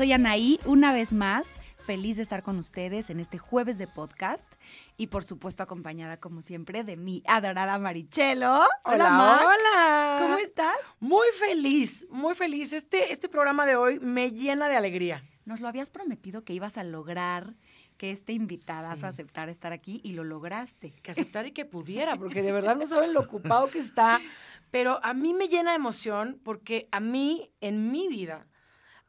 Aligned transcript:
soy 0.00 0.12
Anaí 0.12 0.58
una 0.64 0.94
vez 0.94 1.12
más, 1.12 1.54
feliz 1.76 2.16
de 2.16 2.22
estar 2.22 2.42
con 2.42 2.58
ustedes 2.58 3.10
en 3.10 3.20
este 3.20 3.36
jueves 3.36 3.76
de 3.76 3.86
podcast 3.86 4.50
y 4.96 5.08
por 5.08 5.24
supuesto 5.24 5.62
acompañada 5.62 6.16
como 6.16 6.40
siempre 6.40 6.84
de 6.84 6.96
mi 6.96 7.22
adorada 7.26 7.78
Marichelo. 7.78 8.62
Hola, 8.84 9.10
Mar. 9.10 9.44
hola. 9.44 10.18
¿Cómo 10.22 10.38
estás? 10.38 10.74
Muy 11.00 11.26
feliz, 11.38 12.06
muy 12.08 12.34
feliz. 12.34 12.72
Este, 12.72 13.12
este 13.12 13.28
programa 13.28 13.66
de 13.66 13.76
hoy 13.76 14.00
me 14.00 14.30
llena 14.30 14.70
de 14.70 14.76
alegría. 14.76 15.22
Nos 15.44 15.60
lo 15.60 15.68
habías 15.68 15.90
prometido 15.90 16.44
que 16.44 16.54
ibas 16.54 16.78
a 16.78 16.82
lograr 16.82 17.54
que 17.98 18.10
este 18.10 18.32
invitadazo 18.32 19.00
Sí. 19.02 19.04
aceptara 19.04 19.52
estar 19.52 19.74
aquí 19.74 20.00
y 20.02 20.12
lo 20.12 20.24
lograste. 20.24 20.92
Que 21.02 21.10
aceptar 21.10 21.46
y 21.46 21.52
que 21.52 21.66
pudiera, 21.66 22.16
porque 22.16 22.40
de 22.40 22.52
verdad 22.52 22.76
no 22.76 22.86
saben 22.86 23.12
lo 23.12 23.20
ocupado 23.20 23.68
que 23.68 23.76
está. 23.76 24.18
Pero 24.70 24.98
a 25.02 25.12
mí 25.12 25.34
me 25.34 25.48
llena 25.48 25.72
de 25.72 25.76
emoción 25.76 26.40
porque 26.42 26.88
a 26.90 27.00
mí, 27.00 27.50
en 27.60 27.92
mi 27.92 28.08
vida, 28.08 28.46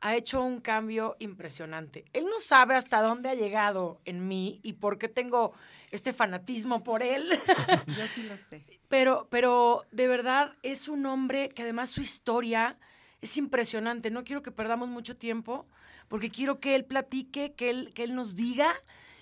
ha 0.01 0.15
hecho 0.15 0.41
un 0.41 0.59
cambio 0.59 1.15
impresionante. 1.19 2.05
Él 2.13 2.25
no 2.25 2.39
sabe 2.39 2.75
hasta 2.75 3.01
dónde 3.01 3.29
ha 3.29 3.35
llegado 3.35 4.01
en 4.05 4.27
mí 4.27 4.59
y 4.63 4.73
por 4.73 4.97
qué 4.97 5.07
tengo 5.07 5.53
este 5.91 6.11
fanatismo 6.11 6.83
por 6.83 7.03
él. 7.03 7.23
Yo 7.87 8.07
sí 8.07 8.23
lo 8.23 8.35
sé. 8.37 8.65
Pero, 8.89 9.27
pero 9.29 9.85
de 9.91 10.07
verdad 10.07 10.53
es 10.63 10.87
un 10.87 11.05
hombre 11.05 11.49
que 11.49 11.61
además 11.61 11.91
su 11.91 12.01
historia 12.01 12.77
es 13.21 13.37
impresionante. 13.37 14.09
No 14.09 14.23
quiero 14.23 14.41
que 14.41 14.51
perdamos 14.51 14.89
mucho 14.89 15.15
tiempo 15.15 15.67
porque 16.07 16.31
quiero 16.31 16.59
que 16.59 16.75
él 16.75 16.83
platique, 16.83 17.53
que 17.53 17.69
él, 17.69 17.91
que 17.93 18.03
él 18.03 18.15
nos 18.15 18.35
diga 18.35 18.73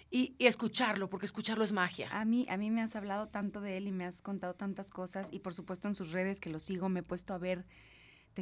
y, 0.10 0.34
y 0.38 0.48
escucharlo, 0.48 1.10
porque 1.10 1.26
escucharlo 1.26 1.66
es 1.66 1.74
magia. 1.74 2.08
A 2.12 2.24
mí, 2.24 2.46
a 2.50 2.56
mí 2.56 2.72
me 2.72 2.82
has 2.82 2.96
hablado 2.96 3.28
tanto 3.28 3.60
de 3.60 3.76
él 3.76 3.88
y 3.88 3.92
me 3.92 4.06
has 4.06 4.22
contado 4.22 4.54
tantas 4.54 4.92
cosas 4.92 5.32
y 5.34 5.40
por 5.40 5.54
supuesto 5.54 5.90
en 5.90 5.96
sus 5.96 6.12
redes 6.12 6.40
que 6.40 6.50
lo 6.50 6.58
sigo 6.58 6.88
me 6.88 7.02
he 7.02 7.04
puesto 7.04 7.34
a 7.34 7.38
ver 7.38 7.66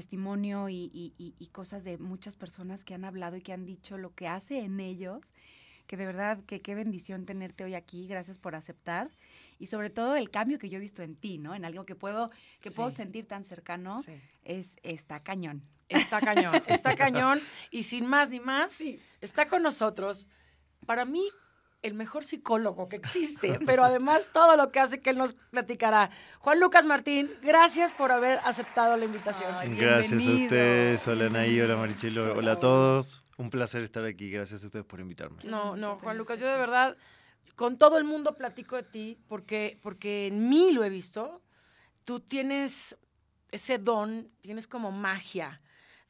testimonio 0.01 0.69
y, 0.69 0.91
y- 0.93 1.13
y- 1.17 1.33
y 1.39 1.47
cosas 1.47 1.83
de 1.83 1.97
muchas 1.97 2.35
personas 2.35 2.83
que 2.83 2.93
han 2.93 3.03
hablado 3.03 3.35
y 3.35 3.41
que 3.41 3.51
han 3.51 3.65
dicho 3.65 3.97
lo 3.97 4.13
que 4.13 4.27
hace 4.27 4.59
en 4.59 4.79
ellos, 4.79 5.33
que 5.87 5.97
de 5.97 6.05
verdad 6.05 6.43
que 6.45 6.61
qué 6.61 6.75
bendición 6.75 7.25
tenerte 7.25 7.63
hoy 7.63 7.73
aquí, 7.73 8.07
gracias 8.07 8.37
por 8.37 8.53
aceptar 8.53 9.09
y 9.57 9.65
sobre 9.67 9.89
todo 9.89 10.15
el 10.15 10.29
cambio 10.29 10.59
que 10.59 10.69
yo 10.69 10.77
he 10.77 10.81
visto 10.81 11.01
en 11.01 11.15
ti, 11.15 11.39
¿no? 11.39 11.55
En 11.55 11.65
algo 11.65 11.83
que 11.85 11.95
puedo 11.95 12.29
que 12.61 12.69
puedo 12.69 12.91
Sí. 12.91 12.97
sentir 12.97 13.25
tan 13.27 13.43
cercano 13.43 13.99
Sí. 14.03 14.13
es 14.43 14.77
está 14.83 15.23
cañón. 15.23 15.63
Está 15.89 16.19
cañón, 16.21 16.61
está 16.67 16.95
cañón. 17.35 17.39
Y 17.71 17.83
sin 17.83 18.05
más 18.05 18.29
ni 18.29 18.39
más, 18.39 18.83
está 19.21 19.47
con 19.47 19.63
nosotros, 19.63 20.27
para 20.85 21.05
mí, 21.05 21.27
el 21.83 21.93
mejor 21.93 22.25
psicólogo 22.25 22.89
que 22.89 22.95
existe, 22.95 23.59
pero 23.65 23.83
además 23.83 24.29
todo 24.33 24.55
lo 24.57 24.71
que 24.71 24.79
hace 24.79 24.99
que 24.99 25.09
él 25.11 25.17
nos 25.17 25.33
platicará. 25.33 26.09
Juan 26.39 26.59
Lucas 26.59 26.85
Martín, 26.85 27.31
gracias 27.41 27.93
por 27.93 28.11
haber 28.11 28.39
aceptado 28.43 28.97
la 28.97 29.05
invitación. 29.05 29.53
Ay, 29.55 29.75
Gracias 29.75 30.25
a 30.25 30.29
ustedes. 30.29 31.07
Hola 31.07 31.27
Anaí, 31.27 31.59
hola 31.61 31.75
Marichelo, 31.77 32.33
hola 32.35 32.53
a 32.53 32.59
todos. 32.59 33.23
Un 33.37 33.49
placer 33.51 33.83
estar 33.83 34.03
aquí. 34.03 34.31
Gracias 34.31 34.63
a 34.63 34.65
ustedes 34.67 34.85
por 34.85 34.99
invitarme. 34.99 35.37
No, 35.43 35.75
no, 35.77 35.97
Juan 35.99 36.17
Lucas, 36.17 36.39
yo 36.39 36.47
de 36.51 36.57
verdad, 36.57 36.97
con 37.55 37.77
todo 37.77 37.97
el 37.99 38.03
mundo 38.03 38.35
platico 38.35 38.75
de 38.75 38.83
ti, 38.83 39.17
porque, 39.27 39.77
porque 39.83 40.27
en 40.27 40.49
mí 40.49 40.71
lo 40.71 40.83
he 40.83 40.89
visto. 40.89 41.41
Tú 42.03 42.19
tienes 42.19 42.97
ese 43.51 43.77
don, 43.77 44.31
tienes 44.41 44.67
como 44.67 44.91
magia. 44.91 45.61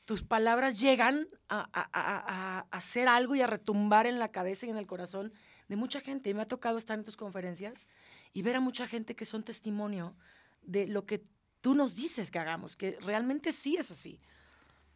Tus 0.05 0.23
palabras 0.23 0.79
llegan 0.79 1.27
a, 1.49 1.59
a- 1.73 1.89
a- 1.91 2.17
a- 2.17 2.57
a 2.59 2.65
hacer 2.71 3.09
algo 3.09 3.35
y 3.35 3.41
a 3.41 3.47
retumbar 3.47 4.07
en 4.07 4.19
la 4.19 4.29
cabeza 4.31 4.65
y 4.65 4.69
en 4.69 4.77
el 4.77 4.88
corazón 4.88 5.33
de 5.67 5.75
mucha 5.75 6.01
gente. 6.01 6.29
Y 6.29 6.33
me 6.33 6.41
ha 6.41 6.47
tocado 6.47 6.78
estar 6.78 6.97
en 6.97 7.03
tus 7.05 7.17
conferencias 7.17 7.88
y 8.33 8.41
ver 8.41 8.55
a 8.55 8.59
mucha 8.59 8.88
gente 8.88 9.16
que 9.16 9.25
son 9.25 9.44
testimonio 9.44 10.16
de 10.61 10.88
lo 10.88 11.05
que 11.05 11.23
tú 11.61 11.73
nos 11.75 11.95
dices 11.95 12.31
que 12.31 12.39
hagamos, 12.39 12.75
que 12.75 12.97
realmente 13.01 13.51
sí 13.51 13.75
es 13.77 13.91
así. 13.91 14.19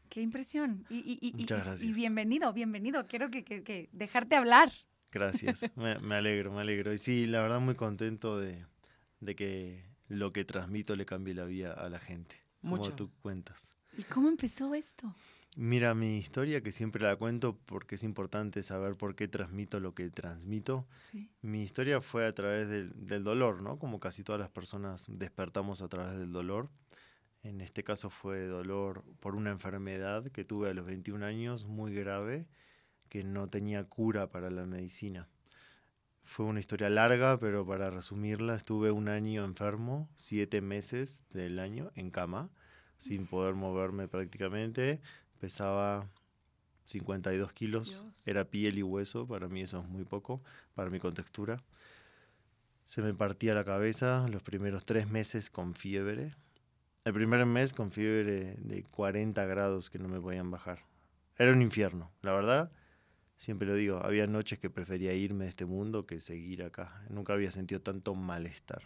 Qué 0.09 0.21
impresión. 0.21 0.85
Y, 0.89 0.97
y- 0.97 1.19
y- 1.21 1.29
y- 1.29 1.33
Muchas 1.41 1.59
y 1.59 1.63
gracias. 1.63 1.95
bienvenido, 1.95 2.51
bienvenido. 2.53 3.07
Quiero 3.07 3.29
que, 3.31 3.43
que- 3.43 3.63
que 3.63 3.89
dejarte 3.93 4.35
hablar. 4.35 4.71
Gracias. 5.11 5.61
Me, 5.75 5.99
me 5.99 6.15
alegro, 6.15 6.51
me 6.51 6.61
alegro. 6.61 6.93
Y 6.93 6.97
sí, 6.97 7.25
la 7.27 7.41
verdad 7.41 7.59
muy 7.59 7.75
contento 7.75 8.37
de, 8.39 8.65
de 9.19 9.35
que 9.35 9.85
lo 10.07 10.31
que 10.33 10.43
transmito 10.45 10.95
le 10.95 11.05
cambie 11.05 11.33
la 11.33 11.45
vida 11.45 11.73
a 11.73 11.89
la 11.89 11.99
gente. 11.99 12.35
Mucho. 12.61 12.83
Como 12.83 12.95
tú 12.95 13.11
cuentas. 13.21 13.75
¿Y 13.97 14.03
cómo 14.03 14.27
empezó 14.29 14.73
esto? 14.75 15.13
Mira, 15.57 15.94
mi 15.94 16.17
historia, 16.17 16.62
que 16.62 16.72
siempre 16.72 17.03
la 17.03 17.17
cuento 17.17 17.57
porque 17.66 17.95
es 17.95 18.03
importante 18.03 18.63
saber 18.63 18.95
por 18.95 19.16
qué 19.16 19.28
transmito 19.28 19.79
lo 19.79 19.94
que 19.94 20.09
transmito. 20.09 20.88
Sí. 20.95 21.29
Mi 21.41 21.62
historia 21.62 22.00
fue 22.00 22.25
a 22.25 22.34
través 22.34 22.69
del, 22.69 22.94
del 22.95 23.23
dolor, 23.23 23.61
¿no? 23.61 23.78
Como 23.78 24.00
casi 24.00 24.23
todas 24.23 24.40
las 24.40 24.50
personas 24.50 25.07
despertamos 25.09 25.81
a 25.81 25.90
través 25.90 26.17
del 26.17 26.31
dolor. 26.31 26.69
En 27.44 27.59
este 27.59 27.84
caso 27.84 28.09
fue 28.09 28.45
dolor 28.45 29.03
por 29.19 29.35
una 29.35 29.51
enfermedad 29.51 30.28
que 30.29 30.45
tuve 30.45 30.69
a 30.69 30.73
los 30.73 30.85
21 30.85 31.25
años, 31.25 31.66
muy 31.66 31.94
grave, 31.94 32.47
que 33.09 33.23
no 33.23 33.50
tenía 33.50 33.84
cura 33.84 34.29
para 34.29 34.50
la 34.51 34.66
medicina. 34.66 35.28
Fue 36.23 36.45
una 36.45 36.59
historia 36.59 36.90
larga, 36.90 37.40
pero 37.40 37.66
para 37.66 37.90
resumirla, 37.90 38.56
estuve 38.56 38.91
un 38.91 39.09
año 39.09 39.44
enfermo, 39.44 40.09
siete 40.16 40.61
meses 40.61 41.23
del 41.31 41.59
año 41.59 41.91
en 41.95 42.11
cama, 42.11 42.51
sin 42.97 43.25
poder 43.25 43.56
moverme 43.56 44.07
prácticamente. 44.07 45.01
Pesaba 45.41 46.07
52 46.85 47.52
kilos, 47.52 47.90
Dios. 47.90 48.28
era 48.28 48.46
piel 48.46 48.78
y 48.78 48.84
hueso, 48.84 49.28
para 49.28 49.47
mí 49.47 49.62
eso 49.62 49.79
es 49.79 49.88
muy 49.88 50.06
poco, 50.06 50.40
para 50.75 50.91
mi 50.91 51.00
contextura. 51.00 51.63
Se 52.85 53.02
me 53.02 53.12
partía 53.16 53.56
la 53.56 53.63
cabeza 53.63 54.28
los 54.29 54.44
primeros 54.44 54.85
tres 54.85 55.09
meses 55.09 55.50
con 55.50 55.74
fiebre. 55.74 56.35
El 57.06 57.13
primer 57.13 57.44
mes 57.47 57.74
con 57.74 57.91
fiebre 57.91 58.56
de 58.59 58.84
40 58.84 59.44
grados 59.46 59.90
que 59.90 59.97
no 59.97 60.07
me 60.07 60.22
podían 60.22 60.52
bajar. 60.52 60.78
Era 61.40 61.52
un 61.53 61.63
infierno, 61.63 62.12
la 62.22 62.34
verdad. 62.34 62.72
Siempre 63.38 63.68
lo 63.68 63.73
digo, 63.73 64.00
había 64.06 64.28
noches 64.28 64.59
que 64.59 64.69
prefería 64.69 65.16
irme 65.16 65.46
de 65.46 65.50
este 65.50 65.66
mundo 65.66 66.06
que 66.06 66.19
seguir 66.19 66.62
acá. 66.62 67.03
Nunca 67.09 67.34
había 67.34 67.50
sentido 67.50 67.81
tanto 67.81 68.13
malestar. 68.13 68.84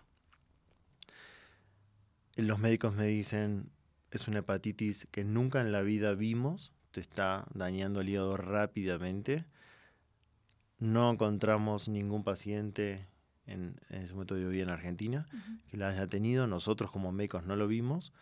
Los 2.38 2.60
médicos 2.60 2.96
me 2.96 3.08
dicen, 3.08 3.70
es 4.16 4.28
una 4.28 4.40
hepatitis 4.40 5.08
que 5.12 5.24
nunca 5.24 5.62
en 5.62 5.72
la 5.72 5.82
vida 5.82 6.14
vimos, 6.14 6.72
te 6.92 7.02
está 7.02 7.46
dañando 7.54 8.02
el 8.02 8.10
hígado 8.10 8.38
rápidamente. 8.38 9.46
No 10.80 11.12
encontramos 11.12 11.90
ningún 11.90 12.24
paciente, 12.24 13.08
en, 13.46 13.80
en 13.90 14.02
ese 14.02 14.14
momento 14.14 14.38
yo 14.38 14.48
vivía 14.50 14.64
en 14.64 14.70
Argentina, 14.70 15.28
que 15.68 15.78
la 15.78 15.90
haya 15.90 16.08
tenido. 16.08 16.48
Nosotros 16.48 16.92
como 16.92 17.12
médicos 17.12 17.46
no 17.46 17.56
lo 17.56 17.68
vimos. 17.68 18.14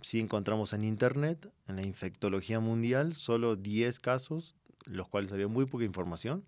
Sí 0.00 0.20
encontramos 0.20 0.72
en 0.72 0.84
internet, 0.84 1.52
en 1.66 1.76
la 1.76 1.82
infectología 1.82 2.60
mundial, 2.60 3.14
solo 3.14 3.56
10 3.56 4.00
casos, 4.00 4.56
los 4.84 5.08
cuales 5.08 5.32
había 5.32 5.48
muy 5.48 5.66
poca 5.66 5.84
información 5.84 6.44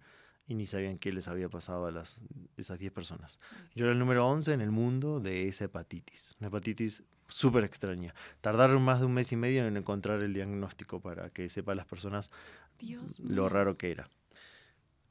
y 0.46 0.54
ni 0.54 0.66
sabían 0.66 0.98
qué 0.98 1.12
les 1.12 1.28
había 1.28 1.48
pasado 1.48 1.86
a 1.86 1.90
las, 1.90 2.20
esas 2.56 2.78
10 2.78 2.92
personas. 2.92 3.38
Yo 3.74 3.84
era 3.84 3.92
el 3.92 3.98
número 3.98 4.26
11 4.28 4.52
en 4.52 4.60
el 4.60 4.70
mundo 4.70 5.20
de 5.20 5.48
esa 5.48 5.66
hepatitis, 5.66 6.34
una 6.40 6.48
hepatitis 6.48 7.04
súper 7.32 7.64
extraña. 7.64 8.14
Tardaron 8.40 8.82
más 8.82 9.00
de 9.00 9.06
un 9.06 9.14
mes 9.14 9.32
y 9.32 9.36
medio 9.36 9.66
en 9.66 9.76
encontrar 9.76 10.20
el 10.20 10.34
diagnóstico 10.34 11.00
para 11.00 11.30
que 11.30 11.48
sepan 11.48 11.76
las 11.76 11.86
personas 11.86 12.30
Dios 12.78 13.18
lo 13.20 13.42
mío. 13.42 13.48
raro 13.48 13.76
que 13.76 13.90
era. 13.90 14.08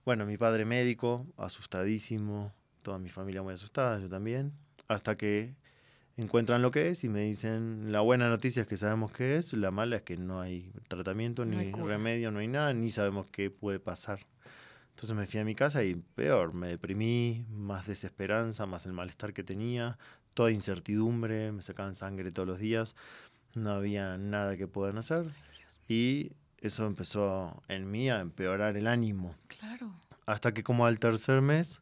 Bueno, 0.05 0.25
mi 0.25 0.37
padre 0.37 0.65
médico, 0.65 1.27
asustadísimo, 1.37 2.53
toda 2.81 2.97
mi 2.97 3.09
familia 3.09 3.41
muy 3.41 3.53
asustada, 3.53 3.99
yo 3.99 4.09
también, 4.09 4.53
hasta 4.87 5.15
que 5.15 5.55
encuentran 6.17 6.61
lo 6.61 6.71
que 6.71 6.89
es 6.89 7.03
y 7.03 7.09
me 7.09 7.21
dicen, 7.21 7.91
la 7.91 8.01
buena 8.01 8.29
noticia 8.29 8.63
es 8.63 8.67
que 8.67 8.77
sabemos 8.77 9.11
qué 9.11 9.38
es, 9.38 9.53
la 9.53 9.71
mala 9.71 9.97
es 9.97 10.01
que 10.03 10.17
no 10.17 10.41
hay 10.41 10.71
tratamiento, 10.88 11.45
No 11.45 11.57
ni 11.57 11.65
hay 11.65 11.71
remedio, 11.71 12.31
no 12.31 12.39
hay 12.39 12.47
nada, 12.47 12.74
ni 12.74 12.89
sabemos 12.89 13.27
qué 13.31 13.50
puede 13.50 13.79
pasar. 13.79 14.19
Entonces 14.89 15.15
me 15.15 15.25
fui 15.25 15.39
a 15.39 15.45
mi 15.45 15.56
casa 15.56 15.83
y 15.83 15.95
peor, 15.95 16.53
me 16.53 16.67
deprimí, 16.67 17.45
más 17.50 17.88
desesperanza, 17.88 18.65
más 18.65 18.85
el 18.85 18.94
malestar 18.94 19.33
que 19.33 19.44
tenía, 19.44 19.97
toda 20.41 20.51
incertidumbre, 20.51 21.51
me 21.51 21.61
sacaban 21.61 21.93
sangre 21.93 22.31
todos 22.31 22.47
los 22.47 22.57
días, 22.57 22.95
no 23.53 23.69
había 23.69 24.17
nada 24.17 24.57
que 24.57 24.65
puedan 24.65 24.97
hacer 24.97 25.27
y 25.88 26.31
eso 26.57 26.88
empezó 26.88 27.61
en 27.67 27.91
mí 27.91 28.09
a 28.09 28.21
empeorar 28.21 28.75
el 28.75 28.88
ánimo. 28.88 29.35
Claro. 29.45 29.93
Hasta 30.25 30.51
que 30.51 30.63
como 30.63 30.88
al 30.88 30.97
tercer 30.97 31.43
mes 31.43 31.81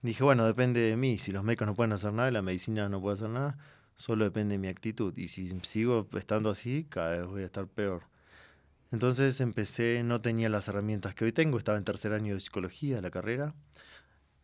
dije, 0.00 0.22
bueno, 0.22 0.46
depende 0.46 0.78
de 0.78 0.96
mí. 0.96 1.18
Si 1.18 1.32
los 1.32 1.42
médicos 1.42 1.66
no 1.66 1.74
pueden 1.74 1.92
hacer 1.92 2.12
nada 2.12 2.28
y 2.28 2.32
la 2.32 2.40
medicina 2.40 2.88
no 2.88 3.00
puede 3.00 3.14
hacer 3.14 3.30
nada, 3.30 3.58
solo 3.96 4.24
depende 4.24 4.52
de 4.52 4.58
mi 4.58 4.68
actitud. 4.68 5.12
Y 5.18 5.26
si 5.26 5.48
sigo 5.62 6.06
estando 6.16 6.50
así, 6.50 6.86
cada 6.88 7.16
vez 7.16 7.26
voy 7.26 7.42
a 7.42 7.46
estar 7.46 7.66
peor. 7.66 8.04
Entonces 8.92 9.40
empecé, 9.40 10.04
no 10.04 10.20
tenía 10.20 10.48
las 10.48 10.68
herramientas 10.68 11.16
que 11.16 11.24
hoy 11.24 11.32
tengo, 11.32 11.58
estaba 11.58 11.78
en 11.78 11.84
tercer 11.84 12.12
año 12.12 12.34
de 12.34 12.38
psicología, 12.38 12.94
de 12.94 13.02
la 13.02 13.10
carrera. 13.10 13.54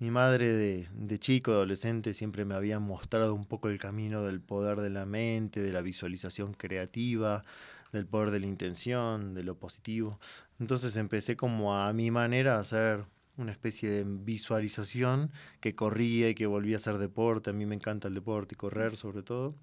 Mi 0.02 0.10
madre 0.10 0.52
de, 0.52 0.88
de 0.92 1.18
chico, 1.20 1.52
adolescente, 1.52 2.12
siempre 2.12 2.44
me 2.44 2.56
había 2.56 2.80
mostrado 2.80 3.36
un 3.36 3.46
poco 3.46 3.68
el 3.68 3.78
camino 3.78 4.24
del 4.24 4.40
poder 4.40 4.80
de 4.80 4.90
la 4.90 5.06
mente, 5.06 5.62
de 5.62 5.72
la 5.72 5.80
visualización 5.80 6.54
creativa, 6.54 7.44
del 7.92 8.06
poder 8.06 8.32
de 8.32 8.40
la 8.40 8.46
intención, 8.46 9.32
de 9.32 9.44
lo 9.44 9.54
positivo. 9.54 10.18
Entonces 10.58 10.96
empecé 10.96 11.36
como 11.36 11.76
a 11.76 11.92
mi 11.92 12.10
manera 12.10 12.56
a 12.56 12.58
hacer 12.58 13.04
una 13.36 13.52
especie 13.52 13.90
de 13.90 14.02
visualización 14.04 15.30
que 15.60 15.76
corría 15.76 16.30
y 16.30 16.34
que 16.34 16.46
volvía 16.46 16.74
a 16.74 16.78
hacer 16.78 16.98
deporte. 16.98 17.50
A 17.50 17.52
mí 17.52 17.64
me 17.64 17.76
encanta 17.76 18.08
el 18.08 18.14
deporte 18.14 18.56
y 18.56 18.58
correr 18.58 18.96
sobre 18.96 19.22
todo. 19.22 19.54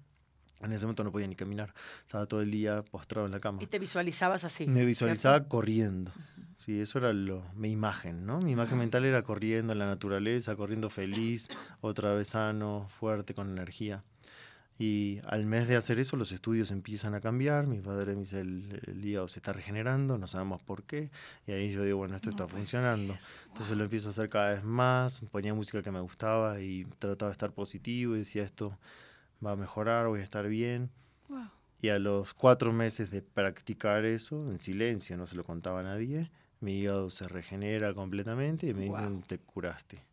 En 0.62 0.72
ese 0.72 0.86
momento 0.86 1.04
no 1.04 1.12
podía 1.12 1.28
ni 1.28 1.36
caminar. 1.36 1.74
Estaba 2.00 2.24
todo 2.24 2.40
el 2.40 2.50
día 2.50 2.82
postrado 2.82 3.26
en 3.26 3.32
la 3.32 3.40
cama. 3.40 3.62
Y 3.62 3.66
te 3.66 3.78
visualizabas 3.78 4.44
así. 4.44 4.66
Me 4.66 4.86
visualizaba 4.86 5.36
¿cierto? 5.36 5.50
corriendo. 5.50 6.12
Sí, 6.60 6.78
eso 6.78 6.98
era 6.98 7.14
lo, 7.14 7.42
mi 7.54 7.70
imagen, 7.70 8.26
¿no? 8.26 8.38
Mi 8.42 8.52
imagen 8.52 8.76
mental 8.76 9.06
era 9.06 9.22
corriendo 9.22 9.72
en 9.72 9.78
la 9.78 9.86
naturaleza, 9.86 10.56
corriendo 10.56 10.90
feliz, 10.90 11.48
otra 11.80 12.12
vez 12.12 12.28
sano, 12.28 12.86
fuerte, 12.98 13.32
con 13.32 13.48
energía. 13.48 14.04
Y 14.78 15.20
al 15.24 15.46
mes 15.46 15.68
de 15.68 15.76
hacer 15.76 15.98
eso, 15.98 16.18
los 16.18 16.32
estudios 16.32 16.70
empiezan 16.70 17.14
a 17.14 17.20
cambiar. 17.22 17.66
Mi 17.66 17.80
padre 17.80 18.12
me 18.12 18.20
dice: 18.20 18.40
el, 18.40 18.78
el 18.86 19.02
hígado 19.02 19.26
se 19.28 19.38
está 19.38 19.54
regenerando, 19.54 20.18
no 20.18 20.26
sabemos 20.26 20.60
por 20.62 20.82
qué. 20.82 21.10
Y 21.46 21.52
ahí 21.52 21.72
yo 21.72 21.82
digo: 21.82 21.96
Bueno, 21.96 22.16
esto 22.16 22.28
No 22.28 22.32
está 22.32 22.46
funcionando. 22.46 23.14
ser. 23.14 23.22
Entonces 23.48 23.76
lo 23.78 23.84
empiezo 23.84 24.08
a 24.08 24.10
hacer 24.10 24.28
cada 24.28 24.50
vez 24.50 24.62
más. 24.62 25.20
Ponía 25.30 25.54
música 25.54 25.82
que 25.82 25.90
me 25.90 26.00
gustaba 26.00 26.60
y 26.60 26.84
trataba 26.98 27.30
de 27.30 27.32
estar 27.32 27.52
positivo. 27.52 28.14
Y 28.16 28.18
decía: 28.18 28.42
Esto 28.42 28.78
va 29.44 29.52
a 29.52 29.56
mejorar, 29.56 30.08
voy 30.08 30.20
a 30.20 30.24
estar 30.24 30.46
bien. 30.46 30.90
Wow. 31.30 31.48
Y 31.80 31.88
a 31.88 31.98
los 31.98 32.34
cuatro 32.34 32.70
meses 32.70 33.10
de 33.10 33.22
practicar 33.22 34.04
eso, 34.04 34.50
en 34.50 34.58
silencio, 34.58 35.16
no 35.16 35.26
se 35.26 35.36
lo 35.36 35.44
contaba 35.44 35.80
a 35.80 35.82
nadie, 35.82 36.30
mi 36.60 36.78
hígado 36.78 37.10
se 37.10 37.28
regenera 37.28 37.94
completamente 37.94 38.66
y 38.66 38.74
me 38.74 38.84
dicen, 38.84 39.14
Guau. 39.14 39.22
te 39.26 39.38
curaste. 39.38 40.04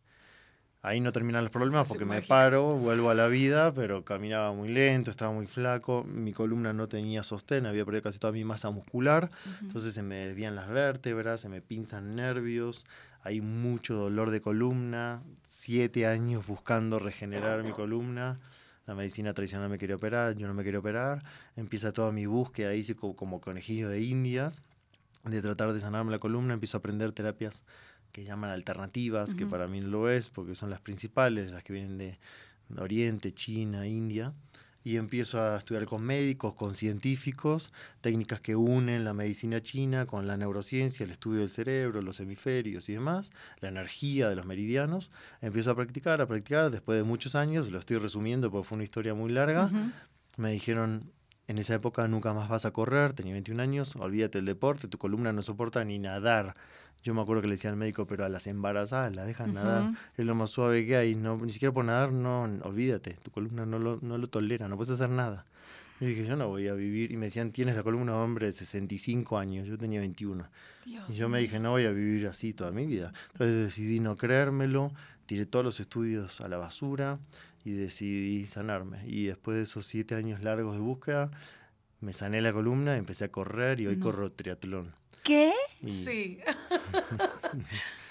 Ahí 0.80 1.00
no 1.00 1.10
terminan 1.10 1.42
los 1.42 1.50
problemas 1.50 1.88
porque 1.88 2.04
me 2.04 2.22
paro, 2.22 2.76
vuelvo 2.76 3.10
a 3.10 3.14
la 3.14 3.26
vida, 3.26 3.74
pero 3.74 4.04
caminaba 4.04 4.52
muy 4.52 4.68
lento, 4.68 5.10
estaba 5.10 5.32
muy 5.32 5.46
flaco, 5.46 6.04
mi 6.04 6.32
columna 6.32 6.72
no 6.72 6.86
tenía 6.86 7.24
sostén, 7.24 7.66
había 7.66 7.84
perdido 7.84 8.04
casi 8.04 8.20
toda 8.20 8.32
mi 8.32 8.44
masa 8.44 8.70
muscular, 8.70 9.28
entonces 9.60 9.92
se 9.92 10.04
me 10.04 10.14
desvían 10.26 10.54
las 10.54 10.68
vértebras, 10.68 11.40
se 11.40 11.48
me 11.48 11.60
pinzan 11.60 12.14
nervios, 12.14 12.86
hay 13.22 13.40
mucho 13.40 13.94
dolor 13.94 14.30
de 14.30 14.40
columna, 14.40 15.24
siete 15.42 16.06
años 16.06 16.46
buscando 16.46 17.00
regenerar 17.00 17.64
mi 17.64 17.72
columna. 17.72 18.38
La 18.86 18.94
medicina 18.94 19.34
tradicional 19.34 19.68
me 19.68 19.76
quería 19.76 19.96
operar, 19.96 20.36
yo 20.36 20.46
no 20.46 20.54
me 20.54 20.64
quería 20.64 20.80
operar. 20.80 21.22
Empieza 21.56 21.92
toda 21.92 22.10
mi 22.10 22.24
búsqueda 22.24 22.70
ahí 22.70 22.82
sí, 22.82 22.94
como, 22.94 23.16
como 23.16 23.40
conejillo 23.40 23.90
de 23.90 24.00
indias, 24.00 24.62
de 25.30 25.42
tratar 25.42 25.72
de 25.72 25.80
sanarme 25.80 26.10
la 26.10 26.18
columna. 26.18 26.54
Empiezo 26.54 26.76
a 26.76 26.80
aprender 26.80 27.12
terapias 27.12 27.64
que 28.12 28.24
llaman 28.24 28.50
alternativas, 28.50 29.34
que 29.34 29.46
para 29.46 29.68
mí 29.68 29.80
no 29.80 29.88
lo 29.88 30.10
es, 30.10 30.30
porque 30.30 30.54
son 30.54 30.70
las 30.70 30.80
principales, 30.80 31.50
las 31.50 31.62
que 31.62 31.72
vienen 31.72 31.98
de 31.98 32.18
Oriente, 32.76 33.32
China, 33.32 33.86
India. 33.86 34.32
Y 34.84 34.96
empiezo 34.96 35.40
a 35.40 35.58
estudiar 35.58 35.84
con 35.86 36.02
médicos, 36.02 36.54
con 36.54 36.74
científicos, 36.74 37.72
técnicas 38.00 38.40
que 38.40 38.56
unen 38.56 39.04
la 39.04 39.12
medicina 39.12 39.60
china 39.60 40.06
con 40.06 40.26
la 40.26 40.36
neurociencia, 40.36 41.04
el 41.04 41.10
estudio 41.10 41.40
del 41.40 41.50
cerebro, 41.50 42.00
los 42.00 42.20
hemisferios 42.20 42.88
y 42.88 42.94
demás, 42.94 43.30
la 43.60 43.68
energía 43.68 44.30
de 44.30 44.36
los 44.36 44.46
meridianos. 44.46 45.10
Empiezo 45.42 45.72
a 45.72 45.74
practicar, 45.74 46.22
a 46.22 46.26
practicar, 46.26 46.70
después 46.70 46.96
de 46.96 47.04
muchos 47.04 47.34
años, 47.34 47.70
lo 47.70 47.78
estoy 47.78 47.98
resumiendo 47.98 48.50
porque 48.50 48.68
fue 48.68 48.76
una 48.76 48.84
historia 48.84 49.14
muy 49.14 49.30
larga, 49.30 49.70
me 50.38 50.52
dijeron, 50.52 51.12
en 51.48 51.56
esa 51.56 51.74
época 51.74 52.06
nunca 52.06 52.34
más 52.34 52.48
vas 52.48 52.66
a 52.66 52.70
correr, 52.72 53.14
tenía 53.14 53.32
21 53.32 53.62
años, 53.62 53.96
olvídate 53.96 54.38
del 54.38 54.44
deporte, 54.44 54.86
tu 54.86 54.98
columna 54.98 55.32
no 55.32 55.40
soporta 55.40 55.82
ni 55.82 55.98
nadar. 55.98 56.54
Yo 57.02 57.14
me 57.14 57.22
acuerdo 57.22 57.40
que 57.40 57.48
le 57.48 57.54
decía 57.54 57.70
al 57.70 57.76
médico, 57.76 58.06
pero 58.06 58.24
a 58.26 58.28
las 58.28 58.46
embarazadas 58.46 59.16
las 59.16 59.26
dejan 59.26 59.54
nadar, 59.54 59.92
es 60.16 60.26
lo 60.26 60.34
más 60.34 60.50
suave 60.50 60.84
que 60.84 60.96
hay, 60.96 61.14
no, 61.14 61.38
ni 61.38 61.50
siquiera 61.50 61.72
por 61.72 61.86
nadar, 61.86 62.12
no, 62.12 62.42
olvídate, 62.62 63.16
tu 63.22 63.30
columna 63.30 63.64
no 63.64 63.78
lo, 63.78 63.98
no 64.02 64.18
lo 64.18 64.28
tolera, 64.28 64.68
no 64.68 64.76
puedes 64.76 64.92
hacer 64.92 65.08
nada. 65.08 65.46
Y 66.00 66.06
dije, 66.06 66.26
yo 66.26 66.36
no 66.36 66.48
voy 66.48 66.68
a 66.68 66.74
vivir, 66.74 67.10
y 67.10 67.16
me 67.16 67.26
decían, 67.26 67.50
tienes 67.50 67.76
la 67.76 67.82
columna 67.82 68.12
de 68.12 68.18
hombre 68.18 68.46
de 68.46 68.52
65 68.52 69.38
años, 69.38 69.66
yo 69.66 69.78
tenía 69.78 70.00
21. 70.00 70.46
Dios 70.84 71.04
Y 71.08 71.14
yo 71.14 71.28
me 71.30 71.38
dije, 71.40 71.58
no 71.58 71.70
voy 71.70 71.86
a 71.86 71.92
vivir 71.92 72.26
así 72.26 72.52
toda 72.52 72.72
mi 72.72 72.84
vida. 72.84 73.12
Entonces 73.32 73.56
decidí 73.64 74.00
no 74.00 74.16
creérmelo, 74.16 74.92
tiré 75.24 75.46
todos 75.46 75.64
los 75.64 75.80
estudios 75.80 76.40
a 76.40 76.48
la 76.48 76.58
basura 76.58 77.18
y 77.64 77.72
decidí 77.72 78.46
sanarme. 78.46 79.02
Y 79.06 79.26
después 79.26 79.56
de 79.56 79.62
esos 79.64 79.86
siete 79.86 80.14
años 80.14 80.42
largos 80.42 80.74
de 80.74 80.80
búsqueda, 80.80 81.30
me 82.00 82.12
sané 82.12 82.40
la 82.40 82.52
columna, 82.52 82.96
empecé 82.96 83.24
a 83.24 83.32
correr 83.32 83.80
y 83.80 83.86
hoy 83.88 83.96
No. 83.96 84.04
corro 84.04 84.30
triatlón. 84.30 84.92
¿Qué? 85.24 85.52
Y 85.82 85.90
Sí. 85.90 86.38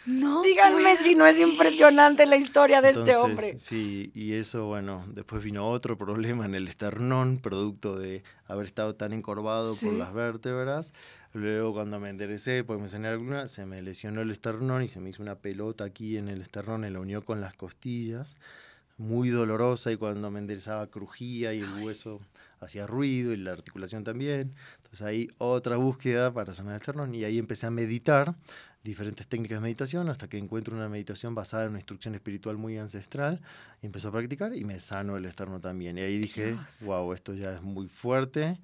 No. 0.05 0.41
Díganme 0.41 0.95
si 0.95 1.15
no 1.15 1.27
es 1.27 1.37
impresionante 1.37 2.25
la 2.25 2.37
historia 2.37 2.81
de 2.81 2.91
este 2.91 3.17
hombre. 3.17 3.59
Sí, 3.59 4.09
y 4.15 4.33
eso, 4.33 4.65
bueno, 4.65 5.05
después 5.09 5.43
vino 5.43 5.67
otro 5.69 5.97
problema 5.97 6.45
en 6.45 6.55
el 6.55 6.67
esternón, 6.69 7.39
producto 7.39 7.97
de 7.97 8.23
haber 8.45 8.67
estado 8.67 8.95
tan 8.95 9.11
encorvado 9.11 9.67
por 9.71 9.77
Sí. 9.77 9.91
las 9.97 10.13
vértebras. 10.13 10.93
Luego 11.33 11.73
cuando 11.73 11.99
me 11.99 12.09
enderecé, 12.09 12.63
porque 12.63 12.83
me 12.83 12.87
sané 12.87 13.09
alguna, 13.09 13.49
se 13.49 13.65
me 13.65 13.81
lesionó 13.81 14.21
el 14.21 14.31
esternón 14.31 14.81
y 14.81 14.87
se 14.87 15.01
me 15.01 15.09
hizo 15.09 15.21
una 15.21 15.35
pelota 15.35 15.83
aquí 15.83 16.15
en 16.17 16.29
el 16.29 16.41
esternón, 16.41 16.85
y 16.85 16.89
la 16.89 17.01
unió 17.01 17.25
con 17.25 17.41
las 17.41 17.53
costillas, 17.53 18.37
muy 18.97 19.29
dolorosa 19.29 19.91
y 19.91 19.97
cuando 19.97 20.31
me 20.31 20.39
enderezaba 20.39 20.87
crujía 20.87 21.53
y 21.53 21.59
el 21.59 21.83
hueso 21.83 22.19
hacía 22.59 22.87
ruido 22.87 23.31
y 23.33 23.37
la 23.37 23.51
articulación 23.51 24.03
también. 24.03 24.55
Entonces 24.77 25.01
ahí 25.03 25.29
otra 25.37 25.77
búsqueda 25.77 26.33
para 26.33 26.53
sanar 26.53 26.73
el 26.73 26.79
esternón 26.79 27.13
y 27.13 27.23
ahí 27.23 27.37
empecé 27.37 27.67
a 27.67 27.71
meditar 27.71 28.35
diferentes 28.83 29.27
técnicas 29.27 29.57
de 29.57 29.61
meditación 29.61 30.09
hasta 30.09 30.27
que 30.27 30.37
encuentro 30.37 30.75
una 30.75 30.89
meditación 30.89 31.35
basada 31.35 31.63
en 31.63 31.69
una 31.69 31.79
instrucción 31.79 32.15
espiritual 32.15 32.57
muy 32.57 32.77
ancestral 32.77 33.41
y 33.81 33.85
empezó 33.85 34.09
a 34.09 34.11
practicar 34.13 34.55
y 34.55 34.63
me 34.63 34.79
sano 34.79 35.17
el 35.17 35.25
externo 35.25 35.59
también. 35.59 35.97
Y 35.97 36.01
ahí 36.01 36.17
dije, 36.17 36.53
Dios. 36.53 36.81
wow, 36.81 37.13
esto 37.13 37.33
ya 37.33 37.53
es 37.53 37.61
muy 37.61 37.87
fuerte. 37.87 38.59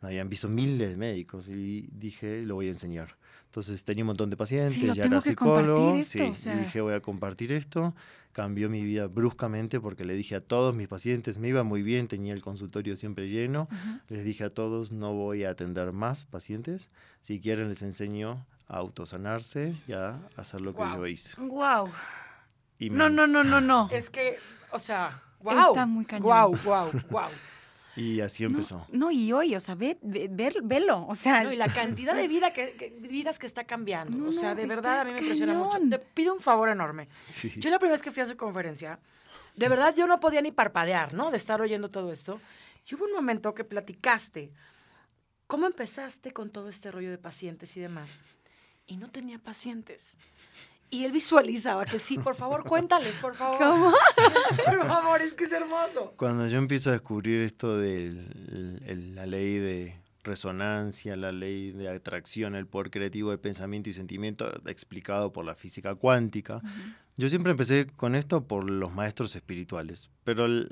Me 0.00 0.08
habían 0.08 0.28
visto 0.28 0.48
miles 0.48 0.90
de 0.90 0.96
médicos 0.96 1.48
y 1.48 1.88
dije, 1.92 2.42
lo 2.42 2.54
voy 2.54 2.68
a 2.68 2.70
enseñar. 2.70 3.16
Entonces 3.56 3.82
tenía 3.86 4.04
un 4.04 4.08
montón 4.08 4.28
de 4.28 4.36
pacientes, 4.36 4.82
lo 4.82 4.92
ya 4.92 5.04
era 5.04 5.16
que 5.16 5.30
psicólogo. 5.30 5.76
compartir 5.76 6.04
sí, 6.04 6.18
esto, 6.18 6.30
o 6.32 6.34
sea. 6.36 6.54
y 6.54 6.58
dije, 6.64 6.80
voy 6.82 6.92
a 6.92 7.00
compartir 7.00 7.52
esto. 7.54 7.94
Cambió 8.32 8.68
mi 8.68 8.84
vida 8.84 9.06
bruscamente 9.06 9.80
porque 9.80 10.04
le 10.04 10.12
dije 10.12 10.34
a 10.36 10.42
todos 10.42 10.76
mis 10.76 10.88
pacientes, 10.88 11.38
me 11.38 11.48
iba 11.48 11.62
muy 11.62 11.80
bien, 11.80 12.06
tenía 12.06 12.34
el 12.34 12.42
consultorio 12.42 12.98
siempre 12.98 13.30
lleno. 13.30 13.62
Ujú. 13.72 13.98
Les 14.10 14.24
dije 14.24 14.44
a 14.44 14.50
todos, 14.50 14.92
no 14.92 15.14
voy 15.14 15.44
a 15.44 15.50
atender 15.52 15.90
más 15.92 16.26
pacientes. 16.26 16.90
Si 17.20 17.40
quieren, 17.40 17.70
les 17.70 17.80
enseño 17.80 18.44
a 18.68 18.76
autosanarse 18.76 19.74
y 19.88 19.92
a 19.92 20.18
hacer 20.36 20.60
lo 20.60 20.72
que 20.72 20.76
Guau. 20.82 20.98
yo 20.98 21.06
hice. 21.06 21.40
Guau. 21.40 21.88
Y 22.78 22.90
No, 22.90 23.08
me- 23.08 23.16
no, 23.16 23.26
no, 23.26 23.42
no, 23.42 23.62
no. 23.62 23.88
Es 23.90 24.10
que, 24.10 24.36
o 24.70 24.78
sea, 24.78 25.22
wow. 25.40 25.68
Está 25.70 25.86
muy 25.86 26.04
cañón. 26.04 26.24
Wow, 26.24 26.58
wow, 26.62 26.90
wow. 27.08 27.28
Y 27.96 28.20
así 28.20 28.42
No, 28.42 28.50
empezó. 28.50 28.86
No, 28.92 29.10
y 29.10 29.32
hoy, 29.32 29.54
o 29.56 29.60
sea, 29.60 29.74
ve, 29.74 29.98
ve- 30.02 30.28
ver- 30.30 30.60
velo. 30.62 31.06
O 31.08 31.14
sea, 31.14 31.42
No, 31.44 31.52
y 31.52 31.56
la 31.56 31.66
cantidad 31.72 32.14
de 32.14 32.28
vida 32.28 32.52
que, 32.52 32.76
que- 32.76 32.90
vidas 32.90 33.38
que 33.38 33.46
está 33.46 33.64
cambiando. 33.64 34.16
No, 34.18 34.28
o 34.28 34.32
sea, 34.32 34.50
no, 34.50 34.60
de 34.60 34.66
verdad 34.66 35.00
a 35.00 35.04
mí 35.04 35.12
me 35.12 35.18
impresiona 35.20 35.54
mucho. 35.54 35.78
Te 35.88 35.98
pido 35.98 36.34
un 36.34 36.40
favor 36.40 36.68
enorme. 36.68 37.08
Sí. 37.32 37.50
Yo 37.56 37.70
la 37.70 37.78
primera 37.78 37.94
vez 37.94 38.02
que 38.02 38.10
fui 38.10 38.22
a 38.22 38.26
su 38.26 38.36
conferencia, 38.36 39.00
de 39.56 39.68
verdad 39.68 39.94
yo 39.96 40.06
no 40.06 40.20
podía 40.20 40.42
ni 40.42 40.52
parpadear, 40.52 41.14
¿no? 41.14 41.30
De 41.30 41.38
estar 41.38 41.60
oyendo 41.60 41.88
todo 41.88 42.12
esto. 42.12 42.38
Y 42.88 42.94
hubo 42.94 43.04
un 43.06 43.12
momento 43.14 43.54
que 43.54 43.64
platicaste. 43.64 44.52
¿Cómo 45.46 45.66
empezaste 45.66 46.32
con 46.32 46.50
todo 46.50 46.68
este 46.68 46.90
rollo 46.90 47.10
de 47.10 47.18
pacientes 47.18 47.76
y 47.76 47.80
demás? 47.80 48.24
Y 48.86 48.96
no 48.98 49.10
tenía 49.10 49.38
pacientes. 49.38 50.18
Y 50.90 51.04
él 51.04 51.12
visualizaba 51.12 51.84
que 51.84 51.98
sí, 51.98 52.16
por 52.18 52.34
favor, 52.34 52.64
cuéntales, 52.68 53.16
por 53.16 53.34
favor. 53.34 53.58
¿Cómo? 53.58 53.92
Por 54.64 54.86
favor, 54.86 55.20
es 55.22 55.34
que 55.34 55.44
es 55.44 55.52
hermoso. 55.52 56.14
Cuando 56.16 56.46
yo 56.46 56.58
empiezo 56.58 56.90
a 56.90 56.92
descubrir 56.92 57.42
esto 57.42 57.76
de 57.76 58.12
la 59.14 59.26
ley 59.26 59.58
de 59.58 59.96
resonancia, 60.22 61.16
la 61.16 61.32
ley 61.32 61.70
de 61.72 61.88
atracción, 61.88 62.54
el 62.56 62.66
poder 62.66 62.90
creativo 62.90 63.30
del 63.30 63.38
pensamiento 63.38 63.90
y 63.90 63.92
sentimiento 63.92 64.50
explicado 64.66 65.32
por 65.32 65.44
la 65.44 65.54
física 65.54 65.94
cuántica, 65.94 66.60
yo 67.16 67.28
siempre 67.28 67.52
empecé 67.52 67.86
con 67.96 68.14
esto 68.14 68.44
por 68.44 68.68
los 68.68 68.92
maestros 68.92 69.34
espirituales, 69.36 70.10
pero 70.24 70.46
el- 70.46 70.68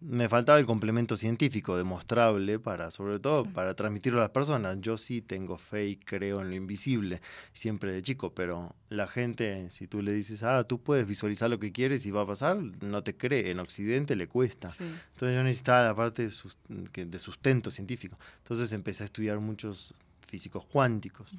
me 0.00 0.28
faltaba 0.28 0.58
el 0.58 0.64
complemento 0.64 1.16
científico 1.16 1.76
demostrable 1.76 2.58
para, 2.58 2.90
sobre 2.90 3.18
todo, 3.18 3.44
para 3.44 3.74
transmitirlo 3.74 4.18
a 4.20 4.22
las 4.22 4.30
personas. 4.30 4.78
Yo 4.80 4.96
sí 4.96 5.20
tengo 5.20 5.58
fe 5.58 5.88
y 5.88 5.96
creo 5.96 6.40
en 6.40 6.48
lo 6.48 6.56
invisible, 6.56 7.20
siempre 7.52 7.92
de 7.92 8.00
chico, 8.00 8.34
pero 8.34 8.74
la 8.88 9.06
gente, 9.06 9.68
si 9.68 9.86
tú 9.86 10.00
le 10.00 10.12
dices, 10.12 10.42
ah, 10.42 10.64
tú 10.64 10.80
puedes 10.80 11.06
visualizar 11.06 11.50
lo 11.50 11.58
que 11.58 11.70
quieres 11.70 12.06
y 12.06 12.10
va 12.10 12.22
a 12.22 12.26
pasar, 12.26 12.56
no 12.80 13.02
te 13.02 13.16
cree. 13.16 13.50
En 13.50 13.60
Occidente 13.60 14.16
le 14.16 14.26
cuesta. 14.26 14.70
Sí. 14.70 14.84
Entonces 14.84 15.36
yo 15.36 15.44
necesitaba 15.44 15.84
la 15.84 15.94
parte 15.94 16.22
de, 16.22 17.18
sustento 17.18 17.70
científico. 17.70 18.16
Entonces 18.38 18.72
empecé 18.72 19.04
a 19.04 19.06
estudiar 19.06 19.38
muchos 19.38 19.94
físicos 20.26 20.66
cuánticos. 20.66 21.30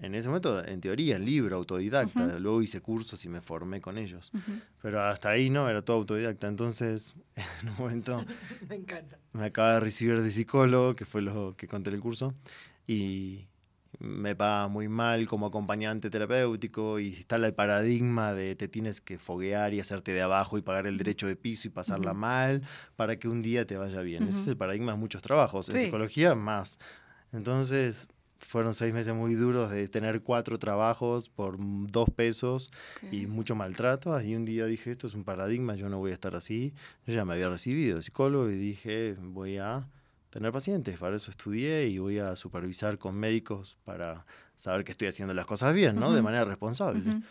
En 0.00 0.14
ese 0.14 0.28
momento, 0.28 0.64
en 0.64 0.80
teoría, 0.80 1.16
en 1.16 1.24
libro, 1.24 1.56
autodidacta. 1.56 2.26
Ujú. 2.26 2.38
Luego 2.40 2.62
hice 2.62 2.80
cursos 2.80 3.24
y 3.24 3.28
me 3.28 3.40
formé 3.40 3.80
con 3.80 3.98
ellos. 3.98 4.32
Pero 4.80 5.00
hasta 5.02 5.30
ahí 5.30 5.50
no, 5.50 5.68
era 5.68 5.82
todo 5.82 5.98
autodidacta. 5.98 6.48
Entonces, 6.48 7.14
en 7.62 7.68
un 7.68 7.76
momento 7.76 8.24
Me 8.68 8.76
encanta. 8.76 9.18
me 9.32 9.44
acaba 9.44 9.74
de 9.74 9.80
recibir 9.80 10.20
de 10.20 10.30
psicólogo, 10.30 10.96
que 10.96 11.04
fue 11.04 11.22
lo 11.22 11.54
que 11.56 11.68
conté 11.68 11.90
en 11.90 11.96
el 11.96 12.00
curso, 12.00 12.34
y 12.86 13.46
me 13.98 14.34
paga 14.34 14.68
muy 14.68 14.88
mal 14.88 15.28
como 15.28 15.46
acompañante 15.46 16.10
terapéutico 16.10 16.98
y 16.98 17.12
está 17.12 17.36
el 17.36 17.54
paradigma 17.54 18.32
de 18.32 18.56
te 18.56 18.66
tienes 18.66 19.00
que 19.00 19.18
foguear 19.18 19.74
y 19.74 19.80
hacerte 19.80 20.12
de 20.12 20.22
abajo 20.22 20.58
y 20.58 20.62
pagar 20.62 20.86
el 20.86 20.96
derecho 20.96 21.26
de 21.26 21.36
piso 21.36 21.68
y 21.68 21.70
pasarla 21.70 22.14
mal 22.14 22.62
para 22.96 23.16
que 23.18 23.28
un 23.28 23.42
día 23.42 23.66
te 23.66 23.76
vaya 23.76 24.00
bien. 24.00 24.24
Ese 24.24 24.40
es 24.40 24.48
el 24.48 24.56
paradigma 24.56 24.92
de 24.92 24.98
muchos 24.98 25.22
trabajos, 25.22 25.68
en 25.68 25.78
psicología 25.78 26.34
más. 26.34 26.78
Entonces 27.32 28.08
fueron 28.46 28.74
seis 28.74 28.92
meses 28.92 29.14
muy 29.14 29.34
duros 29.34 29.70
de 29.70 29.88
tener 29.88 30.22
cuatro 30.22 30.58
trabajos 30.58 31.28
por 31.28 31.56
dos 31.58 32.08
pesos 32.10 32.70
y 33.10 33.26
mucho 33.26 33.54
maltrato. 33.54 34.20
Y 34.20 34.34
un 34.34 34.44
día 34.44 34.66
dije, 34.66 34.90
esto 34.90 35.06
es 35.06 35.14
un 35.14 35.24
paradigma, 35.24 35.74
yo 35.74 35.88
no 35.88 35.98
voy 35.98 36.10
a 36.10 36.14
estar 36.14 36.34
así. 36.34 36.74
Yo 37.06 37.14
ya 37.14 37.24
me 37.24 37.34
había 37.34 37.48
recibido 37.48 37.96
de 37.96 38.02
psicólogo 38.02 38.50
y 38.50 38.56
dije, 38.56 39.16
voy 39.20 39.58
a 39.58 39.88
tener 40.30 40.52
pacientes. 40.52 40.98
Para 40.98 41.16
eso 41.16 41.30
estudié 41.30 41.86
y 41.88 41.98
voy 41.98 42.18
a 42.18 42.36
supervisar 42.36 42.98
con 42.98 43.14
médicos 43.14 43.78
para 43.84 44.26
saber 44.56 44.84
que 44.84 44.92
estoy 44.92 45.08
haciendo 45.08 45.34
las 45.34 45.46
cosas 45.46 45.74
bien, 45.74 45.96
¿no? 45.96 46.12
De 46.12 46.22
manera 46.22 46.44
responsable. 46.44 47.22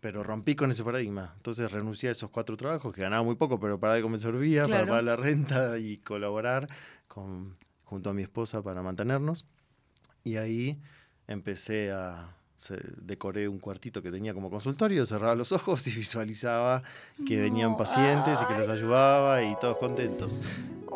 Pero 0.00 0.22
rompí 0.22 0.54
con 0.56 0.70
ese 0.70 0.84
paradigma. 0.84 1.32
Entonces 1.36 1.70
renuncié 1.72 2.10
a 2.10 2.12
esos 2.12 2.30
cuatro 2.30 2.56
trabajos 2.56 2.94
que 2.94 3.00
ganaba 3.00 3.22
muy 3.22 3.36
poco, 3.36 3.58
pero 3.58 3.78
para 3.80 3.94
algo 3.94 4.08
me 4.08 4.18
servía, 4.18 4.64
para 4.64 4.86
pagar 4.86 5.04
la 5.04 5.16
renta 5.16 5.78
y 5.78 5.98
colaborar 5.98 6.68
con, 7.08 7.54
junto 7.84 8.10
a 8.10 8.14
mi 8.14 8.22
esposa 8.22 8.62
para 8.62 8.82
mantenernos. 8.82 9.46
Y 10.26 10.38
ahí 10.38 10.76
empecé 11.28 11.92
a, 11.92 12.36
decoré 12.96 13.46
un 13.46 13.60
cuartito 13.60 14.02
que 14.02 14.10
tenía 14.10 14.34
como 14.34 14.50
consultorio, 14.50 15.06
cerraba 15.06 15.36
los 15.36 15.52
ojos 15.52 15.86
y 15.86 15.90
visualizaba 15.96 16.82
que 17.24 17.40
venían 17.40 17.76
pacientes 17.76 18.40
y 18.42 18.46
que 18.46 18.58
los 18.58 18.68
ayudaba 18.68 19.44
y 19.44 19.54
todos 19.60 19.76
contentos. 19.76 20.40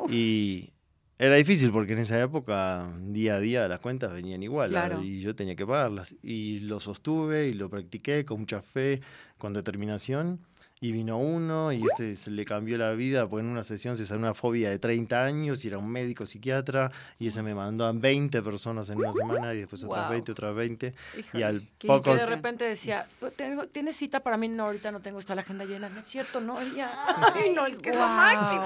Y 0.09 0.71
era 1.17 1.37
difícil 1.37 1.71
porque 1.71 1.93
en 1.93 2.01
esa 2.01 2.21
época, 2.21 2.93
día 3.03 3.37
a 3.37 3.39
día, 3.39 3.69
las 3.69 3.79
cuentas 3.79 4.13
venían 4.13 4.43
igual 4.43 5.01
y 5.05 5.21
yo 5.21 5.37
tenía 5.37 5.55
que 5.55 5.65
pagarlas. 5.65 6.13
Y 6.25 6.59
lo 6.59 6.81
sostuve 6.81 7.47
y 7.47 7.55
lo 7.55 7.71
practiqué 7.71 8.25
con 8.25 8.41
mucha 8.41 8.63
fe, 8.63 9.01
con 9.39 9.53
determinación 9.53 10.41
y 10.83 10.93
vino 10.93 11.19
uno 11.19 11.73
y 11.73 11.83
ese 11.85 12.17
se 12.17 12.31
le 12.31 12.47
cambió 12.47 12.79
la 12.79 12.93
vida 12.93 13.29
porque 13.29 13.45
en 13.45 13.51
una 13.51 13.63
sesión 13.63 13.99
se 13.99 14.07
salió 14.07 14.21
una 14.21 14.33
fobia 14.33 14.71
de 14.71 14.79
30 14.79 15.25
años 15.25 15.63
y 15.65 15.69
era 15.69 15.77
un 15.77 15.89
médico 15.89 16.25
psiquiatra 16.25 16.91
y 17.19 17.27
ese 17.27 17.43
me 17.43 17.55
mandó 17.55 17.85
a 17.85 17.93
20 17.93 18.41
personas 18.41 18.89
en 18.89 18.99
una 18.99 19.13
semana 19.13 19.53
y 19.53 19.59
después 19.59 19.85
otras 19.85 20.09
20, 20.09 20.33
otras 20.33 20.55
20 20.55 20.95
y 21.35 21.43
al 21.43 21.63
poco... 21.87 22.05
Que 22.05 22.17
de 22.17 22.27
repente 22.27 22.65
decía, 22.65 23.07
¿tienes 23.73 23.97
cita 23.97 24.21
para 24.21 24.39
mí? 24.39 24.49
No, 24.49 24.67
ahorita 24.67 24.91
no 24.91 25.01
tengo, 25.01 25.19
está 25.19 25.35
la 25.35 25.43
agenda 25.43 25.67
llena. 25.67 25.91
No 25.91 26.01
es 26.01 26.07
cierto, 26.07 26.41
no, 26.41 26.57
ya. 26.75 26.91
Ay, 27.35 27.51
no, 27.51 27.67
es 27.67 27.79
que 27.79 27.91
es 27.91 27.97
lo 27.97 28.09
máximo. 28.09 28.65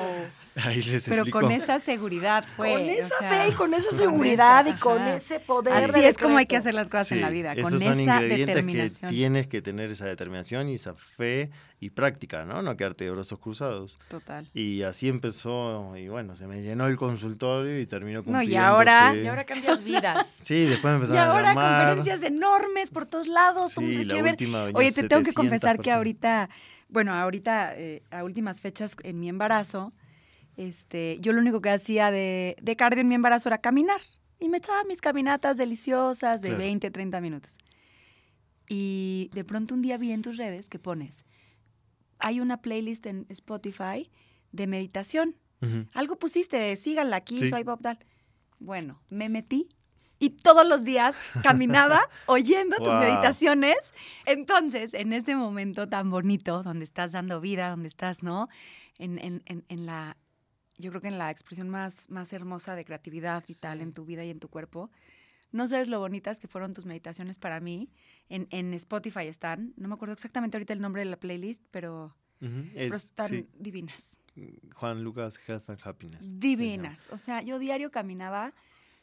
Ahí 0.63 0.83
les 0.83 1.09
Pero 1.09 1.25
con 1.31 1.51
esa 1.51 1.81
seguridad 1.81 2.45
fue. 2.57 2.73
Con 2.73 2.83
esa 2.83 3.17
fe 3.19 3.49
y 3.49 3.53
con 3.53 3.75
esa 3.75 3.91
seguridad 3.91 4.65
y 4.67 4.75
con 4.75 5.03
ese 5.03 5.41
poder. 5.41 5.91
Así 5.91 6.05
es 6.05 6.17
como 6.17 6.37
hay 6.37 6.47
que 6.47 6.57
hacer 6.57 6.75
las 6.75 6.89
cosas 6.89 7.13
en 7.13 7.23
la 7.23 7.31
vida, 7.31 7.55
con 7.61 7.75
esa 7.75 8.21
determinación. 8.21 9.11
Que 9.11 9.15
tienes 9.15 9.47
que 9.49 9.63
tener 9.63 9.91
esa 9.91 10.07
determinación 10.07 10.69
y 10.69 10.75
esa 10.75 10.95
fe 10.95 11.51
y 11.81 11.91
práctica, 11.91 12.45
¿no? 12.45 12.63
No 12.63 12.77
quedarte 12.77 13.05
de 13.05 13.11
brazos 13.11 13.39
cruzados. 13.41 13.99
Total. 14.09 14.49
Y 14.55 14.83
así 14.83 15.09
empezó, 15.09 15.97
y 15.97 16.09
bueno, 16.09 16.37
se 16.37 16.47
me 16.47 16.63
llenó 16.63 16.87
el 16.87 16.97
consultorio 16.97 17.79
y 17.81 17.87
terminó 17.87 18.23
cumpliéndose. 18.23 18.47
No, 18.47 18.53
y 18.53 18.57
ahora, 18.57 19.15
y 19.17 19.27
ahora 19.27 19.45
cambias 19.45 19.83
vidas. 19.85 20.41
sí, 20.43 20.67
después 20.67 20.95
empezaron 20.95 21.21
a 21.21 21.27
llamar. 21.27 21.45
Y 21.45 21.49
ahora 21.49 21.87
conferencias 21.87 22.23
enormes 22.23 22.91
por 22.91 23.07
todos 23.09 23.27
lados. 23.27 23.73
Sí, 23.73 24.05
la 24.05 24.17
última 24.17 24.65
Oye, 24.73 24.93
te 24.93 25.09
tengo 25.09 25.25
que 25.25 25.33
confesar 25.33 25.81
que 25.81 25.91
ahorita, 25.91 26.49
bueno, 26.89 27.13
ahorita, 27.13 27.77
eh, 27.77 28.03
a 28.11 28.23
últimas 28.23 28.63
fechas 28.63 28.97
en 29.03 29.19
mi 29.19 29.29
embarazo, 29.29 29.93
este, 30.57 31.19
yo 31.21 31.33
lo 31.33 31.41
único 31.41 31.61
que 31.61 31.71
hacía 31.71 32.11
de, 32.11 32.57
de 32.61 32.77
cardio 32.77 33.01
en 33.01 33.09
mi 33.09 33.15
embarazo 33.15 33.49
era 33.49 33.59
caminar. 33.59 34.01
Y 34.41 34.49
me 34.49 34.59
echaba 34.59 34.85
mis 34.85 35.01
caminatas 35.01 35.57
deliciosas 35.57 36.43
de 36.43 36.55
20, 36.55 36.91
30 36.91 37.21
minutos. 37.21 37.57
Y 38.69 39.31
de 39.33 39.45
pronto 39.45 39.75
un 39.75 39.83
día 39.83 39.97
vi 39.97 40.13
en 40.13 40.23
tus 40.23 40.37
redes 40.37 40.69
que 40.69 40.79
pones, 40.79 41.25
hay 42.19 42.41
una 42.41 42.61
playlist 42.61 43.07
en 43.07 43.27
Spotify 43.29 44.11
de 44.53 44.67
meditación. 44.67 45.37
Algo 45.95 46.17
pusiste 46.17 46.59
de 46.59 46.77
síganla 46.77 47.17
aquí, 47.17 47.39
soy 47.39 47.63
Bob 47.63 47.81
Dal. 47.81 47.99
Bueno, 48.59 49.01
me 49.09 49.31
metí 49.31 49.71
y 50.19 50.31
todos 50.31 50.67
los 50.67 50.85
días 50.85 51.19
caminaba 51.43 52.09
oyendo 52.27 52.77
tus 52.77 52.95
meditaciones. 52.95 53.95
Entonces, 54.27 54.93
en 54.93 55.15
ese 55.15 55.37
momento 55.37 55.89
tan 55.89 56.11
bonito, 56.11 56.63
donde 56.63 56.85
estás 56.85 57.13
dando 57.13 57.41
vida, 57.41 57.71
donde 57.71 57.89
estás, 57.89 58.23
¿no? 58.23 58.47
En, 58.99 59.19
en, 59.19 59.43
en, 59.69 59.87
la, 59.87 60.19
yo 60.77 60.91
creo 60.91 61.01
que 61.01 61.09
en 61.09 61.19
la 61.19 61.31
expresión 61.31 61.69
más, 61.69 62.11
más 62.11 62.33
hermosa 62.33 62.75
de 62.75 62.85
creatividad 62.85 63.45
vital 63.47 63.81
en 63.81 63.93
tu 63.93 64.05
vida 64.05 64.25
y 64.25 64.31
en 64.31 64.41
tu 64.41 64.49
cuerpo, 64.49 64.91
no 65.53 65.69
sabes 65.69 65.89
lo 65.89 66.01
bonitas 66.01 66.41
que 66.41 66.49
fueron 66.49 66.75
tus 66.75 66.85
meditaciones 66.85 67.39
para 67.39 67.61
mí. 67.61 67.89
En, 68.29 68.49
en 68.51 68.75
Spotify 68.75 69.29
están. 69.29 69.73
No 69.77 69.87
me 69.87 69.95
acuerdo 69.95 70.15
exactamente 70.15 70.57
ahorita 70.57 70.73
el 70.73 70.81
nombre 70.81 71.05
de 71.05 71.11
la 71.11 71.17
playlist, 71.17 71.65
pero, 71.71 72.17
están 72.75 73.47
divinas. 73.55 74.19
Juan 74.75 75.05
Lucas 75.05 75.39
Health 75.47 75.71
and 75.71 75.81
Happiness. 75.85 76.41
Divinas. 76.41 77.09
O 77.13 77.19
sea, 77.19 77.41
yo 77.41 77.61
diario 77.61 77.93
caminaba 77.93 78.53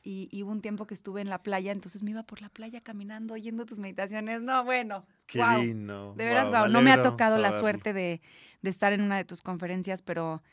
y, 0.04 0.30
hubo 0.44 0.52
un 0.52 0.62
tiempo 0.62 0.86
que 0.88 0.94
estuve 0.94 1.22
en 1.22 1.30
la 1.30 1.42
playa, 1.42 1.72
entonces 1.72 2.04
me 2.04 2.12
iba 2.12 2.24
por 2.24 2.42
la 2.42 2.50
playa 2.50 2.82
caminando, 2.82 3.36
oyendo 3.36 3.66
tus 3.66 3.80
meditaciones. 3.80 4.42
No, 4.42 4.66
bueno. 4.66 5.06
Qué 5.28 5.42
lindo. 5.62 6.16
De 6.18 6.26
veras, 6.26 6.50
wow. 6.50 6.68
No 6.68 6.82
me 6.82 6.92
ha 6.92 7.02
tocado 7.02 7.38
la 7.38 7.54
suerte 7.54 7.94
de, 7.94 8.20
de 8.62 8.70
estar 8.70 8.92
en 8.92 9.02
una 9.02 9.16
de 9.16 9.24
tus 9.24 9.42
conferencias, 9.42 10.02
pero 10.02 10.44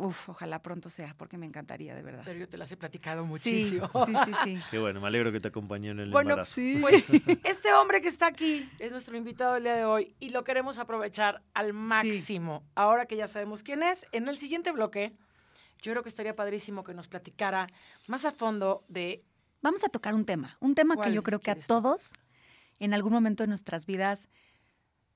Uf, 0.00 0.30
ojalá 0.30 0.62
pronto 0.62 0.88
sea, 0.88 1.14
porque 1.18 1.36
me 1.36 1.44
encantaría, 1.44 1.94
de 1.94 2.00
verdad. 2.00 2.22
Pero 2.24 2.38
yo 2.38 2.48
te 2.48 2.56
las 2.56 2.72
he 2.72 2.76
platicado 2.78 3.26
muchísimo. 3.26 3.86
Sí, 4.06 4.14
sí, 4.24 4.32
sí. 4.44 4.58
Qué 4.70 4.78
bueno, 4.78 4.98
me 4.98 5.08
alegro 5.08 5.30
que 5.30 5.40
te 5.40 5.48
acompañó 5.48 5.90
en 5.90 6.00
el 6.00 6.10
bueno, 6.10 6.30
embarazo. 6.30 6.54
Sí. 6.54 6.78
Pues 6.80 7.04
este 7.44 7.74
hombre 7.74 8.00
que 8.00 8.08
está 8.08 8.26
aquí 8.26 8.66
es 8.78 8.92
nuestro 8.92 9.14
invitado 9.18 9.56
el 9.56 9.64
día 9.64 9.74
de 9.74 9.84
hoy 9.84 10.14
y 10.18 10.30
lo 10.30 10.42
queremos 10.42 10.78
aprovechar 10.78 11.42
al 11.52 11.74
máximo. 11.74 12.64
Ahora 12.74 13.04
que 13.04 13.16
ya 13.16 13.28
sabemos 13.28 13.62
quién 13.62 13.82
es, 13.82 14.06
en 14.12 14.26
el 14.28 14.38
siguiente 14.38 14.72
bloque, 14.72 15.12
yo 15.82 15.92
creo 15.92 16.02
que 16.02 16.08
estaría 16.08 16.34
padrísimo 16.34 16.82
que 16.82 16.94
nos 16.94 17.06
platicara 17.06 17.66
más 18.06 18.24
a 18.24 18.32
fondo 18.32 18.86
de... 18.88 19.22
Vamos 19.60 19.84
a 19.84 19.90
tocar 19.90 20.14
un 20.14 20.24
tema, 20.24 20.56
un 20.60 20.74
tema 20.74 20.96
que 20.96 21.12
yo 21.12 21.22
creo 21.22 21.40
que 21.40 21.50
a 21.50 21.56
todos, 21.56 22.14
en 22.78 22.94
algún 22.94 23.12
momento 23.12 23.42
de 23.42 23.48
nuestras 23.48 23.84
vidas, 23.84 24.30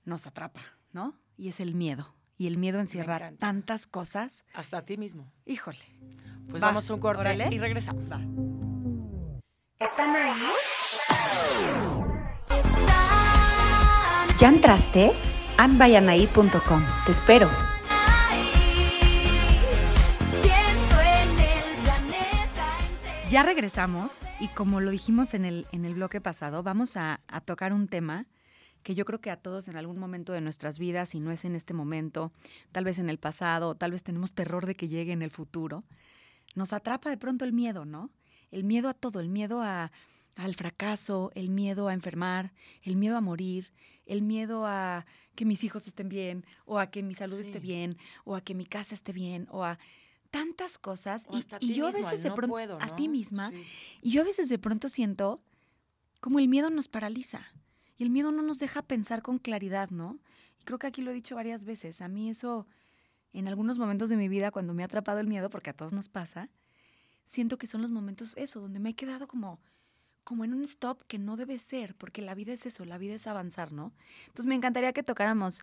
nos 0.04 0.26
atrapa, 0.26 0.60
¿no? 0.92 1.18
Y 1.38 1.48
es 1.48 1.60
el 1.60 1.74
miedo 1.74 2.14
y 2.36 2.46
el 2.46 2.58
miedo 2.58 2.80
encierra 2.80 3.32
tantas 3.38 3.86
cosas. 3.86 4.44
Hasta 4.54 4.78
a 4.78 4.82
ti 4.82 4.96
mismo. 4.96 5.32
Híjole. 5.44 5.78
Pues 6.48 6.62
vamos 6.62 6.88
a 6.90 6.94
un 6.94 7.00
corte 7.00 7.48
y 7.50 7.58
regresamos. 7.58 8.10
¿Están 9.78 10.16
ahí? 10.16 10.42
¿Ya 14.38 14.48
entraste? 14.48 15.12
anvayanaí.com. 15.56 16.84
Te 17.06 17.12
espero. 17.12 17.48
Ya 23.28 23.42
regresamos 23.42 24.20
y 24.38 24.48
como 24.48 24.80
lo 24.80 24.90
dijimos 24.90 25.34
en 25.34 25.44
el, 25.44 25.66
en 25.72 25.84
el 25.84 25.94
bloque 25.94 26.20
pasado, 26.20 26.62
vamos 26.62 26.96
a, 26.96 27.20
a 27.26 27.40
tocar 27.40 27.72
un 27.72 27.88
tema 27.88 28.26
que 28.84 28.94
yo 28.94 29.04
creo 29.04 29.20
que 29.20 29.30
a 29.30 29.36
todos 29.36 29.66
en 29.66 29.76
algún 29.76 29.98
momento 29.98 30.32
de 30.32 30.42
nuestras 30.42 30.78
vidas, 30.78 31.08
si 31.08 31.18
no 31.18 31.32
es 31.32 31.44
en 31.44 31.56
este 31.56 31.74
momento, 31.74 32.32
tal 32.70 32.84
vez 32.84 33.00
en 33.00 33.10
el 33.10 33.18
pasado, 33.18 33.74
tal 33.74 33.90
vez 33.90 34.04
tenemos 34.04 34.34
terror 34.34 34.66
de 34.66 34.76
que 34.76 34.88
llegue 34.88 35.12
en 35.12 35.22
el 35.22 35.30
futuro, 35.30 35.82
nos 36.54 36.72
atrapa 36.72 37.10
de 37.10 37.16
pronto 37.16 37.44
el 37.44 37.52
miedo, 37.52 37.86
¿no? 37.86 38.10
El 38.52 38.62
miedo 38.62 38.88
a 38.88 38.94
todo, 38.94 39.18
el 39.20 39.30
miedo 39.30 39.62
a, 39.62 39.90
al 40.36 40.54
fracaso, 40.54 41.32
el 41.34 41.48
miedo 41.48 41.88
a 41.88 41.94
enfermar, 41.94 42.52
el 42.82 42.96
miedo 42.96 43.16
a 43.16 43.22
morir, 43.22 43.72
el 44.04 44.20
miedo 44.20 44.66
a 44.66 45.06
que 45.34 45.46
mis 45.46 45.64
hijos 45.64 45.88
estén 45.88 46.10
bien, 46.10 46.44
o 46.66 46.78
a 46.78 46.90
que 46.90 47.02
mi 47.02 47.14
salud 47.14 47.40
esté 47.40 47.58
bien, 47.58 47.96
o 48.24 48.36
a 48.36 48.42
que 48.42 48.54
mi 48.54 48.66
casa 48.66 48.94
esté 48.94 49.12
bien, 49.12 49.48
o 49.50 49.64
a 49.64 49.78
tantas 50.30 50.76
cosas. 50.76 51.26
y, 51.60 51.72
yo 51.72 51.86
a 51.86 51.90
veces 51.90 52.22
de 52.22 52.30
pronto, 52.32 52.78
a 52.80 52.94
ti 52.96 53.08
misma, 53.08 53.50
y 54.02 54.10
yo 54.10 54.20
a 54.20 54.24
veces 54.24 54.50
de 54.50 54.58
pronto 54.58 54.90
siento 54.90 55.40
como 56.20 56.38
el 56.38 56.48
miedo 56.48 56.68
nos 56.68 56.86
paraliza. 56.86 57.46
Y 57.96 58.02
el 58.02 58.10
miedo 58.10 58.32
no 58.32 58.42
nos 58.42 58.58
deja 58.58 58.82
pensar 58.82 59.22
con 59.22 59.38
claridad, 59.38 59.90
¿no? 59.90 60.18
Y 60.60 60.64
creo 60.64 60.78
que 60.78 60.86
aquí 60.86 61.02
lo 61.02 61.10
he 61.10 61.14
dicho 61.14 61.34
varias 61.34 61.64
veces. 61.64 62.00
A 62.00 62.08
mí 62.08 62.30
eso, 62.30 62.66
en 63.32 63.48
algunos 63.48 63.78
momentos 63.78 64.08
de 64.08 64.16
mi 64.16 64.28
vida, 64.28 64.50
cuando 64.50 64.74
me 64.74 64.82
ha 64.82 64.86
atrapado 64.86 65.20
el 65.20 65.26
miedo, 65.26 65.50
porque 65.50 65.70
a 65.70 65.74
todos 65.74 65.92
nos 65.92 66.08
pasa, 66.08 66.48
siento 67.24 67.58
que 67.58 67.66
son 67.66 67.82
los 67.82 67.90
momentos, 67.90 68.34
eso, 68.36 68.60
donde 68.60 68.80
me 68.80 68.90
he 68.90 68.94
quedado 68.94 69.28
como, 69.28 69.60
como 70.24 70.44
en 70.44 70.54
un 70.54 70.64
stop 70.64 71.02
que 71.06 71.18
no 71.18 71.36
debe 71.36 71.58
ser, 71.58 71.94
porque 71.94 72.22
la 72.22 72.34
vida 72.34 72.52
es 72.52 72.66
eso, 72.66 72.84
la 72.84 72.98
vida 72.98 73.14
es 73.14 73.26
avanzar, 73.26 73.72
¿no? 73.72 73.92
Entonces 74.26 74.46
me 74.46 74.54
encantaría 74.54 74.92
que 74.92 75.02
tocáramos 75.02 75.60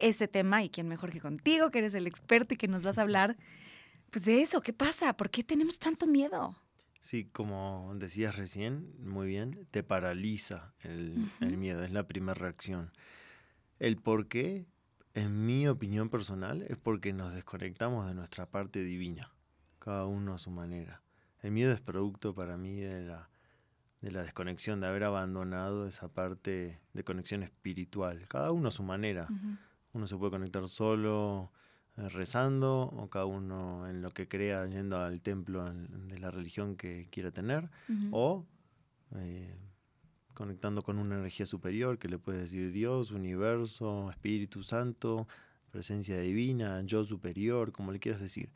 ese 0.00 0.28
tema 0.28 0.62
y 0.62 0.70
quién 0.70 0.88
mejor 0.88 1.10
que 1.10 1.20
contigo, 1.20 1.70
que 1.70 1.78
eres 1.78 1.94
el 1.94 2.06
experto 2.06 2.54
y 2.54 2.56
que 2.56 2.68
nos 2.68 2.82
vas 2.82 2.98
a 2.98 3.02
hablar, 3.02 3.36
pues 4.10 4.24
de 4.24 4.42
eso, 4.42 4.62
¿qué 4.62 4.72
pasa? 4.72 5.16
¿Por 5.16 5.30
qué 5.30 5.42
tenemos 5.42 5.78
tanto 5.78 6.06
miedo? 6.06 6.56
Sí, 7.04 7.26
como 7.26 7.92
decías 7.96 8.34
recién, 8.34 8.94
muy 8.98 9.26
bien, 9.26 9.68
te 9.70 9.82
paraliza 9.82 10.72
el, 10.80 11.14
miedo, 11.58 11.84
es 11.84 11.92
la 11.92 12.08
primera 12.08 12.32
reacción. 12.32 12.92
El 13.78 13.98
por 13.98 14.26
qué, 14.26 14.66
en 15.12 15.44
mi 15.44 15.68
opinión 15.68 16.08
personal, 16.08 16.62
es 16.62 16.78
porque 16.78 17.12
nos 17.12 17.34
desconectamos 17.34 18.06
de 18.06 18.14
nuestra 18.14 18.46
parte 18.46 18.82
divina, 18.82 19.34
cada 19.80 20.06
uno 20.06 20.32
a 20.32 20.38
su 20.38 20.50
manera. 20.50 21.02
El 21.42 21.50
miedo 21.50 21.74
es 21.74 21.80
producto 21.82 22.34
para 22.34 22.56
mí 22.56 22.80
de 22.80 23.02
la, 23.02 23.28
de 24.00 24.10
la 24.10 24.22
desconexión, 24.22 24.80
de 24.80 24.86
haber 24.86 25.04
abandonado 25.04 25.86
esa 25.86 26.08
parte 26.08 26.80
de 26.94 27.04
conexión 27.04 27.42
espiritual, 27.42 28.26
cada 28.28 28.50
uno 28.50 28.68
a 28.68 28.72
su 28.72 28.82
manera. 28.82 29.28
Uno 29.92 30.06
se 30.06 30.16
puede 30.16 30.30
conectar 30.30 30.66
solo, 30.68 31.52
rezando 31.96 32.82
o 32.82 33.08
cada 33.08 33.26
uno 33.26 33.88
en 33.88 34.02
lo 34.02 34.10
que 34.10 34.26
crea 34.28 34.66
yendo 34.66 34.98
al 34.98 35.20
templo 35.20 35.72
de 35.72 36.18
la 36.18 36.30
religión 36.30 36.76
que 36.76 37.08
quiera 37.10 37.30
tener 37.30 37.70
o 38.10 38.44
eh, 39.16 39.54
conectando 40.34 40.82
con 40.82 40.98
una 40.98 41.16
energía 41.16 41.46
superior 41.46 41.98
que 41.98 42.08
le 42.08 42.18
puedes 42.18 42.42
decir 42.42 42.72
Dios, 42.72 43.12
universo, 43.12 44.10
Espíritu 44.10 44.64
Santo, 44.64 45.28
presencia 45.70 46.18
divina, 46.18 46.82
yo 46.82 47.04
superior, 47.04 47.72
como 47.72 47.92
le 47.92 48.00
quieras 48.00 48.20
decir. 48.20 48.52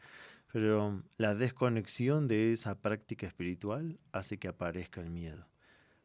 Pero 0.52 1.02
la 1.16 1.35
desconexión 1.35 2.26
de 2.26 2.52
esa 2.52 2.80
práctica 2.80 3.26
espiritual 3.26 3.99
hace 4.12 4.38
que 4.38 4.49
aparezca 4.49 5.00
el 5.00 5.11
miedo. 5.11 5.47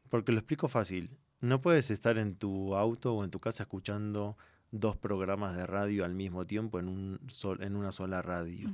Porque 0.10 0.32
lo 0.32 0.40
explico 0.40 0.68
fácil, 0.68 1.18
no 1.40 1.62
puedes 1.62 1.90
estar 1.90 2.18
en 2.18 2.36
tu 2.36 2.76
auto 2.76 3.16
o 3.16 3.24
en 3.24 3.32
tu 3.32 3.40
casa 3.40 3.64
escuchando 3.64 4.38
dos 4.74 4.98
programas 4.98 5.56
de 5.56 5.68
radio 5.68 6.04
al 6.04 6.16
mismo 6.16 6.46
tiempo 6.48 6.80
en, 6.80 6.88
un 6.88 7.20
en 7.60 7.76
una 7.76 7.92
sola 7.92 8.22
radio. 8.22 8.70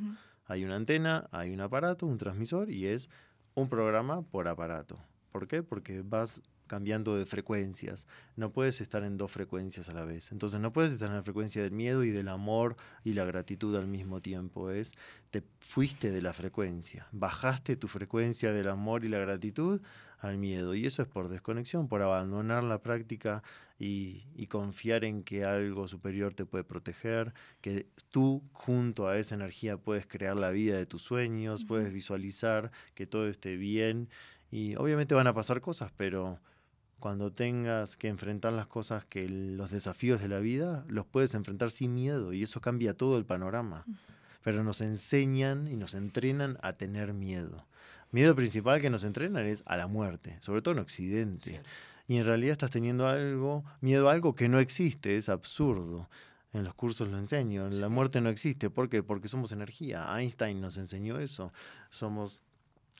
Hay 0.45 0.63
una 0.63 0.77
antena, 0.77 1.27
hay 1.31 1.51
un 1.51 1.59
aparato, 1.59 2.07
un 2.07 2.17
transmisor 2.17 2.71
y 2.71 2.87
es 2.87 3.09
un 3.53 3.69
programa 3.69 4.21
por 4.21 4.47
aparato. 4.47 4.95
¿Por 5.31 5.47
qué? 5.47 5.61
Porque 5.61 6.01
vas 6.01 6.41
cambiando 6.67 7.17
de 7.17 7.25
frecuencias. 7.25 8.07
No 8.37 8.53
puedes 8.53 8.79
estar 8.79 9.03
en 9.03 9.17
dos 9.17 9.31
frecuencias 9.31 9.89
a 9.89 9.93
la 9.93 10.05
vez. 10.05 10.31
Entonces 10.31 10.61
no 10.61 10.71
puedes 10.71 10.93
estar 10.93 11.09
en 11.09 11.15
la 11.15 11.23
frecuencia 11.23 11.61
del 11.61 11.73
miedo 11.73 12.05
y 12.05 12.11
del 12.11 12.29
amor 12.29 12.77
y 13.03 13.13
la 13.13 13.25
gratitud 13.25 13.75
al 13.75 13.87
mismo 13.87 14.21
tiempo. 14.21 14.69
Es, 14.69 14.93
te 15.31 15.43
fuiste 15.59 16.11
de 16.11 16.21
la 16.21 16.31
frecuencia, 16.31 17.07
bajaste 17.11 17.75
tu 17.75 17.89
frecuencia 17.89 18.53
del 18.53 18.69
amor 18.69 19.03
y 19.03 19.09
la 19.09 19.19
gratitud 19.19 19.81
al 20.19 20.37
miedo. 20.37 20.75
Y 20.75 20.85
eso 20.85 21.01
es 21.01 21.07
por 21.07 21.29
desconexión, 21.29 21.87
por 21.87 22.01
abandonar 22.01 22.63
la 22.63 22.81
práctica 22.81 23.43
y, 23.77 24.47
confiar 24.47 25.05
en 25.05 25.23
que 25.23 25.45
algo 25.45 25.87
superior 25.87 26.33
te 26.33 26.45
puede 26.45 26.63
proteger, 26.63 27.33
que 27.61 27.87
tú 28.09 28.43
junto 28.51 29.07
a 29.07 29.17
esa 29.17 29.35
energía 29.35 29.77
puedes 29.77 30.07
crear 30.07 30.35
la 30.35 30.49
vida 30.49 30.77
de 30.77 30.85
tus 30.85 31.03
sueños, 31.03 31.63
puedes 31.65 31.93
visualizar 31.93 32.71
que 32.95 33.07
todo 33.07 33.27
esté 33.27 33.55
bien. 33.55 34.09
Y 34.51 34.75
obviamente 34.75 35.15
van 35.15 35.27
a 35.27 35.33
pasar 35.33 35.61
cosas, 35.61 35.91
pero 35.95 36.39
cuando 36.99 37.31
tengas 37.31 37.95
que 37.95 38.07
enfrentar 38.07 38.53
las 38.53 38.67
cosas 38.67 39.05
que 39.05 39.29
los 39.29 39.69
desafíos 39.71 40.21
de 40.21 40.27
la 40.27 40.39
vida, 40.39 40.83
los 40.89 41.05
puedes 41.05 41.33
enfrentar 41.33 41.71
sin 41.71 41.93
miedo 41.93 42.33
y 42.33 42.43
eso 42.43 42.59
cambia 42.59 42.95
todo 42.95 43.17
el 43.17 43.25
panorama. 43.25 43.85
Pero 44.43 44.63
nos 44.63 44.81
enseñan 44.81 45.67
y 45.67 45.75
nos 45.75 45.93
entrenan 45.93 46.57
a 46.61 46.73
tener 46.73 47.13
miedo. 47.13 47.68
Miedo 48.11 48.35
principal 48.35 48.81
que 48.81 48.89
nos 48.89 49.03
entrenan 49.03 49.45
es 49.45 49.63
a 49.67 49.77
la 49.77 49.87
muerte, 49.87 50.37
sobre 50.41 50.61
todo 50.61 50.73
en 50.73 50.79
Occidente. 50.79 51.61
Y 52.07 52.17
en 52.17 52.25
realidad 52.25 52.53
estás 52.53 52.71
teniendo 52.71 53.07
algo, 53.07 53.63
miedo 53.81 54.09
a 54.09 54.13
algo 54.13 54.33
que 54.33 54.49
no 54.49 54.59
existe, 54.59 55.15
es 55.15 55.29
absurdo. 55.29 56.09
En 56.51 56.63
los 56.63 56.73
cursos 56.73 57.07
lo 57.07 57.19
enseño, 57.19 57.69
la 57.69 57.89
muerte 57.89 58.19
no 58.21 58.29
existe. 58.29 58.71
¿Por 58.71 58.89
qué? 58.89 59.03
Porque 59.03 59.27
somos 59.27 59.51
energía. 59.51 60.07
Einstein 60.17 60.59
nos 60.59 60.77
enseñó 60.77 61.19
eso. 61.19 61.53
Somos 61.91 62.41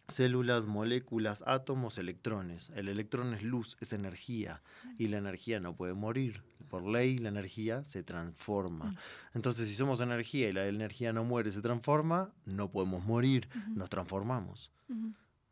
células, 0.10 0.66
moléculas, 0.66 1.44
átomos, 1.48 1.98
electrones. 1.98 2.72
El 2.76 2.90
electrón 2.90 3.34
es 3.34 3.44
luz, 3.44 3.78
es 3.80 3.94
energía 3.94 4.62
y 4.98 5.08
la 5.08 5.18
energía 5.18 5.60
no 5.60 5.76
puede 5.76 5.94
morir. 5.94 6.44
Por 6.70 6.84
ley 6.84 7.18
la 7.18 7.30
energía 7.30 7.84
se 7.84 8.04
transforma. 8.04 8.96
Entonces 9.34 9.68
si 9.68 9.76
somos 9.76 10.02
energía 10.02 10.50
y 10.50 10.54
la 10.54 10.68
energía 10.68 11.14
no 11.14 11.24
muere, 11.24 11.52
se 11.52 11.62
transforma, 11.62 12.32
no 12.46 12.72
podemos 12.72 13.04
morir, 13.06 13.50
nos 13.76 13.90
transformamos. 13.90 14.72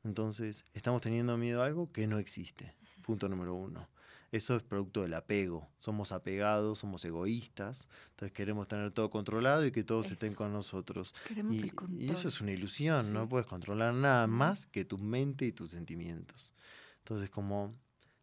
Entonces 0.04 0.66
estamos 0.74 1.02
teniendo 1.02 1.38
miedo 1.38 1.64
a 1.64 1.66
algo 1.66 1.92
que 1.92 2.08
no 2.08 2.20
existe. 2.20 2.74
Punto 3.02 3.30
número 3.30 3.56
uno. 3.56 3.88
Eso 4.32 4.56
es 4.56 4.64
producto 4.64 5.02
del 5.02 5.14
apego. 5.14 5.70
Somos 5.78 6.12
apegados, 6.12 6.80
somos 6.80 7.04
egoístas, 7.06 7.88
entonces 8.12 8.34
queremos 8.34 8.68
tener 8.68 8.92
todo 8.92 9.10
controlado 9.10 9.66
y 9.66 9.72
que 9.72 9.84
todos 9.84 10.12
estén 10.12 10.34
con 10.34 10.52
nosotros. 10.52 11.14
Queremos 11.28 11.56
y, 11.56 11.62
el 11.62 11.76
control. 11.76 12.02
y 12.02 12.10
eso 12.10 12.28
es 12.28 12.42
una 12.42 12.52
ilusión, 12.52 13.14
no 13.14 13.30
puedes 13.30 13.48
controlar 13.48 13.94
nada 13.94 14.28
más 14.28 14.68
que 14.68 14.84
tu 14.84 14.98
mente 14.98 15.46
y 15.46 15.52
tus 15.54 15.72
sentimientos. 15.72 16.54
Entonces, 17.00 17.30
como 17.30 17.74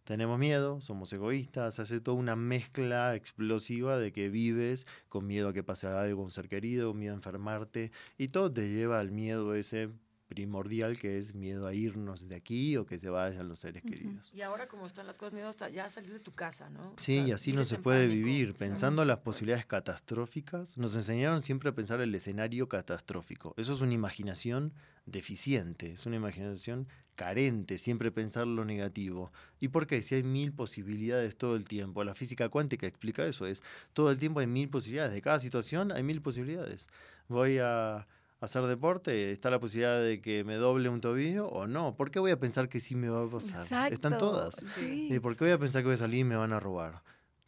tenemos 0.05 0.39
miedo, 0.39 0.83
somos 0.83 1.11
egoístas, 1.15 1.79
hace 1.79 2.01
toda 2.01 2.19
una 2.19 2.37
mezcla 2.37 3.15
explosiva 3.15 3.97
de 3.97 4.13
que 4.13 4.29
vives 4.29 4.87
con 5.09 5.27
miedo 5.27 5.49
a 5.49 5.53
que 5.55 5.63
pase 5.63 5.87
algo 5.87 6.21
a 6.21 6.25
un 6.25 6.31
ser 6.31 6.49
querido, 6.49 6.93
miedo 6.93 7.15
a 7.15 7.17
enfermarte, 7.17 7.91
y 8.19 8.29
todo 8.29 8.53
te 8.53 8.69
lleva 8.69 9.01
al 9.01 9.11
miedo 9.11 9.55
ese 9.55 9.89
primordial 10.35 10.99
que 10.99 11.17
es 11.19 11.35
miedo 11.35 11.67
a 11.69 11.75
irnos 11.75 12.29
de 12.29 12.35
aquí 12.35 12.77
o 12.77 12.85
que 12.85 12.99
se 12.99 13.09
vayan 13.09 13.49
los 13.49 13.61
seres 13.61 13.83
queridos. 13.83 14.31
Y 14.35 14.43
ahora 14.43 14.67
como 14.67 14.87
están 14.87 15.07
las 15.07 15.17
cosas, 15.17 15.33
miedo 15.35 15.49
hasta 15.49 15.69
ya 15.69 15.89
salir 15.89 16.13
de 16.13 16.19
tu 16.19 16.33
casa, 16.33 16.69
¿no? 16.71 16.93
Sí, 16.97 17.21
y 17.21 17.33
así 17.33 17.53
no 17.53 17.63
se 17.63 17.79
puede 17.79 18.09
vivir. 18.09 18.55
Pensando 18.55 19.03
en 19.03 19.09
las 19.09 19.19
posibilidades 19.19 19.67
catastróficas, 19.67 20.77
nos 20.77 20.97
enseñaron 20.97 21.41
siempre 21.41 21.71
a 21.71 21.75
pensar 21.75 22.01
el 22.01 22.15
escenario 22.15 22.69
catastrófico. 22.69 23.55
Eso 23.57 23.73
es 23.73 23.81
una 23.81 23.95
imaginación 23.95 24.73
deficiente, 25.07 25.93
es 25.93 26.07
una 26.07 26.17
imaginación 26.17 26.89
carente, 27.15 27.79
siempre 27.79 28.11
pensar 28.11 28.47
lo 28.47 28.65
negativo. 28.65 29.33
¿Y 29.61 29.69
por 29.69 29.87
qué? 29.87 30.03
Si 30.03 30.17
hay 30.17 30.23
mil 30.23 30.53
posibilidades 30.53 31.37
todo 31.37 31.57
el 31.57 31.65
tiempo. 31.65 32.03
La 32.03 32.15
física 32.15 32.49
cuántica 32.49 32.87
explica 32.87 33.25
eso, 33.25 33.47
es 33.47 33.63
todo 33.93 34.11
el 34.11 34.19
tiempo 34.19 34.41
hay 34.41 34.47
mil 34.47 34.69
posibilidades. 34.69 35.15
De 35.15 35.23
cada 35.23 35.39
situación 35.39 35.93
hay 35.93 36.03
mil 36.03 36.21
posibilidades. 36.21 36.89
Voy 37.29 37.59
a 37.59 38.07
hacer 38.45 38.67
deporte, 38.67 39.31
está 39.31 39.51
la 39.51 39.59
posibilidad 39.59 40.03
de 40.03 40.21
que 40.21 40.45
me 40.45 40.57
doble 40.57 40.89
un 40.89 41.01
tobillo 41.01 41.49
o 41.49 41.67
no. 41.67 41.97
¿Por 41.97 42.11
qué 42.11 42.19
voy 42.19 42.31
a 42.31 42.39
pensar 42.39 42.69
que 42.69 42.81
sí 42.81 42.95
me 42.95 43.09
va 43.09 43.25
a 43.25 43.29
pasar? 43.29 43.93
Están 43.93 44.19
todas. 44.19 44.57
¿Y 44.81 45.19
por 45.21 45.37
qué 45.37 45.45
voy 45.45 45.53
a 45.53 45.59
pensar 45.59 45.83
que 45.83 45.87
voy 45.87 45.95
a 45.95 45.99
salir 45.99 46.21
y 46.21 46.25
me 46.25 46.37
van 46.37 46.53
a 46.53 46.61
robar? 46.61 47.03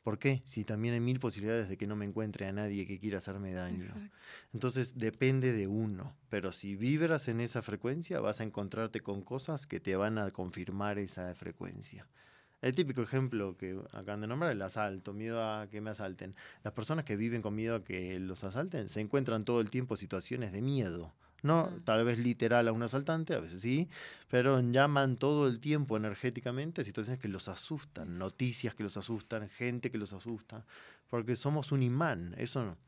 ¿Por 0.06 0.20
qué? 0.20 0.40
Si 0.44 0.64
también 0.64 0.94
hay 0.94 1.00
mil 1.00 1.18
posibilidades 1.18 1.68
de 1.68 1.76
que 1.76 1.88
no 1.88 1.96
me 1.96 2.04
encuentre 2.04 2.46
a 2.46 2.52
nadie 2.52 2.87
que 2.87 3.00
quiera 3.00 3.18
hacerme 3.18 3.52
daño. 3.52 3.92
Entonces 4.52 4.96
depende 4.96 5.52
de 5.52 5.66
uno. 5.66 6.16
Pero 6.28 6.52
si 6.52 6.76
vibras 6.76 7.26
en 7.26 7.40
esa 7.40 7.61
frecuencia, 7.61 8.20
vas 8.20 8.40
a 8.40 8.44
encontrarte 8.44 9.00
con 9.00 9.22
cosas 9.22 9.66
que 9.66 9.80
te 9.80 9.96
van 9.96 10.18
a 10.18 10.30
confirmar 10.30 11.00
esa 11.00 11.35
frecuencia. 11.35 12.06
El 12.66 12.74
típico 12.74 13.00
ejemplo 13.00 13.57
que 13.57 13.79
acaban 13.92 14.20
de 14.22 14.26
nombrar, 14.26 14.50
el 14.50 14.61
asalto, 14.61 15.12
miedo 15.12 15.40
a 15.40 15.68
que 15.68 15.81
me 15.81 15.90
asalten. 15.90 16.35
Las 16.64 16.72
personas 16.72 17.05
que 17.05 17.14
viven 17.14 17.40
con 17.40 17.55
miedo 17.55 17.76
a 17.76 17.85
que 17.85 18.18
los 18.18 18.42
asalten 18.42 18.88
se 18.88 19.00
encuentran 19.00 19.44
todo 19.44 19.61
el 19.61 19.70
tiempo 19.70 19.94
situaciones 19.94 20.50
de 20.50 20.62
miedo. 20.62 21.14
No 21.44 21.70
tal 21.85 22.05
vez 22.05 22.18
literal 22.18 22.66
a 22.66 22.72
un 22.72 22.83
asaltante, 22.83 23.35
a 23.35 23.38
veces 23.38 23.62
sí, 23.62 23.88
pero 24.29 24.59
llaman 24.61 25.16
todo 25.16 25.46
el 25.46 25.61
tiempo 25.61 25.96
energéticamente 25.96 26.83
situaciones 26.83 27.20
que 27.20 27.29
los 27.29 27.46
asustan, 27.46 28.14
noticias 28.14 28.74
que 28.74 28.83
los 28.83 28.96
asustan, 28.96 29.48
gente 29.48 29.92
que 29.92 29.98
los 29.98 30.12
asusta, 30.12 30.66
porque 31.09 31.37
somos 31.37 31.70
un 31.70 31.85
imán, 31.85 32.35
eso 32.37 32.64
no 32.64 32.86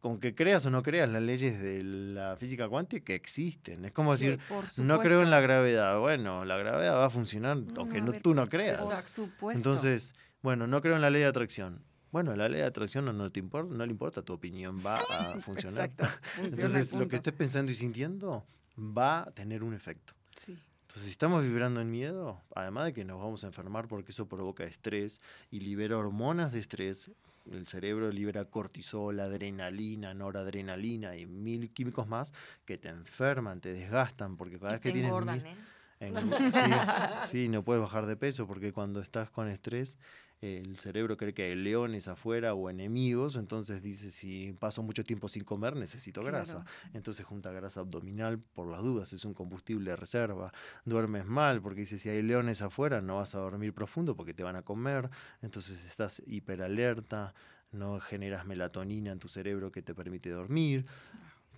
con 0.00 0.20
que 0.20 0.34
creas 0.34 0.64
o 0.66 0.70
no 0.70 0.82
creas 0.82 1.08
las 1.08 1.22
leyes 1.22 1.60
de 1.60 1.82
la 1.82 2.36
física 2.36 2.68
cuántica 2.68 3.14
existen. 3.14 3.84
Es 3.84 3.92
como 3.92 4.12
decir, 4.12 4.38
no 4.78 5.00
creo 5.00 5.22
en 5.22 5.30
la 5.30 5.40
gravedad. 5.40 5.98
Bueno, 5.98 6.44
la 6.44 6.56
gravedad 6.56 6.94
va 6.94 7.06
a 7.06 7.10
funcionar 7.10 7.58
aunque 7.76 8.00
no, 8.00 8.12
tú 8.12 8.34
no 8.34 8.46
creas. 8.46 9.18
Entonces, 9.52 10.14
bueno, 10.42 10.66
no 10.66 10.80
creo 10.80 10.94
en 10.94 11.02
la 11.02 11.10
ley 11.10 11.22
de 11.22 11.28
atracción. 11.28 11.82
Bueno, 12.10 12.34
la 12.36 12.48
ley 12.48 12.60
de 12.60 12.66
atracción 12.66 13.04
no, 13.04 13.30
te 13.30 13.40
importa, 13.40 13.74
no 13.74 13.84
le 13.84 13.90
importa 13.90 14.22
tu 14.22 14.32
opinión, 14.32 14.80
va 14.84 15.00
a 15.00 15.40
funcionar. 15.40 15.90
Entonces, 16.42 16.92
lo 16.92 17.08
que 17.08 17.16
estés 17.16 17.34
pensando 17.34 17.70
y 17.70 17.74
sintiendo 17.74 18.46
va 18.78 19.22
a 19.22 19.30
tener 19.32 19.62
un 19.62 19.74
efecto. 19.74 20.14
Entonces, 20.36 21.04
si 21.04 21.10
estamos 21.10 21.42
vibrando 21.42 21.80
en 21.80 21.90
miedo, 21.90 22.40
además 22.54 22.86
de 22.86 22.92
que 22.94 23.04
nos 23.04 23.18
vamos 23.18 23.44
a 23.44 23.48
enfermar 23.48 23.88
porque 23.88 24.12
eso 24.12 24.26
provoca 24.26 24.64
estrés 24.64 25.20
y 25.50 25.60
libera 25.60 25.98
hormonas 25.98 26.52
de 26.52 26.60
estrés, 26.60 27.10
el 27.52 27.66
cerebro 27.66 28.10
libera 28.10 28.44
cortisol, 28.44 29.20
adrenalina, 29.20 30.14
noradrenalina 30.14 31.16
y 31.16 31.26
mil 31.26 31.72
químicos 31.72 32.06
más 32.06 32.32
que 32.64 32.78
te 32.78 32.88
enferman, 32.88 33.60
te 33.60 33.72
desgastan, 33.72 34.36
porque 34.36 34.58
cada 34.58 34.72
vez 34.72 34.80
que 34.80 34.92
tienes... 34.92 35.12
¿eh? 35.12 35.56
sí, 37.22 37.48
no 37.48 37.64
puedes 37.64 37.82
bajar 37.82 38.06
de 38.06 38.16
peso 38.16 38.46
porque 38.46 38.72
cuando 38.72 39.00
estás 39.00 39.30
con 39.30 39.48
estrés 39.48 39.98
el 40.40 40.78
cerebro 40.78 41.16
cree 41.16 41.34
que 41.34 41.42
hay 41.44 41.54
leones 41.56 42.06
afuera 42.06 42.54
o 42.54 42.70
enemigos, 42.70 43.34
entonces 43.34 43.82
dice, 43.82 44.10
si 44.12 44.52
paso 44.52 44.84
mucho 44.84 45.02
tiempo 45.02 45.28
sin 45.28 45.42
comer, 45.42 45.74
necesito 45.74 46.22
grasa. 46.22 46.64
Entonces 46.94 47.26
junta 47.26 47.50
grasa 47.50 47.80
abdominal 47.80 48.38
por 48.38 48.70
las 48.70 48.82
dudas, 48.82 49.12
es 49.12 49.24
un 49.24 49.34
combustible 49.34 49.90
de 49.90 49.96
reserva. 49.96 50.52
Duermes 50.84 51.26
mal 51.26 51.60
porque 51.60 51.80
dice, 51.80 51.98
si 51.98 52.08
hay 52.08 52.22
leones 52.22 52.62
afuera, 52.62 53.00
no 53.00 53.16
vas 53.16 53.34
a 53.34 53.38
dormir 53.38 53.74
profundo 53.74 54.14
porque 54.14 54.32
te 54.32 54.44
van 54.44 54.54
a 54.54 54.62
comer, 54.62 55.10
entonces 55.42 55.84
estás 55.84 56.22
hiperalerta, 56.26 57.34
no 57.72 57.98
generas 57.98 58.46
melatonina 58.46 59.10
en 59.10 59.18
tu 59.18 59.28
cerebro 59.28 59.72
que 59.72 59.82
te 59.82 59.94
permite 59.94 60.30
dormir 60.30 60.86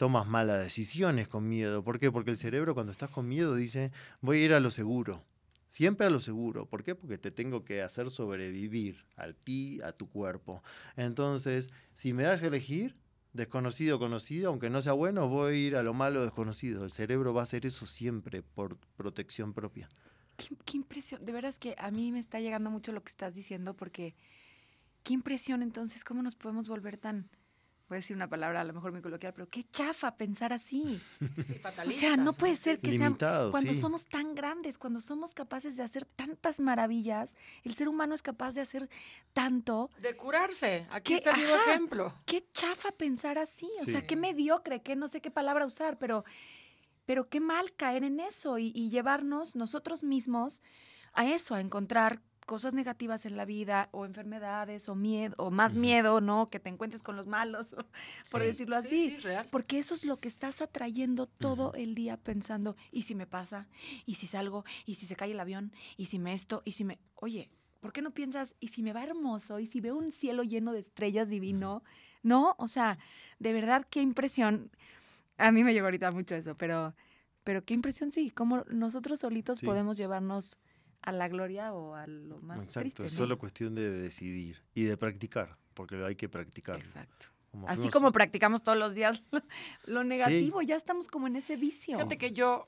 tomas 0.00 0.26
malas 0.26 0.64
decisiones 0.64 1.28
con 1.28 1.46
miedo. 1.46 1.84
¿Por 1.84 1.98
qué? 1.98 2.10
Porque 2.10 2.30
el 2.30 2.38
cerebro 2.38 2.72
cuando 2.72 2.90
estás 2.90 3.10
con 3.10 3.28
miedo 3.28 3.54
dice, 3.54 3.92
voy 4.22 4.38
a 4.38 4.44
ir 4.46 4.54
a 4.54 4.60
lo 4.60 4.70
seguro. 4.70 5.22
Siempre 5.68 6.06
a 6.06 6.10
lo 6.10 6.20
seguro. 6.20 6.64
¿Por 6.64 6.82
qué? 6.82 6.94
Porque 6.94 7.18
te 7.18 7.30
tengo 7.30 7.66
que 7.66 7.82
hacer 7.82 8.08
sobrevivir 8.08 9.04
a 9.18 9.30
ti, 9.34 9.78
a 9.82 9.92
tu 9.92 10.08
cuerpo. 10.08 10.62
Entonces, 10.96 11.68
si 11.92 12.14
me 12.14 12.22
das 12.22 12.42
a 12.42 12.46
elegir, 12.46 12.94
desconocido 13.34 13.98
conocido, 13.98 14.48
aunque 14.48 14.70
no 14.70 14.80
sea 14.80 14.94
bueno, 14.94 15.28
voy 15.28 15.52
a 15.52 15.56
ir 15.58 15.76
a 15.76 15.82
lo 15.82 15.92
malo 15.92 16.22
desconocido. 16.22 16.82
El 16.82 16.90
cerebro 16.90 17.34
va 17.34 17.42
a 17.42 17.44
hacer 17.44 17.66
eso 17.66 17.84
siempre 17.84 18.40
por 18.40 18.78
protección 18.96 19.52
propia. 19.52 19.90
Qué, 20.64 20.78
impresión. 20.78 21.22
De 21.26 21.32
veras 21.32 21.58
que 21.58 21.74
a 21.76 21.90
mí 21.90 22.10
me 22.10 22.20
está 22.20 22.40
llegando 22.40 22.70
mucho 22.70 22.92
lo 22.92 23.02
que 23.02 23.10
estás 23.10 23.34
diciendo 23.34 23.76
porque 23.76 24.14
qué 25.02 25.12
impresión 25.12 25.60
entonces, 25.62 26.04
cómo 26.04 26.22
nos 26.22 26.36
podemos 26.36 26.68
volver 26.68 26.96
tan 26.96 27.28
voy 27.90 27.96
a 27.96 27.98
decir 27.98 28.14
una 28.14 28.28
palabra 28.28 28.60
a 28.60 28.64
lo 28.64 28.72
mejor 28.72 28.92
muy 28.92 29.02
coloquial, 29.02 29.34
pero 29.34 29.48
qué 29.48 29.66
chafa 29.72 30.16
pensar 30.16 30.52
así. 30.52 31.00
Sí, 31.42 31.60
O 31.84 31.90
sea, 31.90 32.16
no 32.16 32.32
puede 32.32 32.54
ser 32.54 32.78
que 32.78 32.92
sean 32.92 33.02
Limitados, 33.08 33.50
cuando 33.50 33.74
sí. 33.74 33.80
somos 33.80 34.06
tan 34.06 34.36
grandes, 34.36 34.78
cuando 34.78 35.00
somos 35.00 35.34
capaces 35.34 35.76
de 35.76 35.82
hacer 35.82 36.04
tantas 36.04 36.60
maravillas, 36.60 37.36
el 37.64 37.74
ser 37.74 37.88
humano 37.88 38.14
es 38.14 38.22
capaz 38.22 38.54
de 38.54 38.60
hacer 38.60 38.88
tanto. 39.32 39.90
De 40.00 40.16
curarse. 40.16 40.86
Aquí 40.90 41.14
está 41.14 41.32
el 41.32 41.52
Ajá. 41.52 41.72
ejemplo. 41.72 42.14
Qué 42.26 42.46
chafa 42.52 42.92
pensar 42.92 43.38
así, 43.38 43.68
o 43.82 43.86
sea, 43.86 44.06
qué 44.06 44.14
mediocre, 44.14 44.82
qué 44.82 44.94
no 44.94 45.08
sé 45.08 45.20
qué 45.20 45.32
palabra 45.32 45.66
usar, 45.66 45.98
pero, 45.98 46.24
pero 47.06 47.28
qué 47.28 47.40
mal 47.40 47.74
caer 47.74 48.04
en 48.04 48.20
eso 48.20 48.58
y, 48.58 48.70
y 48.72 48.90
llevarnos 48.90 49.56
nosotros 49.56 50.04
mismos 50.04 50.62
a 51.12 51.26
eso, 51.26 51.56
a 51.56 51.60
encontrar 51.60 52.20
cosas 52.50 52.74
negativas 52.74 53.26
en 53.26 53.36
la 53.36 53.44
vida 53.44 53.90
o 53.92 54.04
enfermedades 54.04 54.88
o 54.88 54.96
miedo 54.96 55.36
o 55.38 55.52
más 55.52 55.76
miedo, 55.76 56.20
¿no? 56.20 56.50
Que 56.50 56.58
te 56.58 56.68
encuentres 56.68 57.00
con 57.00 57.14
los 57.14 57.28
malos, 57.28 57.70
por 58.32 58.40
Sí, 58.40 58.46
decirlo 58.48 58.80
sí, 58.80 58.86
así. 58.86 59.10
Sí, 59.10 59.16
real. 59.18 59.46
Porque 59.52 59.78
eso 59.78 59.94
es 59.94 60.04
lo 60.04 60.18
que 60.18 60.26
estás 60.26 60.60
atrayendo 60.60 61.28
todo 61.28 61.72
el 61.74 61.94
día 61.94 62.16
pensando, 62.16 62.74
¿y 62.90 63.02
si 63.02 63.14
me 63.14 63.28
pasa? 63.28 63.68
¿Y 64.04 64.16
si 64.16 64.26
salgo? 64.26 64.64
¿Y 64.84 64.96
si 64.96 65.06
se 65.06 65.14
cae 65.14 65.30
el 65.30 65.38
avión? 65.38 65.72
¿Y 65.96 66.06
si 66.06 66.18
me 66.18 66.34
esto? 66.34 66.60
¿Y 66.64 66.72
si 66.72 66.82
me... 66.82 66.98
Oye, 67.14 67.52
¿por 67.78 67.92
qué 67.92 68.02
no 68.02 68.10
piensas, 68.10 68.56
¿y 68.58 68.66
si 68.66 68.82
me 68.82 68.92
va 68.92 69.04
hermoso? 69.04 69.60
¿Y 69.60 69.66
si 69.66 69.80
veo 69.80 69.96
un 69.96 70.10
cielo 70.10 70.42
lleno 70.42 70.72
de 70.72 70.80
estrellas 70.80 71.28
divino? 71.28 71.84
¿No? 72.24 72.56
O 72.58 72.66
sea, 72.66 72.98
de 73.38 73.52
verdad, 73.52 73.86
qué 73.88 74.02
impresión. 74.02 74.72
A 75.38 75.52
mí 75.52 75.62
me 75.62 75.72
llegó 75.72 75.86
ahorita 75.86 76.10
mucho 76.10 76.34
eso, 76.34 76.56
pero, 76.56 76.96
pero 77.44 77.64
qué 77.64 77.74
impresión, 77.74 78.10
sí, 78.10 78.28
cómo 78.32 78.64
nosotros 78.70 79.20
solitos 79.20 79.60
podemos 79.60 79.96
llevarnos 79.96 80.58
a 81.02 81.12
la 81.12 81.28
gloria 81.28 81.72
o 81.72 81.94
a 81.94 82.06
lo 82.06 82.38
más 82.40 82.58
Exacto, 82.62 82.80
triste. 82.80 83.02
es 83.04 83.12
¿no? 83.12 83.18
solo 83.18 83.38
cuestión 83.38 83.74
de 83.74 83.90
decidir 83.90 84.62
y 84.74 84.84
de 84.84 84.96
practicar, 84.96 85.56
porque 85.74 86.02
hay 86.04 86.16
que 86.16 86.28
practicar. 86.28 86.76
Exacto. 86.76 87.26
Como 87.50 87.66
Así 87.68 87.82
fuimos- 87.82 87.92
como 87.92 88.12
practicamos 88.12 88.62
todos 88.62 88.78
los 88.78 88.94
días 88.94 89.22
lo, 89.32 89.42
lo 89.86 90.04
negativo, 90.04 90.62
ya 90.62 90.76
estamos 90.76 91.08
como 91.08 91.26
en 91.26 91.36
ese 91.36 91.56
vicio. 91.56 91.96
Fíjate 91.96 92.16
que 92.18 92.32
yo, 92.32 92.64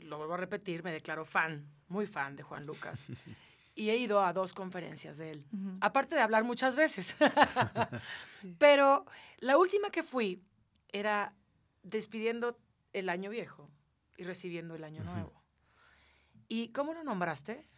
lo 0.00 0.18
vuelvo 0.18 0.34
a 0.34 0.36
repetir, 0.38 0.82
me 0.82 0.92
declaro 0.92 1.24
fan, 1.24 1.66
muy 1.88 2.06
fan 2.06 2.36
de 2.36 2.42
Juan 2.42 2.66
Lucas. 2.66 3.00
y 3.74 3.90
he 3.90 3.96
ido 3.96 4.22
a 4.24 4.32
dos 4.32 4.52
conferencias 4.52 5.16
de 5.18 5.30
él. 5.30 5.46
Aparte 5.80 6.14
de 6.16 6.22
hablar 6.22 6.44
muchas 6.44 6.76
veces. 6.76 7.16
Pero 8.58 9.04
la 9.38 9.58
última 9.58 9.90
que 9.90 10.02
fui 10.02 10.42
era 10.88 11.34
despidiendo 11.82 12.58
el 12.92 13.08
año 13.08 13.30
viejo 13.30 13.70
y 14.16 14.24
recibiendo 14.24 14.74
el 14.74 14.84
año 14.84 15.04
nuevo. 15.04 15.32
¿Y 16.48 16.68
cómo 16.68 16.94
lo 16.94 17.04
nombraste? 17.04 17.68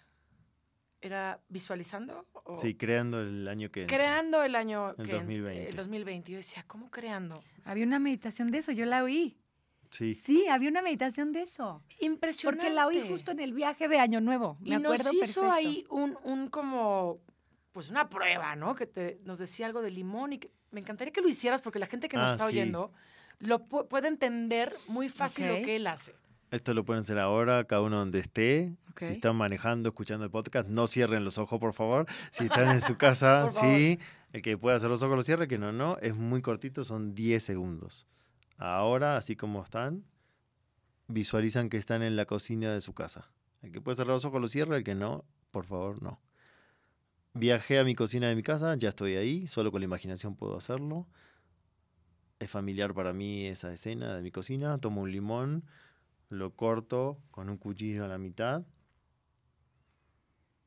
¿Era 1.01 1.41
visualizando? 1.49 2.27
O 2.33 2.55
Sí, 2.55 2.75
creando 2.75 3.21
el 3.21 3.47
año 3.47 3.71
que 3.71 3.83
entra. 3.83 3.97
creando 3.97 4.43
el 4.43 4.57
año 4.57 4.91
El 4.91 4.97
que 4.97 5.03
en- 5.13 5.19
2020. 5.19 5.69
el 5.69 5.77
2020. 5.77 6.33
Yo 6.33 6.39
decía, 6.39 6.65
¿cómo 6.67 6.91
creando? 6.91 7.43
Había 7.65 7.85
una 7.85 7.99
meditación 8.01 8.51
de 8.51 8.59
eso, 8.59 8.73
yo 8.73 8.85
la 8.85 9.05
oí. 9.05 9.37
Sí, 9.91 10.15
Sí, 10.17 10.49
había 10.49 10.69
una 10.69 10.83
meditación 10.83 11.33
de 11.33 11.43
eso. 11.43 11.83
Impresionante. 12.01 12.63
Porque 12.67 12.75
la 12.75 12.87
oí 12.89 13.09
justo 13.09 13.31
en 13.31 13.41
el 13.41 13.53
viaje 13.55 13.89
de 13.89 13.99
Año 14.01 14.21
Nuevo. 14.21 14.59
Me 14.61 14.71
y 14.71 14.73
acuerdo 14.75 15.05
nos 15.05 15.15
hizo 15.15 15.41
perfecto. 15.43 15.53
ahí 15.53 15.87
un, 15.89 16.17
un 16.25 16.49
como, 16.49 17.21
pues 17.73 17.89
una 17.91 18.09
prueba, 18.09 18.55
¿no? 18.57 18.75
Que 18.75 18.87
te, 18.87 19.21
nos 19.25 19.39
decía 19.39 19.67
algo 19.67 19.81
de 19.81 19.91
limón 19.93 20.33
y 20.35 20.39
que 20.39 20.51
me 20.73 20.81
encantaría 20.81 21.13
que 21.13 21.23
lo 21.23 21.29
hicieras 21.29 21.63
porque 21.63 21.79
la 21.79 21.87
gente 21.87 22.09
que 22.09 22.17
nos 22.17 22.31
Ah, 22.31 22.33
está 22.35 22.47
sí. 22.49 22.53
oyendo 22.53 22.93
lo 23.39 23.61
pu- 23.69 23.87
puede 23.87 24.09
entender 24.09 24.75
muy 24.89 25.09
fácil 25.09 25.47
lo 25.47 25.55
que 25.63 25.77
él 25.77 25.87
hace. 25.87 26.13
Esto 26.51 26.75
lo 26.75 26.85
pueden 26.85 27.03
hacer 27.03 27.19
ahora, 27.19 27.65
cada 27.65 27.83
uno 27.83 27.99
donde 27.99 28.21
esté. 28.21 28.77
Si 28.97 29.13
están 29.13 29.37
manejando, 29.37 29.91
escuchando 29.91 30.25
el 30.25 30.31
podcast, 30.31 30.69
no 30.69 30.87
cierren 30.87 31.25
los 31.25 31.39
ojos, 31.39 31.61
por 31.61 31.73
favor. 31.73 32.07
Si 32.31 32.45
están 32.45 32.69
en 32.69 32.81
su 32.81 32.97
casa, 32.99 33.51
sí. 33.51 33.99
El 34.33 34.43
que 34.43 34.59
pueda 34.59 34.77
hacer 34.77 34.91
los 34.91 35.03
ojos 35.03 35.17
lo 35.17 35.23
cierre, 35.23 35.47
que 35.47 35.59
no, 35.59 35.73
no. 35.73 35.99
Es 35.99 36.17
muy 36.17 36.43
cortito, 36.43 36.85
son 36.85 37.15
10 37.15 37.43
segundos. 37.43 38.07
Ahora, 38.57 39.17
así 39.17 39.37
como 39.37 39.63
están, 39.63 40.05
visualizan 41.07 41.69
que 41.69 41.77
están 41.77 42.03
en 42.03 42.17
la 42.17 42.27
cocina 42.27 42.73
de 42.73 42.81
su 42.81 42.93
casa. 42.93 43.31
El 43.63 43.73
que 43.73 43.81
puede 43.81 43.97
cerrar 43.97 44.15
los 44.15 44.25
ojos 44.25 44.41
lo 44.41 44.49
cierra, 44.49 44.77
el 44.77 44.85
que 44.85 44.95
no, 44.95 45.25
por 45.51 45.65
favor, 45.65 46.03
no. 46.03 46.21
Viajé 47.35 47.79
a 47.79 47.85
mi 47.85 47.95
cocina 47.95 48.29
de 48.29 48.37
mi 48.37 48.43
casa, 48.43 48.75
ya 48.77 48.89
estoy 48.89 49.17
ahí, 49.17 49.47
solo 49.47 49.71
con 49.71 49.81
la 49.81 49.85
imaginación 49.85 50.35
puedo 50.35 50.57
hacerlo. 50.57 51.07
Es 52.39 52.51
familiar 52.51 52.95
para 52.95 53.13
mí 53.13 53.47
esa 53.47 53.73
escena 53.73 54.17
de 54.17 54.23
mi 54.23 54.31
cocina. 54.31 54.79
Tomo 54.79 55.03
un 55.03 55.13
limón, 55.13 55.65
lo 56.29 56.55
corto 56.55 57.19
con 57.31 57.49
un 57.49 57.57
cuchillo 57.57 58.05
a 58.05 58.09
la 58.09 58.19
mitad. 58.19 58.65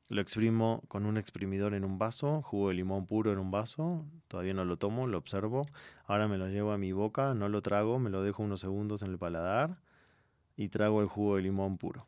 Lo 0.07 0.21
exprimo 0.21 0.83
con 0.89 1.05
un 1.05 1.17
exprimidor 1.17 1.73
en 1.73 1.85
un 1.85 1.97
vaso, 1.97 2.41
jugo 2.41 2.67
de 2.69 2.75
limón 2.75 3.07
puro 3.07 3.31
en 3.31 3.39
un 3.39 3.49
vaso. 3.49 4.05
Todavía 4.27 4.53
no 4.53 4.65
lo 4.65 4.77
tomo, 4.77 5.07
lo 5.07 5.17
observo. 5.17 5.61
Ahora 6.05 6.27
me 6.27 6.37
lo 6.37 6.47
llevo 6.49 6.73
a 6.73 6.77
mi 6.77 6.91
boca, 6.91 7.33
no 7.33 7.47
lo 7.47 7.61
trago, 7.61 7.97
me 7.97 8.09
lo 8.09 8.21
dejo 8.21 8.43
unos 8.43 8.59
segundos 8.59 9.03
en 9.03 9.11
el 9.11 9.17
paladar 9.17 9.81
y 10.57 10.69
trago 10.69 11.01
el 11.01 11.07
jugo 11.07 11.37
de 11.37 11.43
limón 11.43 11.77
puro. 11.77 12.07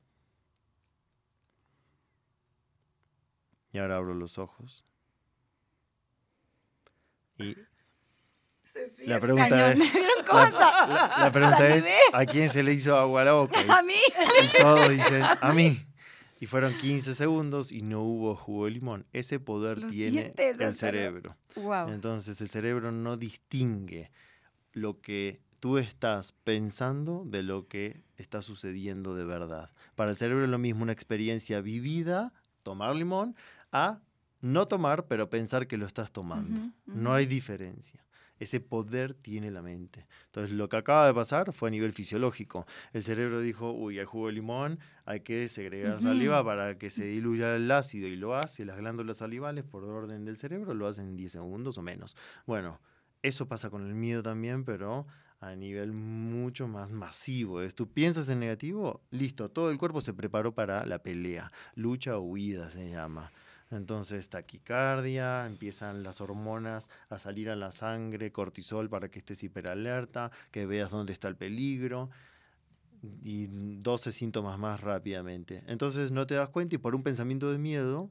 Y 3.71 3.79
ahora 3.79 3.97
abro 3.97 4.13
los 4.13 4.37
ojos. 4.37 4.83
Y 7.37 7.55
la 9.05 9.19
pregunta 9.19 9.71
es, 9.71 9.77
¿Vieron 9.93 10.25
cómo 10.25 10.39
la, 10.39 10.45
está? 10.47 10.87
la- 10.87 11.15
la 11.19 11.31
pregunta 11.31 11.67
es. 11.75 11.85
¿a 12.13 12.25
quién 12.25 12.49
se 12.49 12.63
le 12.63 12.73
hizo 12.73 12.97
agua 12.97 13.21
a 13.21 13.25
la 13.25 13.33
boca? 13.33 13.59
A 13.77 13.81
mí. 13.83 13.93
y 14.43 14.57
todos 14.61 14.89
dicen, 14.89 15.23
a 15.23 15.51
mí. 15.53 15.85
Y 16.39 16.45
fueron 16.45 16.77
15 16.77 17.15
segundos 17.15 17.71
y 17.71 17.81
no 17.83 18.01
hubo 18.03 18.35
jugo 18.35 18.65
de 18.65 18.71
limón. 18.71 19.05
Ese 19.13 19.39
poder 19.39 19.79
Lo 19.79 19.87
tiene 19.87 20.11
sientes, 20.11 20.59
el 20.59 20.75
cerebro. 20.75 21.37
Wow. 21.55 21.87
Entonces 21.89 22.41
el 22.41 22.49
cerebro 22.49 22.91
no 22.91 23.15
distingue 23.15 24.11
lo 24.73 24.99
que 24.99 25.39
tú 25.61 25.77
estás 25.77 26.33
pensando 26.43 27.23
de 27.25 27.43
lo 27.43 27.67
que 27.69 28.01
está 28.17 28.41
sucediendo 28.41 29.15
de 29.15 29.23
verdad. 29.23 29.71
Para 29.95 30.09
el 30.11 30.17
cerebro 30.17 30.43
es 30.43 30.49
lo 30.49 30.57
mismo 30.57 30.83
una 30.83 30.91
experiencia 30.91 31.61
vivida, 31.61 32.33
tomar 32.63 32.93
limón, 32.93 33.37
a 33.71 33.99
no 34.41 34.67
tomar, 34.67 35.05
pero 35.07 35.29
pensar 35.29 35.67
que 35.67 35.77
lo 35.77 35.85
estás 35.85 36.11
tomando. 36.11 36.59
No 36.85 37.13
hay 37.13 37.25
diferencia. 37.25 38.03
Ese 38.43 38.59
poder 38.59 39.13
tiene 39.13 39.51
la 39.51 39.61
mente. 39.61 40.05
Entonces, 40.25 40.53
lo 40.53 40.67
que 40.67 40.75
acaba 40.75 41.07
de 41.07 41.13
pasar 41.13 41.53
fue 41.53 41.69
a 41.69 41.71
nivel 41.71 41.93
fisiológico. 41.93 42.65
El 42.91 43.01
cerebro 43.01 43.39
dijo, 43.39 43.71
uy, 43.71 43.99
hay 43.99 44.05
jugo 44.05 44.27
de 44.27 44.33
limón, 44.33 44.79
hay 45.05 45.21
que 45.21 45.47
segregar 45.47 45.93
Ujú. 45.93 46.03
saliva 46.03 46.43
para 46.43 46.77
que 46.77 46.89
se 46.89 47.05
diluya 47.05 47.55
el 47.55 47.71
ácido 47.71 48.09
y 48.09 48.17
lo 48.17 48.35
hace. 48.35 48.65
Las 48.65 48.77
glándulas 48.77 49.17
salivales, 49.17 49.63
por 49.63 49.85
orden 49.85 50.25
del 50.25 50.35
cerebro, 50.35 50.73
lo 50.73 50.87
hacen 50.87 51.07
en 51.07 51.15
10 51.15 51.31
segundos 51.31 51.77
o 51.77 51.81
menos. 51.81 52.17
Bueno, 52.45 52.81
eso 53.21 53.47
pasa 53.47 53.69
con 53.69 53.87
el 53.87 53.95
miedo 53.95 54.21
también, 54.21 54.65
pero 54.65 55.07
a 55.39 55.55
nivel 55.55 55.93
mucho 55.93 56.67
más 56.67 56.91
masivo. 56.91 57.61
Es 57.61 57.75
tú 57.75 57.87
piensas 57.87 58.27
en 58.27 58.41
negativo, 58.41 59.01
listo, 59.09 59.49
todo 59.49 59.71
el 59.71 59.77
cuerpo 59.77 60.01
se 60.01 60.13
preparó 60.13 60.53
para 60.53 60.85
la 60.85 60.99
pelea. 60.99 61.49
Lucha 61.75 62.17
o 62.17 62.21
huida 62.21 62.69
se 62.69 62.89
llama. 62.89 63.31
Entonces, 63.75 64.29
taquicardia, 64.29 65.45
empiezan 65.45 66.03
las 66.03 66.21
hormonas 66.21 66.89
a 67.09 67.19
salir 67.19 67.49
a 67.49 67.55
la 67.55 67.71
sangre, 67.71 68.31
cortisol 68.31 68.89
para 68.89 69.09
que 69.09 69.19
estés 69.19 69.43
hiperalerta, 69.43 70.31
que 70.51 70.65
veas 70.65 70.91
dónde 70.91 71.13
está 71.13 71.27
el 71.27 71.35
peligro 71.35 72.09
y 73.21 73.47
12 73.47 74.11
síntomas 74.11 74.57
más 74.57 74.81
rápidamente. 74.81 75.63
Entonces, 75.67 76.11
no 76.11 76.27
te 76.27 76.35
das 76.35 76.49
cuenta 76.49 76.75
y 76.75 76.77
por 76.77 76.95
un 76.95 77.03
pensamiento 77.03 77.51
de 77.51 77.57
miedo 77.57 78.09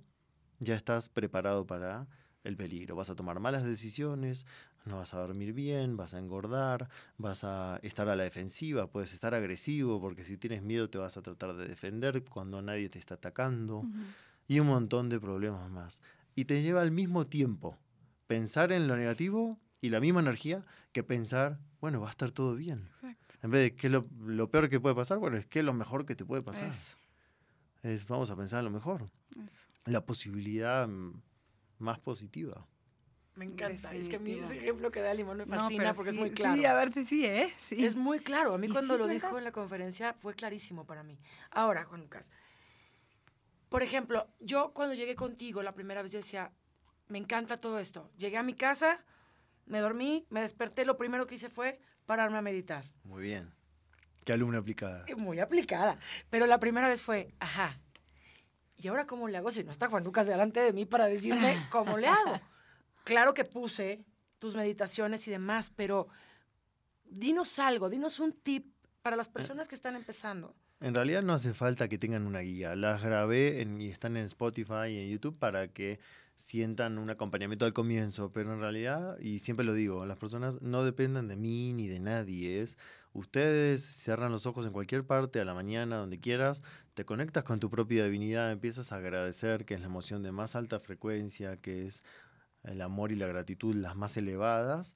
ya 0.58 0.74
estás 0.74 1.08
preparado 1.08 1.66
para 1.66 2.06
el 2.44 2.56
peligro. 2.56 2.96
Vas 2.96 3.10
a 3.10 3.16
tomar 3.16 3.40
malas 3.40 3.64
decisiones, 3.64 4.46
no 4.84 4.96
vas 4.98 5.14
a 5.14 5.18
dormir 5.18 5.52
bien, 5.52 5.96
vas 5.96 6.14
a 6.14 6.18
engordar, 6.18 6.88
vas 7.18 7.44
a 7.44 7.78
estar 7.82 8.08
a 8.08 8.16
la 8.16 8.24
defensiva, 8.24 8.90
puedes 8.90 9.12
estar 9.12 9.34
agresivo 9.34 10.00
porque 10.00 10.24
si 10.24 10.36
tienes 10.36 10.62
miedo 10.62 10.90
te 10.90 10.98
vas 10.98 11.16
a 11.16 11.22
tratar 11.22 11.54
de 11.54 11.68
defender 11.68 12.24
cuando 12.24 12.60
nadie 12.62 12.88
te 12.88 12.98
está 12.98 13.14
atacando. 13.14 13.86
Y 14.48 14.60
un 14.60 14.66
montón 14.68 15.08
de 15.08 15.20
problemas 15.20 15.70
más. 15.70 16.00
Y 16.34 16.44
te 16.46 16.62
lleva 16.62 16.80
al 16.82 16.90
mismo 16.90 17.26
tiempo 17.26 17.78
pensar 18.26 18.72
en 18.72 18.88
lo 18.88 18.96
negativo 18.96 19.58
y 19.80 19.90
la 19.90 20.00
misma 20.00 20.20
energía 20.20 20.64
que 20.92 21.02
pensar, 21.02 21.58
bueno, 21.80 22.00
va 22.00 22.08
a 22.08 22.10
estar 22.10 22.30
todo 22.30 22.54
bien. 22.54 22.86
Exacto. 22.88 23.34
En 23.42 23.50
vez 23.50 23.62
de 23.62 23.76
qué 23.76 23.88
es 23.88 23.92
lo, 23.92 24.06
lo 24.20 24.50
peor 24.50 24.68
que 24.68 24.80
puede 24.80 24.94
pasar, 24.94 25.18
bueno, 25.18 25.36
es 25.36 25.46
que 25.46 25.58
es 25.58 25.64
lo 25.64 25.72
mejor 25.74 26.06
que 26.06 26.14
te 26.14 26.24
puede 26.24 26.42
pasar. 26.42 26.68
Eso. 26.68 26.96
Es, 27.82 28.06
vamos 28.06 28.30
a 28.30 28.36
pensar 28.36 28.60
en 28.60 28.66
lo 28.66 28.70
mejor, 28.70 29.10
Eso. 29.44 29.66
la 29.86 30.06
posibilidad 30.06 30.86
mm, 30.86 31.20
más 31.78 31.98
positiva. 31.98 32.66
Me 33.34 33.46
encanta. 33.46 33.92
Es 33.94 34.08
que 34.08 34.16
a 34.16 34.18
mí 34.20 34.32
ese 34.32 34.40
Definitivo. 34.40 34.62
ejemplo 34.62 34.90
que 34.92 35.00
da 35.00 35.14
Limón 35.14 35.38
me 35.38 35.46
No, 35.46 35.56
fascina 35.56 35.84
pero 35.84 35.94
porque 35.94 36.10
es 36.10 36.16
sí, 36.16 36.20
muy 36.20 36.30
claro. 36.30 36.54
Sí, 36.54 36.64
a 36.66 36.74
ver, 36.74 36.92
sí, 36.92 37.04
sí, 37.04 37.26
¿eh? 37.26 37.52
Sí. 37.58 37.84
Es 37.84 37.96
muy 37.96 38.20
claro. 38.20 38.54
A 38.54 38.58
mí 38.58 38.66
sí 38.68 38.72
cuando 38.74 38.94
es 38.94 39.00
lo 39.00 39.06
dijo 39.08 39.36
en 39.38 39.44
la 39.44 39.52
conferencia 39.52 40.12
fue 40.12 40.34
clarísimo 40.34 40.84
para 40.86 41.02
mí. 41.02 41.18
Ahora, 41.50 41.84
Juan 41.84 42.02
Lucas, 42.02 42.30
por 43.72 43.82
ejemplo, 43.82 44.28
yo 44.38 44.72
cuando 44.74 44.94
llegué 44.94 45.16
contigo 45.16 45.62
la 45.62 45.72
primera 45.72 46.02
vez 46.02 46.12
yo 46.12 46.18
decía, 46.18 46.52
me 47.08 47.16
encanta 47.16 47.56
todo 47.56 47.78
esto. 47.78 48.10
Llegué 48.18 48.36
a 48.36 48.42
mi 48.42 48.52
casa, 48.52 49.02
me 49.64 49.80
dormí, 49.80 50.26
me 50.28 50.42
desperté, 50.42 50.84
lo 50.84 50.98
primero 50.98 51.26
que 51.26 51.36
hice 51.36 51.48
fue 51.48 51.80
pararme 52.04 52.36
a 52.36 52.42
meditar. 52.42 52.84
Muy 53.02 53.22
bien. 53.22 53.50
Qué 54.26 54.34
alumna 54.34 54.58
aplicada. 54.58 55.04
Eh, 55.08 55.14
Muy 55.16 55.40
aplicada. 55.40 55.98
Pero 56.28 56.46
la 56.46 56.60
primera 56.60 56.86
vez 56.86 57.00
fue, 57.00 57.34
ajá. 57.40 57.80
¿Y 58.76 58.88
ahora 58.88 59.06
cómo 59.06 59.26
le 59.26 59.38
hago 59.38 59.50
si 59.50 59.64
no 59.64 59.70
está 59.70 59.88
Juan 59.88 60.04
Lucas 60.04 60.26
delante 60.26 60.60
de 60.60 60.74
mí 60.74 60.84
para 60.84 61.06
decirme 61.06 61.56
cómo 61.70 61.96
le 61.98 62.08
hago? 62.08 62.40
Claro 63.04 63.34
que 63.34 63.44
puse 63.44 64.04
tus 64.38 64.54
meditaciones 64.54 65.26
y 65.26 65.32
demás, 65.32 65.70
pero 65.74 66.06
dinos 67.04 67.58
algo, 67.58 67.90
dinos 67.90 68.20
un 68.20 68.32
tip 68.32 68.72
para 69.02 69.16
las 69.16 69.28
personas 69.28 69.66
que 69.66 69.74
están 69.74 69.96
empezando. 69.96 70.54
En 70.82 70.94
realidad 70.94 71.22
no 71.22 71.32
hace 71.32 71.54
falta 71.54 71.88
que 71.88 71.96
tengan 71.96 72.26
una 72.26 72.40
guía. 72.40 72.74
Las 72.74 73.02
grabé 73.02 73.62
en- 73.62 73.80
y 73.80 73.86
están 73.86 74.16
en 74.16 74.24
Spotify 74.26 74.88
y 74.88 74.98
en 74.98 75.10
YouTube 75.10 75.38
para 75.38 75.68
que 75.68 76.00
sientan 76.34 76.98
un 76.98 77.08
acompañamiento 77.08 77.64
al 77.64 77.72
comienzo, 77.72 78.32
pero 78.32 78.52
en 78.52 78.60
realidad, 78.60 79.16
y 79.20 79.38
siempre 79.38 79.64
lo 79.64 79.74
digo, 79.74 80.04
las 80.06 80.18
personas 80.18 80.60
no 80.60 80.82
dependen 80.84 81.28
de 81.28 81.36
mí 81.36 81.72
ni 81.72 81.86
de 81.86 82.00
nadie, 82.00 82.60
es 82.60 82.78
ustedes 83.12 83.80
cierran 83.84 84.32
los 84.32 84.46
ojos 84.46 84.66
en 84.66 84.72
cualquier 84.72 85.06
parte, 85.06 85.38
a 85.40 85.44
la 85.44 85.54
mañana, 85.54 85.98
donde 85.98 86.18
quieras, 86.18 86.62
te 86.94 87.04
conectas 87.04 87.44
con 87.44 87.60
tu 87.60 87.70
propia 87.70 88.04
divinidad, 88.04 88.50
empiezas 88.50 88.90
a 88.90 88.96
agradecer, 88.96 89.64
que 89.64 89.74
es 89.74 89.80
la 89.80 89.86
emoción 89.86 90.24
de 90.24 90.32
más 90.32 90.56
alta 90.56 90.80
frecuencia, 90.80 91.58
que 91.58 91.86
es 91.86 92.02
el 92.64 92.80
amor 92.82 93.12
y 93.12 93.16
la 93.16 93.28
gratitud 93.28 93.74
las 93.76 93.94
más 93.96 94.16
elevadas, 94.16 94.94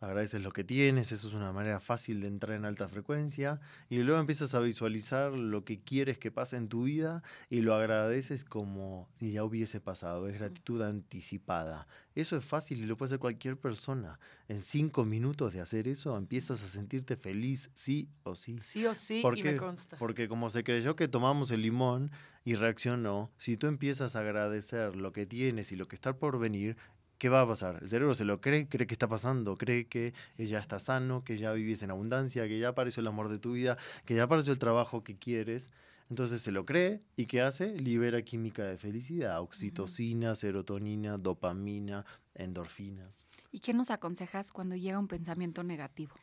agradeces 0.00 0.42
lo 0.42 0.52
que 0.52 0.64
tienes, 0.64 1.10
eso 1.12 1.28
es 1.28 1.34
una 1.34 1.52
manera 1.52 1.80
fácil 1.80 2.20
de 2.20 2.28
entrar 2.28 2.56
en 2.56 2.64
alta 2.64 2.88
frecuencia, 2.88 3.60
y 3.88 3.98
luego 3.98 4.20
empiezas 4.20 4.54
a 4.54 4.60
visualizar 4.60 5.32
lo 5.32 5.64
que 5.64 5.80
quieres 5.80 6.18
que 6.18 6.30
pase 6.30 6.56
en 6.56 6.68
tu 6.68 6.84
vida 6.84 7.22
y 7.48 7.60
lo 7.62 7.74
agradeces 7.74 8.44
como 8.44 9.08
si 9.18 9.32
ya 9.32 9.44
hubiese 9.44 9.80
pasado, 9.80 10.28
es 10.28 10.34
gratitud 10.38 10.82
anticipada. 10.82 11.86
Eso 12.14 12.36
es 12.36 12.44
fácil 12.44 12.80
y 12.82 12.86
lo 12.86 12.96
puede 12.96 13.08
hacer 13.08 13.18
cualquier 13.18 13.58
persona. 13.58 14.18
En 14.48 14.60
cinco 14.60 15.04
minutos 15.04 15.52
de 15.52 15.60
hacer 15.60 15.88
eso 15.88 16.16
empiezas 16.16 16.62
a 16.62 16.68
sentirte 16.68 17.16
feliz, 17.16 17.70
sí 17.74 18.08
o 18.22 18.34
sí. 18.34 18.56
Sí 18.60 18.86
o 18.86 18.94
sí, 18.94 19.20
¿Por 19.22 19.38
y 19.38 19.42
qué? 19.42 19.52
me 19.52 19.56
consta. 19.58 19.96
Porque 19.98 20.28
como 20.28 20.48
se 20.50 20.64
creyó 20.64 20.96
que 20.96 21.08
tomamos 21.08 21.50
el 21.50 21.62
limón 21.62 22.10
y 22.44 22.54
reaccionó, 22.54 23.32
si 23.36 23.56
tú 23.56 23.66
empiezas 23.66 24.14
a 24.16 24.20
agradecer 24.20 24.94
lo 24.96 25.12
que 25.12 25.26
tienes 25.26 25.72
y 25.72 25.76
lo 25.76 25.88
que 25.88 25.96
está 25.96 26.16
por 26.16 26.38
venir, 26.38 26.76
¿qué 27.18 27.28
va 27.28 27.42
a 27.42 27.46
pasar? 27.46 27.78
El 27.82 27.88
cerebro 27.88 28.14
se 28.14 28.24
lo 28.24 28.40
cree, 28.40 28.68
cree 28.68 28.86
que 28.86 28.94
está 28.94 29.08
pasando, 29.08 29.56
cree 29.56 29.86
que 29.86 30.14
ya 30.38 30.58
está 30.58 30.78
sano, 30.78 31.24
que 31.24 31.36
ya 31.36 31.52
vives 31.52 31.82
en 31.82 31.90
abundancia, 31.90 32.46
que 32.48 32.58
ya 32.58 32.68
apareció 32.68 33.00
el 33.00 33.06
amor 33.06 33.28
de 33.28 33.38
tu 33.38 33.52
vida, 33.52 33.76
que 34.04 34.14
ya 34.14 34.24
apareció 34.24 34.52
el 34.52 34.58
trabajo 34.58 35.02
que 35.02 35.16
quieres. 35.16 35.70
Entonces 36.08 36.40
se 36.40 36.52
lo 36.52 36.64
cree 36.64 37.00
y 37.16 37.26
¿qué 37.26 37.40
hace? 37.40 37.76
Libera 37.76 38.22
química 38.22 38.62
de 38.62 38.78
felicidad, 38.78 39.40
oxitocina, 39.40 40.36
serotonina, 40.36 41.18
dopamina, 41.18 42.04
endorfinas. 42.34 43.24
¿Y 43.50 43.58
qué 43.58 43.74
nos 43.74 43.90
aconsejas 43.90 44.52
cuando 44.52 44.76
llega 44.76 44.98
un 44.98 45.08
pensamiento 45.08 45.64
negativo? 45.64 46.14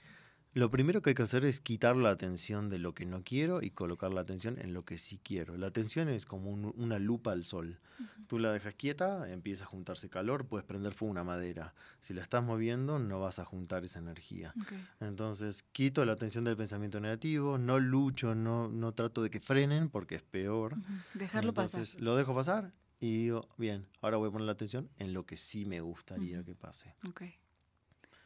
Lo 0.55 0.69
primero 0.69 1.01
que 1.01 1.09
hay 1.11 1.13
que 1.15 1.23
hacer 1.23 1.45
es 1.45 1.61
quitar 1.61 1.95
la 1.95 2.11
atención 2.11 2.69
de 2.69 2.77
lo 2.77 2.93
que 2.93 3.07
no 3.07 3.23
quiero 3.23 3.63
y 3.63 3.71
colocar 3.71 4.13
la 4.13 4.21
atención 4.21 4.59
en 4.59 4.71
lo 4.73 4.85
que 4.85 4.99
sí 4.99 5.19
quiero. 5.23 5.57
La 5.57 5.65
atención 5.67 6.09
es 6.09 6.27
como 6.27 6.51
un- 6.51 6.71
una 6.77 6.99
lupa 6.99 7.31
al 7.31 7.43
sol. 7.43 7.79
Tú 8.27 8.37
la 8.37 8.51
dejas 8.51 8.75
quieta, 8.75 9.31
empieza 9.31 9.63
a 9.63 9.67
juntarse 9.67 10.09
calor, 10.09 10.45
puedes 10.45 10.63
prender 10.65 10.93
fuego 10.93 11.09
a 11.09 11.13
una 11.13 11.23
madera. 11.23 11.73
Si 11.99 12.13
la 12.13 12.21
estás 12.21 12.43
moviendo, 12.43 12.99
no 12.99 13.19
vas 13.19 13.39
a 13.39 13.45
juntar 13.45 13.83
esa 13.83 13.97
energía. 13.97 14.53
Entonces, 14.99 15.63
quito 15.71 16.05
la 16.05 16.13
atención 16.13 16.43
del 16.43 16.55
pensamiento 16.55 16.99
negativo, 16.99 17.57
no 17.57 17.79
lucho, 17.79 18.35
no, 18.35 18.67
no 18.69 18.91
trato 18.93 19.23
de 19.23 19.31
que 19.31 19.39
frenen 19.39 19.89
porque 19.89 20.15
es 20.15 20.23
peor. 20.23 20.77
Dejarlo 21.15 21.49
Entonces, 21.49 21.89
pasar. 21.93 22.01
lo 22.01 22.15
dejo 22.15 22.35
pasar 22.35 22.73
y 22.99 23.23
digo, 23.23 23.49
bien, 23.57 23.87
ahora 24.01 24.17
voy 24.17 24.29
a 24.29 24.31
poner 24.31 24.45
la 24.45 24.53
atención 24.53 24.87
en 24.97 25.13
lo 25.13 25.25
que 25.25 25.35
sí 25.35 25.65
me 25.65 25.81
gustaría 25.81 26.43
que 26.43 26.53
pase. 26.53 26.95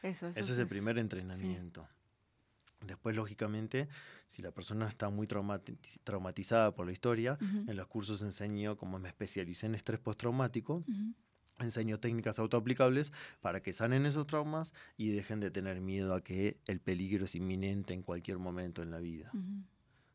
Eso, 0.03 0.27
eso 0.27 0.39
Ese 0.41 0.51
es 0.51 0.57
el 0.57 0.67
primer 0.67 0.97
entrenamiento. 0.99 1.87
Después, 2.85 3.15
lógicamente, 3.15 3.87
si 4.27 4.41
la 4.41 4.51
persona 4.51 4.87
está 4.87 5.09
muy 5.09 5.27
traumati- 5.27 5.77
traumatizada 6.03 6.75
por 6.75 6.85
la 6.85 6.91
historia, 6.91 7.37
en 7.41 7.75
los 7.75 7.87
cursos 7.87 8.21
enseño, 8.21 8.77
como 8.77 8.99
me 8.99 9.09
especialicé 9.09 9.65
en 9.65 9.75
estrés 9.75 9.99
postraumático, 9.99 10.83
ujú. 10.87 11.13
enseño 11.59 11.99
técnicas 11.99 12.37
autoaplicables 12.37 13.11
para 13.41 13.61
que 13.61 13.73
sanen 13.73 14.05
esos 14.05 14.27
traumas 14.27 14.73
y 14.95 15.09
dejen 15.09 15.39
de 15.39 15.49
tener 15.49 15.81
miedo 15.81 16.13
a 16.13 16.23
que 16.23 16.59
el 16.67 16.79
peligro 16.79 17.25
es 17.25 17.33
inminente 17.35 17.93
en 17.95 18.03
cualquier 18.03 18.37
momento 18.37 18.83
en 18.83 18.91
la 18.91 18.99
vida. 18.99 19.31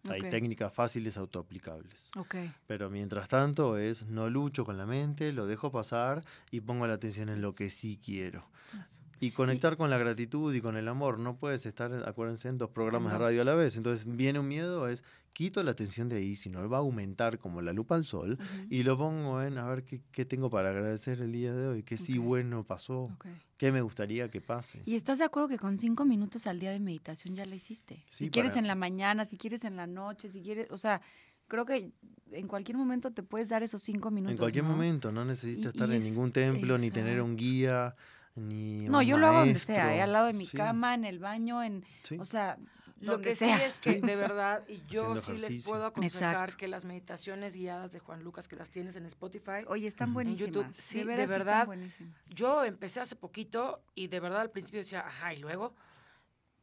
Ujú. 0.04 0.12
Hay 0.12 0.22
técnicas 0.22 0.72
fáciles 0.72 1.16
autoaplicables. 1.16 2.10
Ok. 2.16 2.36
Pero 2.66 2.90
mientras 2.90 3.28
tanto 3.28 3.78
es 3.78 4.06
no 4.06 4.28
lucho 4.28 4.64
con 4.64 4.76
la 4.76 4.86
mente, 4.86 5.32
lo 5.32 5.46
dejo 5.46 5.70
pasar 5.70 6.24
y 6.50 6.60
pongo 6.60 6.86
la 6.86 6.94
atención 6.94 7.28
en 7.28 7.40
lo 7.40 7.52
que 7.52 7.70
sí 7.70 8.00
quiero. 8.04 8.44
Eso. 8.80 9.00
Y 9.20 9.30
conectar 9.30 9.76
con 9.76 9.88
la 9.88 9.98
gratitud 9.98 10.52
y 10.52 10.60
con 10.60 10.76
el 10.76 10.88
amor. 10.88 11.20
No 11.20 11.36
puedes 11.36 11.64
estar, 11.64 11.92
acuérdense, 12.08 12.48
en 12.48 12.58
dos 12.58 12.70
programas 12.70 13.12
de 13.12 13.18
radio 13.18 13.42
a 13.42 13.44
la 13.44 13.54
vez. 13.54 13.76
Entonces 13.76 14.04
viene 14.16 14.40
un 14.40 14.48
miedo, 14.48 14.88
es 14.88 15.04
quito 15.32 15.62
la 15.62 15.70
atención 15.72 16.08
de 16.08 16.16
ahí, 16.16 16.36
si 16.36 16.50
no 16.50 16.68
va 16.68 16.78
a 16.78 16.80
aumentar 16.80 17.38
como 17.38 17.62
la 17.62 17.72
lupa 17.72 17.94
al 17.94 18.04
sol. 18.04 18.38
Y 18.68 18.82
lo 18.82 18.96
pongo 18.96 19.42
en 19.42 19.58
a 19.58 19.66
ver 19.66 19.84
qué, 19.84 20.02
qué 20.12 20.24
tengo 20.24 20.50
para 20.50 20.70
agradecer 20.70 21.20
el 21.20 21.32
día 21.32 21.54
de 21.54 21.66
hoy, 21.68 21.82
qué 21.82 21.96
sí 21.96 22.18
Ok. 22.18 22.24
bueno 22.24 22.64
pasó, 22.64 23.10
qué 23.56 23.72
me 23.72 23.80
gustaría 23.80 24.30
que 24.30 24.40
pase. 24.40 24.82
¿Y 24.84 24.94
estás 24.94 25.18
de 25.18 25.24
acuerdo 25.24 25.48
que 25.48 25.58
con 25.58 25.78
cinco 25.78 26.04
minutos 26.04 26.46
al 26.46 26.58
día 26.58 26.70
de 26.70 26.80
meditación 26.80 27.34
ya 27.34 27.46
la 27.46 27.54
hiciste? 27.54 28.04
Sí, 28.10 28.26
si 28.26 28.30
quieres 28.30 28.56
en 28.56 28.66
la 28.66 28.74
mañana, 28.74 29.24
si 29.24 29.36
quieres 29.38 29.64
en 29.64 29.76
la 29.76 29.86
noche, 29.86 30.28
si 30.28 30.42
quieres, 30.42 30.66
o 30.70 30.76
sea, 30.78 31.00
creo 31.48 31.64
que 31.66 31.92
en 32.30 32.48
cualquier 32.48 32.76
momento 32.78 33.10
te 33.12 33.22
puedes 33.22 33.48
dar 33.48 33.62
esos 33.62 33.82
cinco 33.82 34.10
minutos. 34.10 34.32
En 34.32 34.38
cualquier 34.38 34.64
¿no? 34.64 34.70
momento, 34.70 35.12
no 35.12 35.24
necesitas 35.24 35.66
Y- 35.74 35.76
estar 35.76 35.90
y 35.90 35.96
en 35.96 36.02
ningún 36.02 36.32
templo, 36.32 36.78
ni 36.78 36.90
tener 36.90 37.20
un 37.20 37.36
guía, 37.36 37.94
ni 38.34 38.86
No, 38.88 38.98
un 38.98 39.04
yo 39.04 39.18
lo 39.18 39.26
hago 39.26 39.40
donde 39.40 39.58
sea. 39.58 39.94
¿eh? 39.94 40.02
al 40.02 40.12
lado 40.12 40.26
de 40.26 40.32
mi 40.32 40.46
Sí, 40.46 40.56
cama, 40.56 40.94
en 40.94 41.04
el 41.04 41.18
baño, 41.18 41.62
en, 41.62 41.84
sí. 42.02 42.16
o 42.18 42.24
sea, 42.24 42.58
Lo 43.06 43.20
que 43.20 43.34
sea. 43.36 43.58
sí 43.58 43.64
es 43.64 43.78
que, 43.80 44.00
de 44.00 44.16
verdad, 44.16 44.64
y 44.68 44.82
yo 44.88 45.16
sí 45.16 45.32
les 45.38 45.64
puedo 45.64 45.84
aconsejar 45.86 46.34
Exacto. 46.34 46.56
que 46.56 46.68
las 46.68 46.84
meditaciones 46.84 47.56
guiadas 47.56 47.92
de 47.92 47.98
Juan 47.98 48.22
Lucas, 48.22 48.48
que 48.48 48.56
las 48.56 48.70
tienes 48.70 48.96
en 48.96 49.06
Spotify, 49.06 49.64
Oye, 49.68 49.86
están 49.86 50.10
Ujú. 50.10 50.20
En 50.20 50.26
buenísimas. 50.26 50.54
YouTube, 50.54 50.74
sí, 50.74 50.98
de 50.98 51.04
veras 51.04 51.28
verdad. 51.28 51.66
buenísimas. 51.66 52.14
yo 52.34 52.64
empecé 52.64 53.00
hace 53.00 53.16
poquito 53.16 53.82
y 53.94 54.06
de 54.08 54.20
verdad 54.20 54.40
al 54.40 54.50
principio 54.50 54.78
decía, 54.80 55.00
ajá, 55.06 55.34
y 55.34 55.38
luego, 55.38 55.74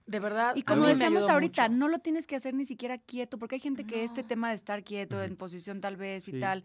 de 0.06 0.20
verdad, 0.20 0.56
Y 0.56 0.64
como 0.64 0.88
decíamos 0.88 1.30
ahorita, 1.30 1.68
mucho. 1.70 1.78
no 1.78 1.88
lo 1.88 2.00
tienes 2.00 2.26
que 2.26 2.36
hacer 2.36 2.54
ni 2.56 2.66
siquiera 2.66 2.98
quieto, 2.98 3.38
porque 3.38 3.56
hay 3.56 3.62
gente 3.62 3.86
que 3.86 4.04
este 4.04 4.24
tema 4.24 4.50
de 4.50 4.56
estar 4.56 4.84
quieto, 4.84 5.22
en 5.22 5.36
posición 5.36 5.82
tal 5.82 5.98
vez 5.98 6.28
y 6.30 6.40
tal, 6.40 6.64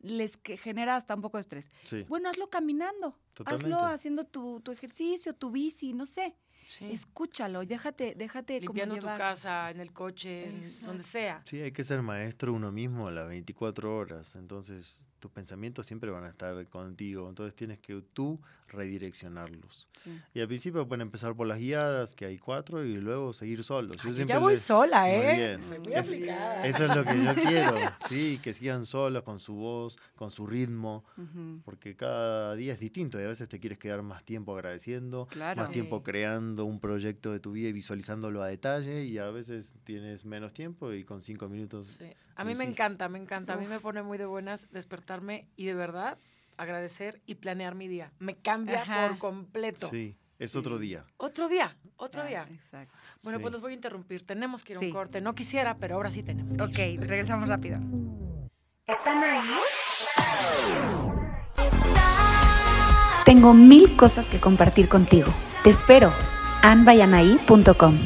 les 0.00 0.36
que 0.36 0.56
genera 0.56 0.96
hasta 0.96 1.14
un 1.14 1.22
poco 1.22 1.36
de 1.38 1.42
estrés. 1.42 1.70
Sí, 1.84 2.02
Bueno, 2.08 2.28
hazlo 2.28 2.48
caminando, 2.48 3.16
totalmente. 3.34 3.72
hazlo 3.72 3.86
haciendo 3.86 4.24
tu, 4.24 4.60
tu 4.60 4.72
ejercicio, 4.72 5.32
tu 5.32 5.50
bici, 5.52 5.92
no 5.94 6.06
sé. 6.06 6.36
Sí. 6.66 6.90
Escúchalo, 6.90 7.62
y 7.62 7.66
déjate, 7.66 8.14
déjate 8.16 8.60
como 8.60 8.78
limpiando 8.78 8.96
tu 8.96 9.18
casa, 9.18 9.70
en 9.70 9.80
el 9.80 9.92
coche, 9.92 10.52
donde 10.82 11.04
sea. 11.04 11.42
Sí, 11.44 11.60
hay 11.60 11.72
que 11.72 11.84
ser 11.84 12.02
maestro 12.02 12.52
uno 12.52 12.72
mismo 12.72 13.08
a 13.08 13.10
las 13.10 13.28
24 13.28 13.96
horas. 13.96 14.36
Entonces, 14.36 15.04
tus 15.22 15.30
pensamientos 15.30 15.86
siempre 15.86 16.10
van 16.10 16.24
a 16.24 16.28
estar 16.28 16.66
contigo. 16.68 17.28
Entonces, 17.28 17.54
tienes 17.54 17.78
que 17.78 18.02
tú 18.12 18.40
redireccionarlos. 18.66 19.88
Sí. 20.02 20.10
Y 20.34 20.40
al 20.40 20.48
principio 20.48 20.86
pueden 20.88 21.02
empezar 21.02 21.34
por 21.34 21.46
las 21.46 21.58
guiadas, 21.58 22.14
que 22.14 22.24
hay 22.26 22.38
cuatro, 22.38 22.84
y 22.84 22.94
luego 22.96 23.32
seguir 23.32 23.62
solos. 23.64 23.96
Yo 24.02 24.08
Ay, 24.08 24.14
siempre 24.14 24.34
ya 24.34 24.38
voy 24.38 24.54
les- 24.54 24.62
sola, 24.62 25.02
Muy 25.02 25.10
¿eh? 25.12 25.36
bien. 25.36 25.60
Muy 25.84 25.94
Es- 25.94 26.06
aplicada. 26.08 26.66
Eso 26.66 26.84
es 26.86 26.96
lo 26.96 27.04
que 27.04 27.24
yo 27.24 27.34
quiero. 27.70 27.76
Sí, 28.08 28.38
que 28.42 28.52
sigan 28.52 28.84
solos 28.86 29.22
con 29.22 29.38
su 29.40 29.54
voz, 29.54 29.98
con 30.16 30.30
su 30.30 30.46
ritmo. 30.46 31.04
Porque 31.64 31.94
cada 31.96 32.54
día 32.56 32.72
es 32.72 32.80
distinto 32.80 33.20
y 33.20 33.24
a 33.24 33.28
veces 33.28 33.48
te 33.48 33.60
quieres 33.60 33.78
quedar 33.78 34.02
más 34.02 34.24
tiempo 34.24 34.54
agradeciendo, 34.54 35.26
Claro. 35.30 35.60
más 35.60 35.70
tiempo 35.70 35.98
Sí. 35.98 36.02
creando 36.04 36.64
un 36.64 36.80
proyecto 36.80 37.30
de 37.32 37.40
tu 37.40 37.52
vida 37.52 37.68
y 37.68 37.72
visualizándolo 37.72 38.42
a 38.42 38.48
detalle 38.48 39.04
y 39.04 39.18
a 39.18 39.30
veces 39.30 39.72
tienes 39.84 40.24
menos 40.24 40.52
tiempo 40.52 40.92
y 40.92 41.04
con 41.04 41.20
cinco 41.22 41.48
minutos 41.48 41.98
Sí. 41.98 42.06
A 42.34 42.44
mí 42.44 42.48
me 42.54 42.64
hiciste. 42.64 42.70
encanta, 42.82 43.08
me 43.08 43.18
encanta. 43.18 43.52
A 43.54 43.56
mí 43.56 43.66
me 43.66 43.78
pone 43.78 44.02
muy 44.02 44.16
de 44.18 44.24
buenas 44.24 44.66
despertarme 45.12 45.46
y 45.56 45.66
de 45.66 45.74
verdad 45.74 46.18
agradecer 46.56 47.20
y 47.26 47.34
planear 47.36 47.74
mi 47.74 47.88
día. 47.88 48.10
Me 48.18 48.36
cambia 48.36 48.82
Ajá. 48.82 49.08
por 49.08 49.18
completo. 49.18 49.88
Sí, 49.90 50.16
es 50.38 50.54
otro 50.56 50.78
día. 50.78 51.04
Otro 51.16 51.48
día, 51.48 51.76
otro 51.96 52.22
Ah, 52.22 52.26
día. 52.26 52.46
Exacto. 52.50 52.94
Bueno, 53.22 53.38
Sí. 53.38 53.42
pues 53.42 53.52
los 53.52 53.60
voy 53.62 53.72
a 53.72 53.74
interrumpir. 53.74 54.24
Tenemos 54.24 54.62
que 54.64 54.72
ir 54.72 54.76
a 54.76 54.80
Sí. 54.80 54.86
un 54.86 54.92
corte. 54.92 55.20
No 55.20 55.34
quisiera, 55.34 55.76
pero 55.76 55.96
ahora 55.96 56.10
sí 56.10 56.22
tenemos 56.22 56.56
que 56.56 56.90
ir. 56.90 57.00
Ok, 57.00 57.08
regresamos 57.08 57.48
rápido. 57.48 57.78
Tengo 63.24 63.54
mil 63.54 63.96
cosas 63.96 64.26
que 64.28 64.38
compartir 64.40 64.88
contigo. 64.88 65.32
Te 65.62 65.70
espero. 65.70 66.12
anbayanaí.com 66.62 67.98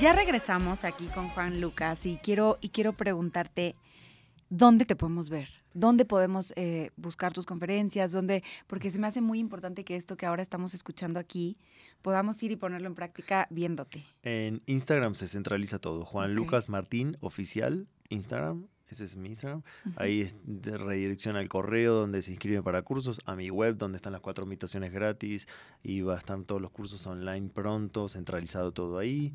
Ya 0.00 0.14
regresamos 0.14 0.84
aquí 0.84 1.08
con 1.08 1.28
Juan 1.28 1.60
Lucas 1.60 2.06
y 2.06 2.16
quiero, 2.16 2.56
y 2.62 2.70
quiero 2.70 2.94
preguntarte 2.94 3.76
dónde 4.48 4.86
te 4.86 4.96
podemos 4.96 5.28
ver, 5.28 5.50
dónde 5.74 6.06
podemos 6.06 6.54
eh, 6.56 6.90
buscar 6.96 7.34
tus 7.34 7.44
conferencias, 7.44 8.10
dónde, 8.10 8.42
porque 8.66 8.90
se 8.90 8.98
me 8.98 9.06
hace 9.06 9.20
muy 9.20 9.38
importante 9.40 9.84
que 9.84 9.96
esto 9.96 10.16
que 10.16 10.24
ahora 10.24 10.40
estamos 10.40 10.72
escuchando 10.72 11.20
aquí 11.20 11.58
podamos 12.00 12.42
ir 12.42 12.50
y 12.50 12.56
ponerlo 12.56 12.86
en 12.86 12.94
práctica 12.94 13.46
viéndote. 13.50 14.02
En 14.22 14.62
Instagram 14.64 15.14
se 15.14 15.28
centraliza 15.28 15.78
todo. 15.78 16.06
Juan. 16.06 16.34
Lucas 16.34 16.70
Martín, 16.70 17.18
oficial, 17.20 17.86
Instagram. 18.08 18.68
Ese 18.88 19.04
es 19.04 19.16
mi 19.16 19.28
Instagram. 19.28 19.62
Ahí 19.96 20.22
es 20.22 20.34
de 20.44 20.78
redirección 20.78 21.36
al 21.36 21.48
correo 21.50 21.94
donde 21.94 22.22
se 22.22 22.32
inscriben 22.32 22.62
para 22.62 22.80
cursos, 22.82 23.20
a 23.26 23.36
mi 23.36 23.50
web 23.50 23.76
donde 23.76 23.96
están 23.96 24.12
las 24.12 24.22
cuatro 24.22 24.44
invitaciones 24.44 24.92
gratis 24.92 25.46
y 25.82 26.00
va 26.00 26.14
a 26.14 26.18
estar 26.18 26.42
todos 26.42 26.60
los 26.60 26.70
cursos 26.70 27.06
online 27.06 27.50
pronto, 27.50 28.08
centralizado 28.08 28.72
todo 28.72 28.98
ahí. 28.98 29.34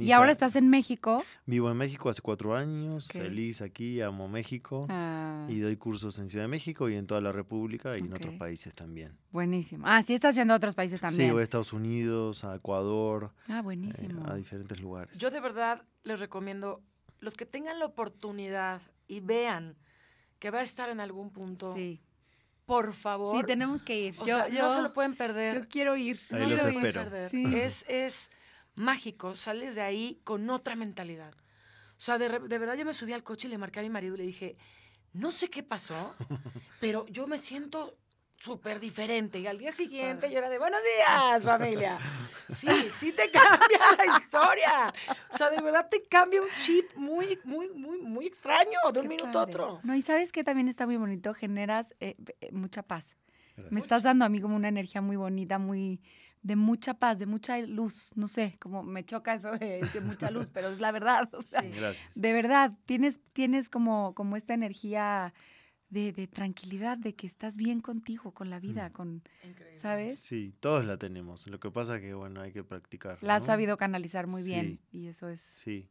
Y 0.00 0.12
ahora 0.12 0.32
estás 0.32 0.56
en 0.56 0.68
México. 0.68 1.22
Vivo 1.46 1.70
en 1.70 1.76
México 1.76 2.08
hace 2.08 2.20
cuatro 2.22 2.54
años, 2.54 3.06
Ok. 3.06 3.12
feliz 3.12 3.60
aquí, 3.62 4.00
amo 4.00 4.28
México. 4.28 4.86
Ah, 4.88 5.46
Y 5.48 5.60
doy 5.60 5.76
cursos 5.76 6.18
en 6.18 6.28
Ciudad 6.28 6.44
de 6.44 6.48
México 6.48 6.88
y 6.88 6.96
en 6.96 7.06
toda 7.06 7.20
la 7.20 7.32
República 7.32 7.96
y 7.96 8.00
en 8.00 8.12
otros 8.12 8.34
países 8.34 8.74
también. 8.74 9.16
buenísimo. 9.30 9.84
Ah, 9.86 10.02
sí 10.02 10.14
estás 10.14 10.34
yendo 10.36 10.54
a 10.54 10.56
otros 10.56 10.74
países 10.74 11.00
también. 11.00 11.28
Sí, 11.28 11.32
voy 11.32 11.40
a 11.40 11.44
Estados 11.44 11.72
Unidos, 11.72 12.44
a 12.44 12.54
Ecuador, 12.56 13.32
ah, 13.48 13.58
eh, 13.58 13.62
buenísimo. 13.62 14.26
a 14.26 14.34
diferentes 14.36 14.78
lugares. 14.80 15.18
Yo 15.18 15.30
de 15.30 15.40
verdad 15.40 15.82
les 16.04 16.20
recomiendo, 16.20 16.82
los 17.20 17.34
que 17.34 17.46
tengan 17.46 17.78
la 17.78 17.86
oportunidad 17.86 18.80
y 19.06 19.20
vean 19.20 19.76
que 20.38 20.50
va 20.50 20.58
a 20.60 20.62
estar 20.62 20.88
en 20.90 21.00
algún 21.00 21.30
punto, 21.32 21.72
sí. 21.72 22.00
por 22.64 22.92
favor. 22.92 23.36
Sí, 23.36 23.44
tenemos 23.46 23.82
que 23.82 23.98
ir. 23.98 24.14
o 24.18 24.26
yo, 24.26 24.34
sea, 24.36 24.48
yo, 24.48 24.62
no 24.62 24.70
se 24.70 24.82
lo 24.82 24.92
pueden 24.92 25.16
perder. 25.16 25.62
yo 25.62 25.68
quiero 25.68 25.96
ir. 25.96 26.20
Ahí 26.30 26.38
no 26.40 26.44
los 26.44 26.54
se 26.54 26.66
lo 26.66 26.72
pueden 26.74 26.86
espero. 26.86 27.04
perder. 27.10 27.30
Sí. 27.30 27.44
Es, 27.56 27.84
es 27.88 28.30
mágico, 28.78 29.34
sales 29.34 29.74
de 29.74 29.82
ahí 29.82 30.20
con 30.24 30.48
otra 30.50 30.76
mentalidad. 30.76 31.34
O 31.34 32.00
sea, 32.00 32.18
de, 32.18 32.28
de 32.28 32.58
verdad 32.58 32.76
yo 32.76 32.84
me 32.84 32.92
subí 32.92 33.12
al 33.12 33.24
coche 33.24 33.48
y 33.48 33.50
le 33.50 33.58
marqué 33.58 33.80
a 33.80 33.82
mi 33.82 33.90
marido 33.90 34.14
y 34.14 34.18
le 34.18 34.24
dije, 34.24 34.56
no 35.12 35.30
sé 35.30 35.50
qué 35.50 35.62
pasó, 35.62 36.14
pero 36.80 37.06
yo 37.08 37.26
me 37.26 37.38
siento 37.38 37.96
súper 38.38 38.80
diferente. 38.80 39.38
Y 39.40 39.46
al 39.46 39.58
día 39.58 39.72
siguiente 39.72 40.22
Padre. 40.22 40.32
yo 40.32 40.38
era 40.38 40.48
de, 40.48 40.58
buenos 40.58 40.80
días, 40.96 41.44
familia. 41.44 41.98
Sí, 42.48 42.68
sí 42.94 43.12
te 43.12 43.30
cambia 43.30 43.78
la 43.96 44.16
historia. 44.16 44.94
O 45.32 45.36
sea, 45.36 45.50
de 45.50 45.60
verdad 45.60 45.88
te 45.90 46.02
cambia 46.04 46.40
un 46.40 46.48
chip 46.64 46.94
muy, 46.96 47.38
muy, 47.44 47.68
muy, 47.70 48.00
muy 48.00 48.26
extraño 48.26 48.78
de 48.92 49.00
un 49.00 49.08
Qué 49.08 49.16
minuto 49.16 49.38
a 49.38 49.42
otro. 49.42 49.80
No, 49.82 49.94
y 49.94 50.02
sabes 50.02 50.32
que 50.32 50.44
también 50.44 50.68
está 50.68 50.86
muy 50.86 50.96
bonito, 50.96 51.34
generas 51.34 51.94
eh, 52.00 52.16
eh, 52.40 52.50
mucha 52.52 52.82
paz. 52.82 53.16
Gracias. 53.56 53.72
Me 53.72 53.80
estás 53.80 54.04
dando 54.04 54.24
a 54.24 54.28
mí 54.28 54.40
como 54.40 54.54
una 54.54 54.68
energía 54.68 55.00
muy 55.00 55.16
bonita, 55.16 55.58
muy 55.58 56.00
de 56.42 56.56
mucha 56.56 56.94
paz, 56.94 57.18
de 57.18 57.26
mucha 57.26 57.58
luz. 57.58 58.12
No 58.16 58.28
sé, 58.28 58.56
como 58.60 58.82
me 58.82 59.04
choca 59.04 59.34
eso 59.34 59.52
de, 59.52 59.80
de 59.92 60.00
mucha 60.00 60.30
luz, 60.30 60.50
pero 60.50 60.68
es 60.68 60.80
la 60.80 60.92
verdad. 60.92 61.28
O 61.34 61.42
sea, 61.42 61.62
Sí. 61.62 61.70
Gracias. 61.70 62.14
de 62.14 62.32
verdad, 62.32 62.72
tienes, 62.86 63.20
tienes 63.32 63.68
como, 63.68 64.14
como 64.14 64.36
esta 64.36 64.54
energía 64.54 65.34
de, 65.90 66.12
de 66.12 66.26
tranquilidad, 66.26 66.98
de 66.98 67.14
que 67.14 67.26
estás 67.26 67.56
bien 67.56 67.80
contigo, 67.80 68.32
con 68.32 68.50
la 68.50 68.60
vida, 68.60 68.88
Mm. 68.88 68.92
con, 68.92 69.22
Increíble. 69.42 69.74
¿sabes? 69.74 70.18
Sí, 70.18 70.54
todos 70.60 70.84
la 70.84 70.98
tenemos. 70.98 71.46
Lo 71.46 71.58
que 71.60 71.70
pasa 71.70 71.98
que, 72.00 72.12
bueno, 72.14 72.40
hay 72.42 72.52
que 72.52 72.62
practicar. 72.62 73.18
La 73.22 73.36
has 73.36 73.46
sabido 73.46 73.76
canalizar 73.78 74.26
muy 74.26 74.42
bien 74.42 74.80
y 74.92 75.06
eso 75.06 75.28
es... 75.30 75.40
Sí, 75.40 75.88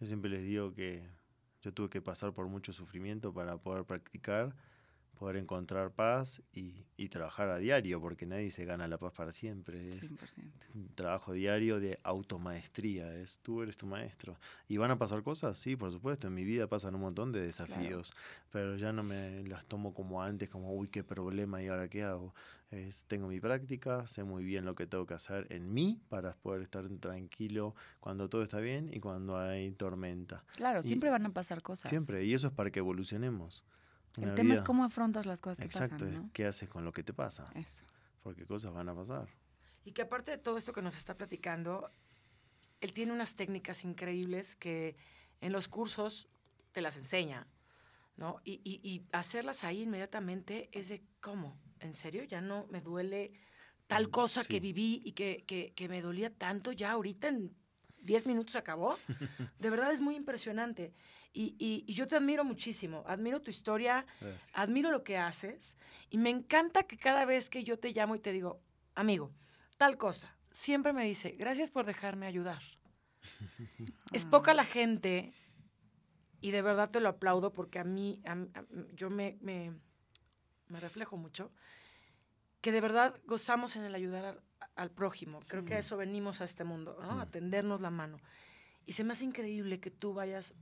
yo 0.00 0.06
siempre 0.06 0.30
les 0.30 0.44
digo 0.44 0.74
que 0.74 1.08
yo 1.62 1.72
tuve 1.72 1.88
que 1.88 2.00
pasar 2.02 2.32
por 2.34 2.46
mucho 2.48 2.72
sufrimiento 2.72 3.32
para 3.32 3.56
poder 3.56 3.84
practicar, 3.84 4.54
poder 5.18 5.36
encontrar 5.36 5.90
paz 5.90 6.40
y, 6.52 6.84
y 6.96 7.08
trabajar 7.08 7.48
a 7.50 7.58
diario, 7.58 8.00
porque 8.00 8.24
nadie 8.24 8.50
se 8.50 8.64
gana 8.64 8.86
la 8.88 8.98
paz 8.98 9.12
para 9.12 9.32
siempre. 9.32 9.88
Es 9.88 10.10
100%. 10.12 10.66
un 10.74 10.88
trabajo 10.94 11.32
diario 11.32 11.80
de 11.80 11.98
automaestría, 12.04 13.14
es 13.16 13.40
tú 13.40 13.62
eres 13.62 13.76
tu 13.76 13.86
maestro. 13.86 14.38
¿Y 14.68 14.76
van 14.76 14.90
a 14.90 14.98
pasar 14.98 15.22
cosas? 15.22 15.58
Sí, 15.58 15.76
por 15.76 15.90
supuesto, 15.90 16.28
en 16.28 16.34
mi 16.34 16.44
vida 16.44 16.66
pasan 16.68 16.94
un 16.94 17.00
montón 17.02 17.32
de 17.32 17.40
desafíos, 17.40 18.12
pero 18.50 18.76
ya 18.76 18.92
no 18.92 19.02
me 19.02 19.42
las 19.44 19.66
tomo 19.66 19.92
como 19.92 20.22
antes, 20.22 20.48
como, 20.48 20.72
uy, 20.74 20.88
qué 20.88 21.02
problema, 21.02 21.62
¿y 21.62 21.68
ahora 21.68 21.88
qué 21.88 22.04
hago? 22.04 22.34
Es, 22.70 23.04
tengo 23.06 23.28
mi 23.28 23.40
práctica, 23.40 24.06
sé 24.06 24.24
muy 24.24 24.44
bien 24.44 24.64
lo 24.66 24.74
que 24.74 24.86
tengo 24.86 25.06
que 25.06 25.14
hacer 25.14 25.46
en 25.50 25.72
mí 25.72 26.00
para 26.08 26.34
poder 26.36 26.62
estar 26.62 26.86
tranquilo 27.00 27.74
cuando 28.00 28.28
todo 28.28 28.42
está 28.42 28.60
bien 28.60 28.90
y 28.92 29.00
cuando 29.00 29.36
hay 29.38 29.72
tormenta. 29.72 30.44
Claro, 30.54 30.80
Y- 30.80 30.88
siempre 30.88 31.10
van 31.10 31.26
a 31.26 31.30
pasar 31.32 31.62
cosas. 31.62 31.88
Siempre, 31.88 32.24
y 32.24 32.34
eso 32.34 32.48
es 32.48 32.52
para 32.52 32.70
que 32.70 32.78
evolucionemos. 32.80 33.64
El 34.16 34.34
tema 34.34 34.54
es 34.54 34.60
vida- 34.60 34.64
cómo 34.64 34.84
afrontas 34.84 35.26
las 35.26 35.40
cosas 35.40 35.58
que 35.60 35.66
Exacto, 35.66 35.96
pasan, 35.96 36.08
es 36.08 36.20
¿no? 36.20 36.30
qué 36.32 36.46
haces 36.46 36.68
con 36.68 36.84
lo 36.84 36.92
que 36.92 37.02
te 37.02 37.12
pasa, 37.12 37.50
Eso. 37.54 37.84
porque 38.22 38.46
cosas 38.46 38.72
van 38.72 38.88
a 38.88 38.94
pasar. 38.94 39.28
Y 39.84 39.92
que 39.92 40.02
aparte 40.02 40.30
de 40.32 40.38
todo 40.38 40.56
esto 40.58 40.72
que 40.72 40.82
nos 40.82 40.96
está 40.96 41.16
platicando, 41.16 41.90
él 42.80 42.92
tiene 42.92 43.12
unas 43.12 43.34
técnicas 43.36 43.84
increíbles 43.84 44.56
que 44.56 44.96
en 45.40 45.52
los 45.52 45.68
cursos 45.68 46.28
te 46.72 46.80
las 46.80 46.96
enseña, 46.96 47.46
¿no? 48.16 48.40
Y, 48.44 48.60
y- 48.64 48.80
y 48.88 49.06
hacerlas 49.12 49.64
ahí 49.64 49.82
inmediatamente 49.82 50.68
es 50.72 50.88
de, 50.88 51.02
¿cómo? 51.20 51.58
¿En 51.80 51.94
serio? 51.94 52.24
¿Ya 52.24 52.40
no 52.40 52.66
me 52.70 52.80
duele 52.80 53.32
tal 53.86 54.08
Mm, 54.08 54.10
cosa 54.10 54.40
que 54.42 54.54
sí. 54.54 54.60
viví 54.60 55.00
y 55.04 55.12
que, 55.12 55.44
que- 55.46 55.72
que 55.74 55.88
me 55.88 56.02
dolía 56.02 56.34
tanto 56.34 56.72
ya 56.72 56.90
ahorita 56.92 57.28
en 57.28 57.54
10 58.00 58.26
minutos 58.26 58.56
acabó? 58.56 58.96
De 59.58 59.70
verdad 59.70 59.92
es 59.92 60.00
muy 60.00 60.14
impresionante. 60.16 60.92
Y, 61.32 61.54
y- 61.58 61.84
y 61.86 61.94
yo 61.94 62.06
te 62.06 62.16
admiro 62.16 62.44
muchísimo, 62.44 63.04
admiro 63.06 63.40
tu 63.42 63.50
historia, 63.50 64.06
Gracias. 64.20 64.50
admiro 64.54 64.90
lo 64.90 65.04
que 65.04 65.16
haces 65.18 65.76
y 66.10 66.18
me 66.18 66.30
encanta 66.30 66.84
que 66.84 66.96
cada 66.96 67.24
vez 67.24 67.50
que 67.50 67.64
yo 67.64 67.78
te 67.78 67.92
llamo 67.92 68.14
y 68.16 68.20
te 68.20 68.32
digo, 68.32 68.60
amigo, 68.94 69.32
tal 69.76 69.96
cosa, 69.98 70.34
siempre 70.50 70.92
me 70.92 71.04
dice, 71.04 71.32
gracias 71.32 71.70
por 71.70 71.84
dejarme 71.86 72.26
ayudar. 72.26 72.62
Es 74.12 74.24
poca 74.24 74.54
la 74.54 74.64
gente 74.64 75.32
y 76.40 76.50
de 76.50 76.62
verdad 76.62 76.90
te 76.90 77.00
lo 77.00 77.08
aplaudo 77.10 77.52
porque 77.52 77.78
a 77.78 77.84
mí, 77.84 78.22
a 78.24 78.32
a 78.32 78.64
yo 78.94 79.10
me, 79.10 79.36
me, 79.42 79.72
me 80.68 80.80
reflejo 80.80 81.16
mucho, 81.16 81.52
que 82.60 82.72
de 82.72 82.80
verdad 82.80 83.20
gozamos 83.26 83.76
en 83.76 83.84
el 83.84 83.94
ayudar 83.94 84.42
al, 84.78 84.90
prójimo. 84.90 85.40
Creo 85.48 85.64
que 85.64 85.74
a 85.74 85.78
eso 85.78 85.96
venimos 85.96 86.40
a 86.40 86.44
este 86.44 86.64
mundo, 86.64 86.96
¿no? 87.00 87.20
A 87.20 87.26
tendernos 87.26 87.80
la 87.80 87.90
mano. 87.90 88.18
Y 88.86 88.92
se 88.92 89.04
me 89.04 89.12
hace 89.12 89.24
increíble 89.24 89.80
que 89.80 89.90
tú 89.90 90.14
vayas 90.14 90.54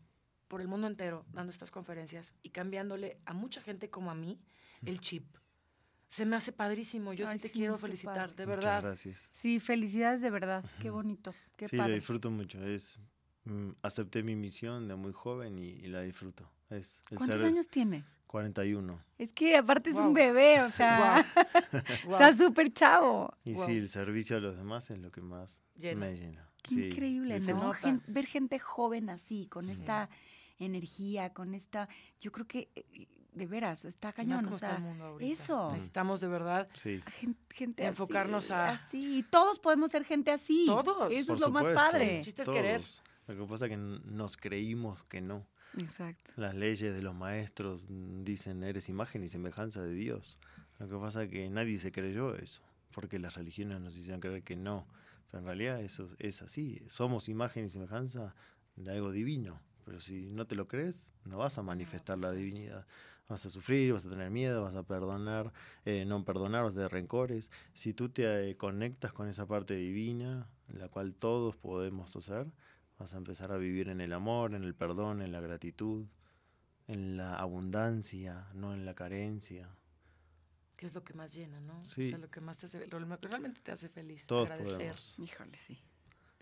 por 0.49 0.61
el 0.61 0.69
mundo 0.69 0.87
entero 0.87 1.25
dando 1.33 1.51
estas 1.51 1.71
conferencias 1.71 2.35
y 2.43 2.51
cambiándole 2.51 3.19
a 3.25 3.33
mucha 3.35 3.61
gente 3.61 3.91
como 3.91 4.11
a 4.11 4.15
mí 4.15 4.41
el 4.85 5.01
chip. 5.01 5.37
Se 6.09 6.25
me 6.25 6.37
hace 6.37 6.53
padrísimo. 6.53 7.13
Yo 7.13 7.29
Ay, 7.29 7.39
sí 7.39 7.43
te 7.43 7.49
sí, 7.49 7.59
quiero 7.59 7.77
felicitar, 7.79 8.31
padre. 8.31 8.37
de 8.37 8.47
Muchas 8.47 8.65
verdad. 8.65 8.83
gracias. 8.83 9.29
Sí, 9.33 9.59
felicidades 9.61 10.21
de 10.21 10.31
verdad. 10.31 10.65
Qué 10.81 10.91
bonito. 10.91 11.35
Qué 11.57 11.69
sí, 11.69 11.77
la 11.77 11.85
padre. 11.85 11.97
disfruto 11.97 12.31
mucho. 12.31 12.65
Es, 12.65 12.99
mm, 13.45 13.71
acepté 13.83 14.23
mi 14.23 14.37
misión 14.37 14.87
de 14.89 14.95
muy 14.95 15.13
joven 15.13 15.59
y, 15.59 15.69
y 15.69 15.87
la 15.89 16.03
disfruto. 16.03 16.49
Es 16.71 17.03
el 17.11 17.19
¿Cuántos 17.19 17.41
ser 17.41 17.49
años 17.49 17.69
tienes? 17.69 18.05
41. 18.27 19.01
Es 19.19 19.33
que 19.33 19.57
aparte 19.57 19.91
es 19.91 19.97
un 19.97 20.13
bebé, 20.13 20.61
o 20.63 20.69
sea, 20.69 21.25
guau. 22.05 22.17
está 22.21 22.33
súper 22.37 22.73
chavo. 22.73 23.33
Y 23.45 23.55
sí, 23.55 23.73
el 23.77 23.89
servicio 23.89 24.37
a 24.37 24.41
los 24.41 24.57
demás 24.59 24.91
es 24.91 24.99
lo 24.99 25.11
que 25.13 25.21
más 25.21 25.63
Llena. 25.77 26.01
me 26.07 26.15
llena. 26.17 26.49
Qué 26.63 26.75
Sí, 26.75 26.85
increíble, 26.87 27.39
¿no? 27.41 27.73
Gen- 27.73 28.03
ver 28.09 28.27
gente 28.27 28.59
joven 28.59 29.09
así, 29.11 29.47
con 29.47 29.63
Sí. 29.63 29.73
esta 29.75 30.11
energía, 30.59 31.33
con 31.33 31.55
esta, 31.55 31.89
yo 32.19 32.33
creo 32.33 32.47
que 32.47 32.71
eh, 32.75 33.07
de 33.33 33.47
veras 33.47 33.85
está 33.85 34.09
más 34.09 34.17
cañón, 34.17 34.39
como 34.39 34.51
o 34.53 34.55
está 34.55 34.67
sea, 34.69 34.77
el 34.77 34.83
mundo 34.83 35.19
eso. 35.21 35.71
Necesitamos 35.73 36.21
de 36.21 36.29
verdad 36.29 36.69
Sí. 36.75 37.01
gen- 37.09 37.37
gente 37.51 37.83
así, 37.85 37.89
Enfocarnos 37.91 38.51
a- 38.51 38.71
así, 38.71 39.19
y 39.19 39.23
todos 39.23 39.61
podemos 39.61 39.91
ser 39.93 40.05
gente 40.05 40.31
así. 40.33 40.65
Todos. 40.67 41.13
Eso 41.13 41.27
Por 41.29 41.37
es 41.37 41.41
lo 41.41 41.51
más 41.51 41.69
padre. 41.69 42.17
El 42.19 42.25
chiste 42.25 42.43
es 42.43 42.49
querer. 42.49 42.83
Lo 43.29 43.37
que 43.37 43.51
pasa 43.51 43.67
es 43.67 43.71
que 43.71 43.77
nos 43.77 44.37
creímos 44.37 45.05
que 45.05 45.21
no. 45.21 45.47
Exacto. 45.77 46.33
Las 46.37 46.55
leyes 46.55 46.95
de 46.95 47.03
los 47.03 47.15
maestros 47.15 47.87
dicen 47.89 48.63
eres 48.63 48.89
imagen 48.89 49.23
y 49.23 49.29
semejanza 49.29 49.83
de 49.83 49.93
Dios. 49.95 50.39
Lo 50.79 50.89
que 50.89 50.97
pasa 50.97 51.25
es 51.25 51.31
que 51.31 51.49
nadie 51.51 51.79
se 51.79 51.93
creyó 51.93 52.35
eso, 52.35 52.63
porque 52.95 53.19
las 53.19 53.35
religiones 53.35 53.81
nos 53.81 53.97
hicieron 53.97 54.21
creer 54.21 54.43
que 54.43 54.57
no. 54.57 54.87
Pero 55.31 55.41
en 55.41 55.47
realidad 55.47 55.81
eso 55.81 56.09
es 56.19 56.43
así. 56.43 56.83
Somos 56.89 57.29
imagen 57.29 57.67
y 57.67 57.69
semejanza 57.69 58.35
de 58.77 58.93
algo 58.93 59.13
divino. 59.13 59.61
Pero 59.85 60.01
si 60.01 60.27
no 60.31 60.47
te 60.47 60.57
lo 60.57 60.67
crees, 60.67 61.13
no 61.25 61.39
vas 61.39 61.59
a 61.59 61.63
manifestar 61.63 62.19
la 62.19 62.33
divinidad. 62.33 62.87
Vas 63.29 63.45
a 63.47 63.51
sufrir, 63.51 63.93
vas 63.93 64.07
a 64.07 64.11
tener 64.11 64.31
miedo, 64.31 64.63
vas 64.63 64.75
a 64.77 64.83
perdonar, 64.85 65.53
eh, 65.85 66.05
no 66.05 66.25
perdonar, 66.25 66.63
vas 66.65 66.73
a 66.75 66.77
tener 66.77 66.93
rencores. 66.93 67.51
Si 67.73 67.93
tú 67.93 68.09
te 68.09 68.51
eh, 68.51 68.57
conectas 68.57 69.13
con 69.13 69.29
esa 69.29 69.47
parte 69.47 69.75
divina, 69.75 70.49
la 70.69 70.89
cual 70.89 71.15
todos 71.15 71.57
podemos 71.57 72.15
hacer, 72.17 72.47
vas 72.99 73.15
a 73.15 73.19
empezar 73.19 73.53
a 73.53 73.57
vivir 73.59 73.89
en 73.89 74.01
el 74.01 74.13
amor, 74.13 74.55
en 74.55 74.65
el 74.65 74.75
perdón, 74.75 75.23
en 75.23 75.33
la 75.33 75.41
gratitud, 75.41 76.07
en 76.89 77.17
la 77.17 77.35
abundancia, 77.37 78.47
no 78.55 78.73
en 78.75 78.85
la 78.87 78.95
carencia. 78.95 79.69
Que 80.77 80.87
es 80.87 80.95
lo 80.95 81.03
que 81.03 81.15
más 81.15 81.33
llena, 81.35 81.59
¿no? 81.61 81.81
O 81.81 81.85
Sí. 81.85 82.09
sea, 82.11 82.19
lo 82.19 82.31
que 82.31 82.41
más 82.41 82.59
te 82.59 82.67
hace, 82.67 82.87
realmente 82.87 83.61
te 83.63 83.73
hace 83.73 83.89
feliz. 83.89 84.27
Todos 84.27 84.47
agradecer. 84.51 84.77
podemos. 84.77 85.19
Híjole, 85.19 85.59
sí. 85.59 85.79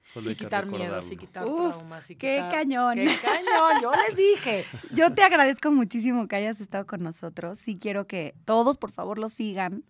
Solo 0.03 0.31
Y 0.31 0.35
quitar 0.35 0.67
miedos 0.67 1.11
y 1.13 1.17
quitar 1.17 1.47
Uf, 1.47 1.57
traumas. 1.73 2.11
Y 2.11 2.17
qué 2.17 2.37
quitar- 2.37 2.51
cañón. 2.53 2.97
¡Qué 2.97 3.17
cañón! 3.23 3.81
Yo 3.81 3.91
les 4.07 4.15
dije. 4.17 4.67
Yo 4.93 5.15
te 5.15 5.23
agradezco 5.23 5.71
muchísimo 5.73 6.29
que 6.29 6.37
hayas 6.37 6.61
estado 6.61 6.85
con 6.87 7.03
nosotros. 7.03 7.59
Sí 7.59 7.79
quiero 7.79 8.07
que 8.07 8.35
todos, 8.45 8.77
por 8.77 8.93
favor, 8.93 9.19
lo 9.19 9.31
sigan, 9.31 9.83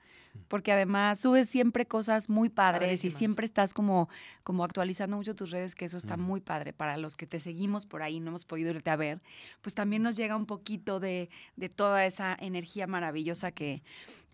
porque 0.48 0.72
además 0.72 1.20
subes 1.20 1.48
siempre 1.48 1.86
cosas 1.86 2.28
muy 2.28 2.48
padres 2.48 2.82
y 2.82 2.86
Padrísimas. 2.86 3.18
siempre 3.18 3.46
estás 3.46 3.72
como, 3.74 4.08
como 4.42 4.64
actualizando 4.64 5.16
mucho 5.16 5.34
tus 5.34 5.50
redes, 5.50 5.74
que 5.74 5.84
eso 5.84 5.96
está 5.96 6.16
muy 6.16 6.40
padre. 6.40 6.72
Para 6.72 6.96
los 6.96 7.16
que 7.16 7.26
te 7.26 7.40
seguimos 7.40 7.86
por 7.86 8.02
ahí, 8.02 8.20
no 8.20 8.28
hemos 8.28 8.44
podido 8.44 8.70
irte 8.70 8.90
a 8.90 8.96
ver, 8.96 9.22
pues 9.62 9.74
también 9.74 10.02
nos 10.02 10.16
llega 10.16 10.36
un 10.36 10.46
poquito 10.46 11.00
de, 11.00 11.28
de 11.56 11.68
toda 11.68 12.04
esa 12.06 12.36
energía 12.38 12.86
maravillosa 12.86 13.52
que, 13.52 13.82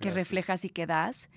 que 0.00 0.10
reflejas 0.10 0.64
y 0.64 0.70
que 0.70 0.86
das. 0.86 1.28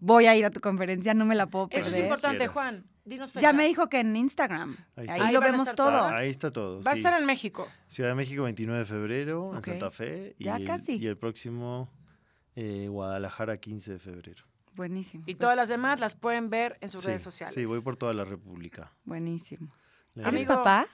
Voy 0.00 0.26
a 0.26 0.36
ir 0.36 0.44
a 0.44 0.50
tu 0.50 0.60
conferencia, 0.60 1.12
no 1.14 1.24
me 1.24 1.34
la 1.34 1.46
puedo 1.46 1.68
perder. 1.68 1.88
Eso 1.88 1.96
es 1.96 2.02
importante, 2.02 2.38
Quieras. 2.38 2.52
Juan. 2.52 2.84
Dinos. 3.04 3.32
Ya 3.32 3.54
me 3.54 3.64
dijo 3.66 3.88
que 3.88 4.00
en 4.00 4.14
Instagram. 4.14 4.76
Ahí 4.94 5.06
Ahí, 5.08 5.14
está. 5.14 5.26
Ahí 5.28 5.32
lo 5.32 5.40
a 5.40 5.44
vemos 5.44 5.74
todo. 5.74 5.88
todas. 5.88 6.12
Ahí 6.12 6.28
está 6.28 6.52
todo. 6.52 6.82
Va 6.82 6.90
a 6.90 6.94
sí. 6.94 7.00
estar 7.00 7.18
en 7.18 7.24
México. 7.26 7.66
Ciudad 7.86 8.10
de 8.10 8.14
México, 8.14 8.42
29 8.42 8.80
de 8.80 8.84
febrero, 8.84 9.46
Ok. 9.46 9.56
en 9.56 9.62
Santa 9.62 9.90
Fe. 9.90 10.34
Y 10.38 10.44
Ya 10.44 10.56
el, 10.56 10.66
casi. 10.66 10.96
Y 10.96 11.06
el 11.06 11.16
próximo, 11.16 11.88
eh, 12.56 12.88
Guadalajara, 12.88 13.56
15 13.56 13.92
de 13.92 13.98
febrero. 13.98 14.44
Buenísimo. 14.74 15.24
Y 15.26 15.34
pues, 15.34 15.38
todas 15.40 15.56
las 15.56 15.68
demás 15.68 15.98
las 16.00 16.14
pueden 16.14 16.50
ver 16.50 16.78
en 16.80 16.90
sus 16.90 17.00
Sí, 17.02 17.08
redes 17.08 17.22
sociales. 17.22 17.54
Sí, 17.54 17.64
voy 17.64 17.80
por 17.82 17.96
toda 17.96 18.14
la 18.14 18.24
República. 18.24 18.92
Buenísimo. 19.04 19.72
¿Eres 20.14 20.26
Amigo, 20.28 20.54
papá? 20.54 20.86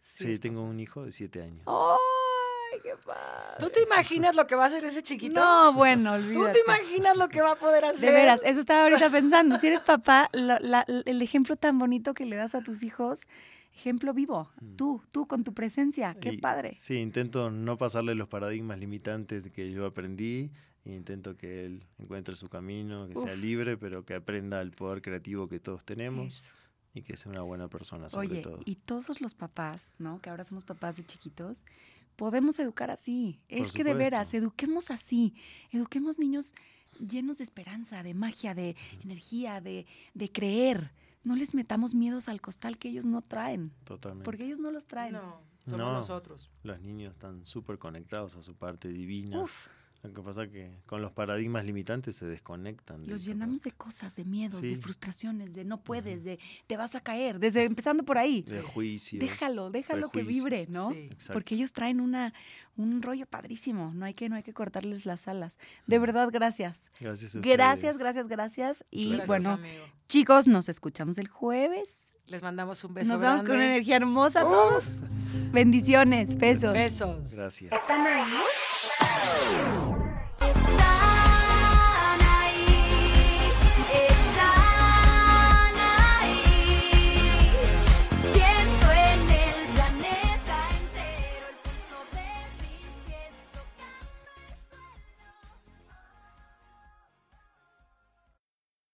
Sí, 0.00 0.32
es 0.32 0.40
tengo 0.40 0.62
un 0.62 0.80
hijo 0.80 1.04
de 1.04 1.12
siete 1.12 1.42
años. 1.42 1.62
¡Ay, 1.66 2.80
qué 2.82 2.94
padre! 3.04 3.56
¿Tú 3.58 3.70
te 3.70 3.82
imaginas 3.82 4.36
lo 4.36 4.46
que 4.46 4.54
va 4.54 4.64
a 4.64 4.66
hacer 4.66 4.84
ese 4.84 5.02
chiquito? 5.02 5.40
No, 5.40 5.72
bueno, 5.72 6.16
¿Tú 6.16 6.22
olvídate. 6.22 6.52
te 6.52 6.60
imaginas 6.60 7.16
lo 7.16 7.28
que 7.28 7.40
va 7.40 7.52
a 7.52 7.56
poder 7.56 7.84
hacer? 7.84 8.10
De 8.10 8.16
veras, 8.16 8.40
eso 8.44 8.60
estaba 8.60 8.82
ahorita 8.84 9.10
pensando. 9.10 9.58
Si 9.58 9.66
eres 9.66 9.82
papá, 9.82 10.28
la- 10.32 10.60
la- 10.60 10.84
el 10.88 11.22
ejemplo 11.22 11.56
tan 11.56 11.78
bonito 11.78 12.14
que 12.14 12.24
le 12.26 12.36
das 12.36 12.54
a 12.54 12.60
tus 12.62 12.82
hijos, 12.82 13.22
ejemplo 13.74 14.14
vivo. 14.14 14.50
Mm. 14.60 14.76
Tú, 14.76 15.02
tú 15.12 15.26
con 15.26 15.42
tu 15.44 15.54
presencia. 15.54 16.14
Qué 16.20 16.34
Y- 16.34 16.38
padre. 16.38 16.74
Sí, 16.78 16.96
intento 16.98 17.50
no 17.50 17.76
pasarle 17.78 18.14
los 18.14 18.28
paradigmas 18.28 18.78
limitantes 18.78 19.52
que 19.52 19.70
yo 19.72 19.86
aprendí. 19.86 20.50
E 20.84 20.92
intento 20.94 21.36
que 21.36 21.64
él 21.66 21.84
encuentre 21.98 22.34
su 22.36 22.48
camino, 22.48 23.06
que 23.08 23.14
sea 23.16 23.34
libre, 23.34 23.76
pero 23.76 24.04
que 24.04 24.14
aprenda 24.14 24.60
el 24.60 24.70
poder 24.70 25.02
creativo 25.02 25.48
que 25.48 25.60
todos 25.60 25.84
tenemos 25.84 26.34
Eso. 26.44 26.52
y 26.94 27.02
que 27.02 27.16
sea 27.16 27.30
una 27.32 27.42
buena 27.42 27.68
persona 27.68 28.08
sobre 28.08 28.28
Oye, 28.28 28.40
todo. 28.42 28.60
y 28.64 28.76
todos 28.76 29.20
los 29.20 29.34
papás, 29.34 29.92
¿no? 29.98 30.20
Que 30.20 30.30
ahora 30.30 30.44
somos 30.44 30.64
papás 30.64 30.96
de 30.96 31.04
chiquitos, 31.04 31.64
podemos 32.16 32.58
educar 32.58 32.90
así. 32.90 33.40
Por 33.48 33.58
es 33.58 33.72
que 33.72 33.84
de 33.84 33.94
veras, 33.94 34.32
eduquemos 34.34 34.90
así. 34.90 35.34
Eduquemos 35.70 36.18
niños 36.18 36.54
llenos 36.98 37.38
de 37.38 37.44
esperanza, 37.44 38.02
de 38.02 38.14
magia, 38.14 38.54
de 38.54 38.74
energía, 39.04 39.60
de, 39.60 39.86
de 40.14 40.32
creer. 40.32 40.90
No 41.22 41.36
les 41.36 41.52
metamos 41.54 41.94
miedos 41.94 42.28
al 42.28 42.40
costal 42.40 42.78
que 42.78 42.88
ellos 42.88 43.04
no 43.06 43.22
traen, 43.22 43.72
Totalmente. 43.84 44.24
porque 44.24 44.44
ellos 44.46 44.58
no 44.60 44.70
los 44.70 44.86
traen. 44.86 45.12
No, 45.12 45.42
somos 45.66 45.78
No. 45.86 45.92
nosotros. 45.92 46.50
Los 46.62 46.80
niños 46.80 47.12
están 47.12 47.44
súper 47.44 47.78
conectados 47.78 48.34
a 48.36 48.42
su 48.42 48.54
parte 48.56 48.88
divina. 48.88 49.42
Uf, 49.42 49.66
Lo 50.04 50.12
que 50.12 50.22
pasa 50.22 50.46
que 50.46 50.78
con 50.86 51.02
los 51.02 51.10
paradigmas 51.10 51.64
limitantes 51.64 52.14
se 52.14 52.24
desconectan. 52.26 53.02
de 53.02 53.08
los 53.10 53.24
llenamos 53.24 53.60
parte. 53.62 53.70
de 53.70 53.76
cosas, 53.76 54.14
de 54.14 54.24
miedos, 54.24 54.62
de 54.62 54.76
frustraciones, 54.76 55.52
de 55.52 55.64
no 55.64 55.82
puedes, 55.82 56.22
de 56.22 56.38
te 56.68 56.76
vas 56.76 56.94
a 56.94 57.00
caer, 57.00 57.40
desde 57.40 57.64
empezando 57.64 58.04
por 58.04 58.16
ahí. 58.16 58.42
de 58.42 58.62
juicios. 58.62 59.20
Déjalo, 59.20 59.70
déjalo 59.70 60.10
que 60.10 60.22
vibre. 60.22 60.66
¿no? 60.70 60.86
Sí. 60.92 61.08
Exacto. 61.10 61.32
Porque 61.32 61.56
ellos 61.56 61.72
traen 61.72 62.00
una, 62.00 62.32
un 62.76 63.02
rollo 63.02 63.26
padrísimo. 63.26 63.92
No 63.92 64.04
hay 64.06 64.14
que, 64.14 64.28
no 64.28 64.36
hay 64.36 64.44
que 64.44 64.52
cortarles 64.54 65.04
las 65.04 65.26
alas. 65.26 65.58
De 65.88 65.98
verdad, 65.98 66.28
gracias. 66.32 66.92
Gracias 67.00 67.34
a 67.34 67.40
Gracias, 67.40 67.96
ustedes. 67.96 67.98
gracias, 67.98 68.28
gracias. 68.28 68.84
Y 68.92 69.08
Gracias, 69.08 69.26
bueno, 69.26 69.50
amigo. 69.54 69.84
chicos, 70.06 70.46
nos 70.46 70.68
escuchamos 70.68 71.18
el 71.18 71.26
jueves. 71.26 72.14
Les 72.28 72.42
mandamos 72.42 72.84
un 72.84 72.94
beso 72.94 73.14
Nos 73.14 73.22
vamos 73.22 73.40
con 73.42 73.50
una 73.52 73.58
grande. 73.60 73.74
energía 73.76 73.96
hermosa 73.96 74.42
todos. 74.42 74.84
Bendiciones, 75.50 76.36
besos. 76.36 76.72
Besos. 76.72 77.34
Gracias. 77.34 77.72
¿Están 77.72 78.06
ahí? 78.06 79.87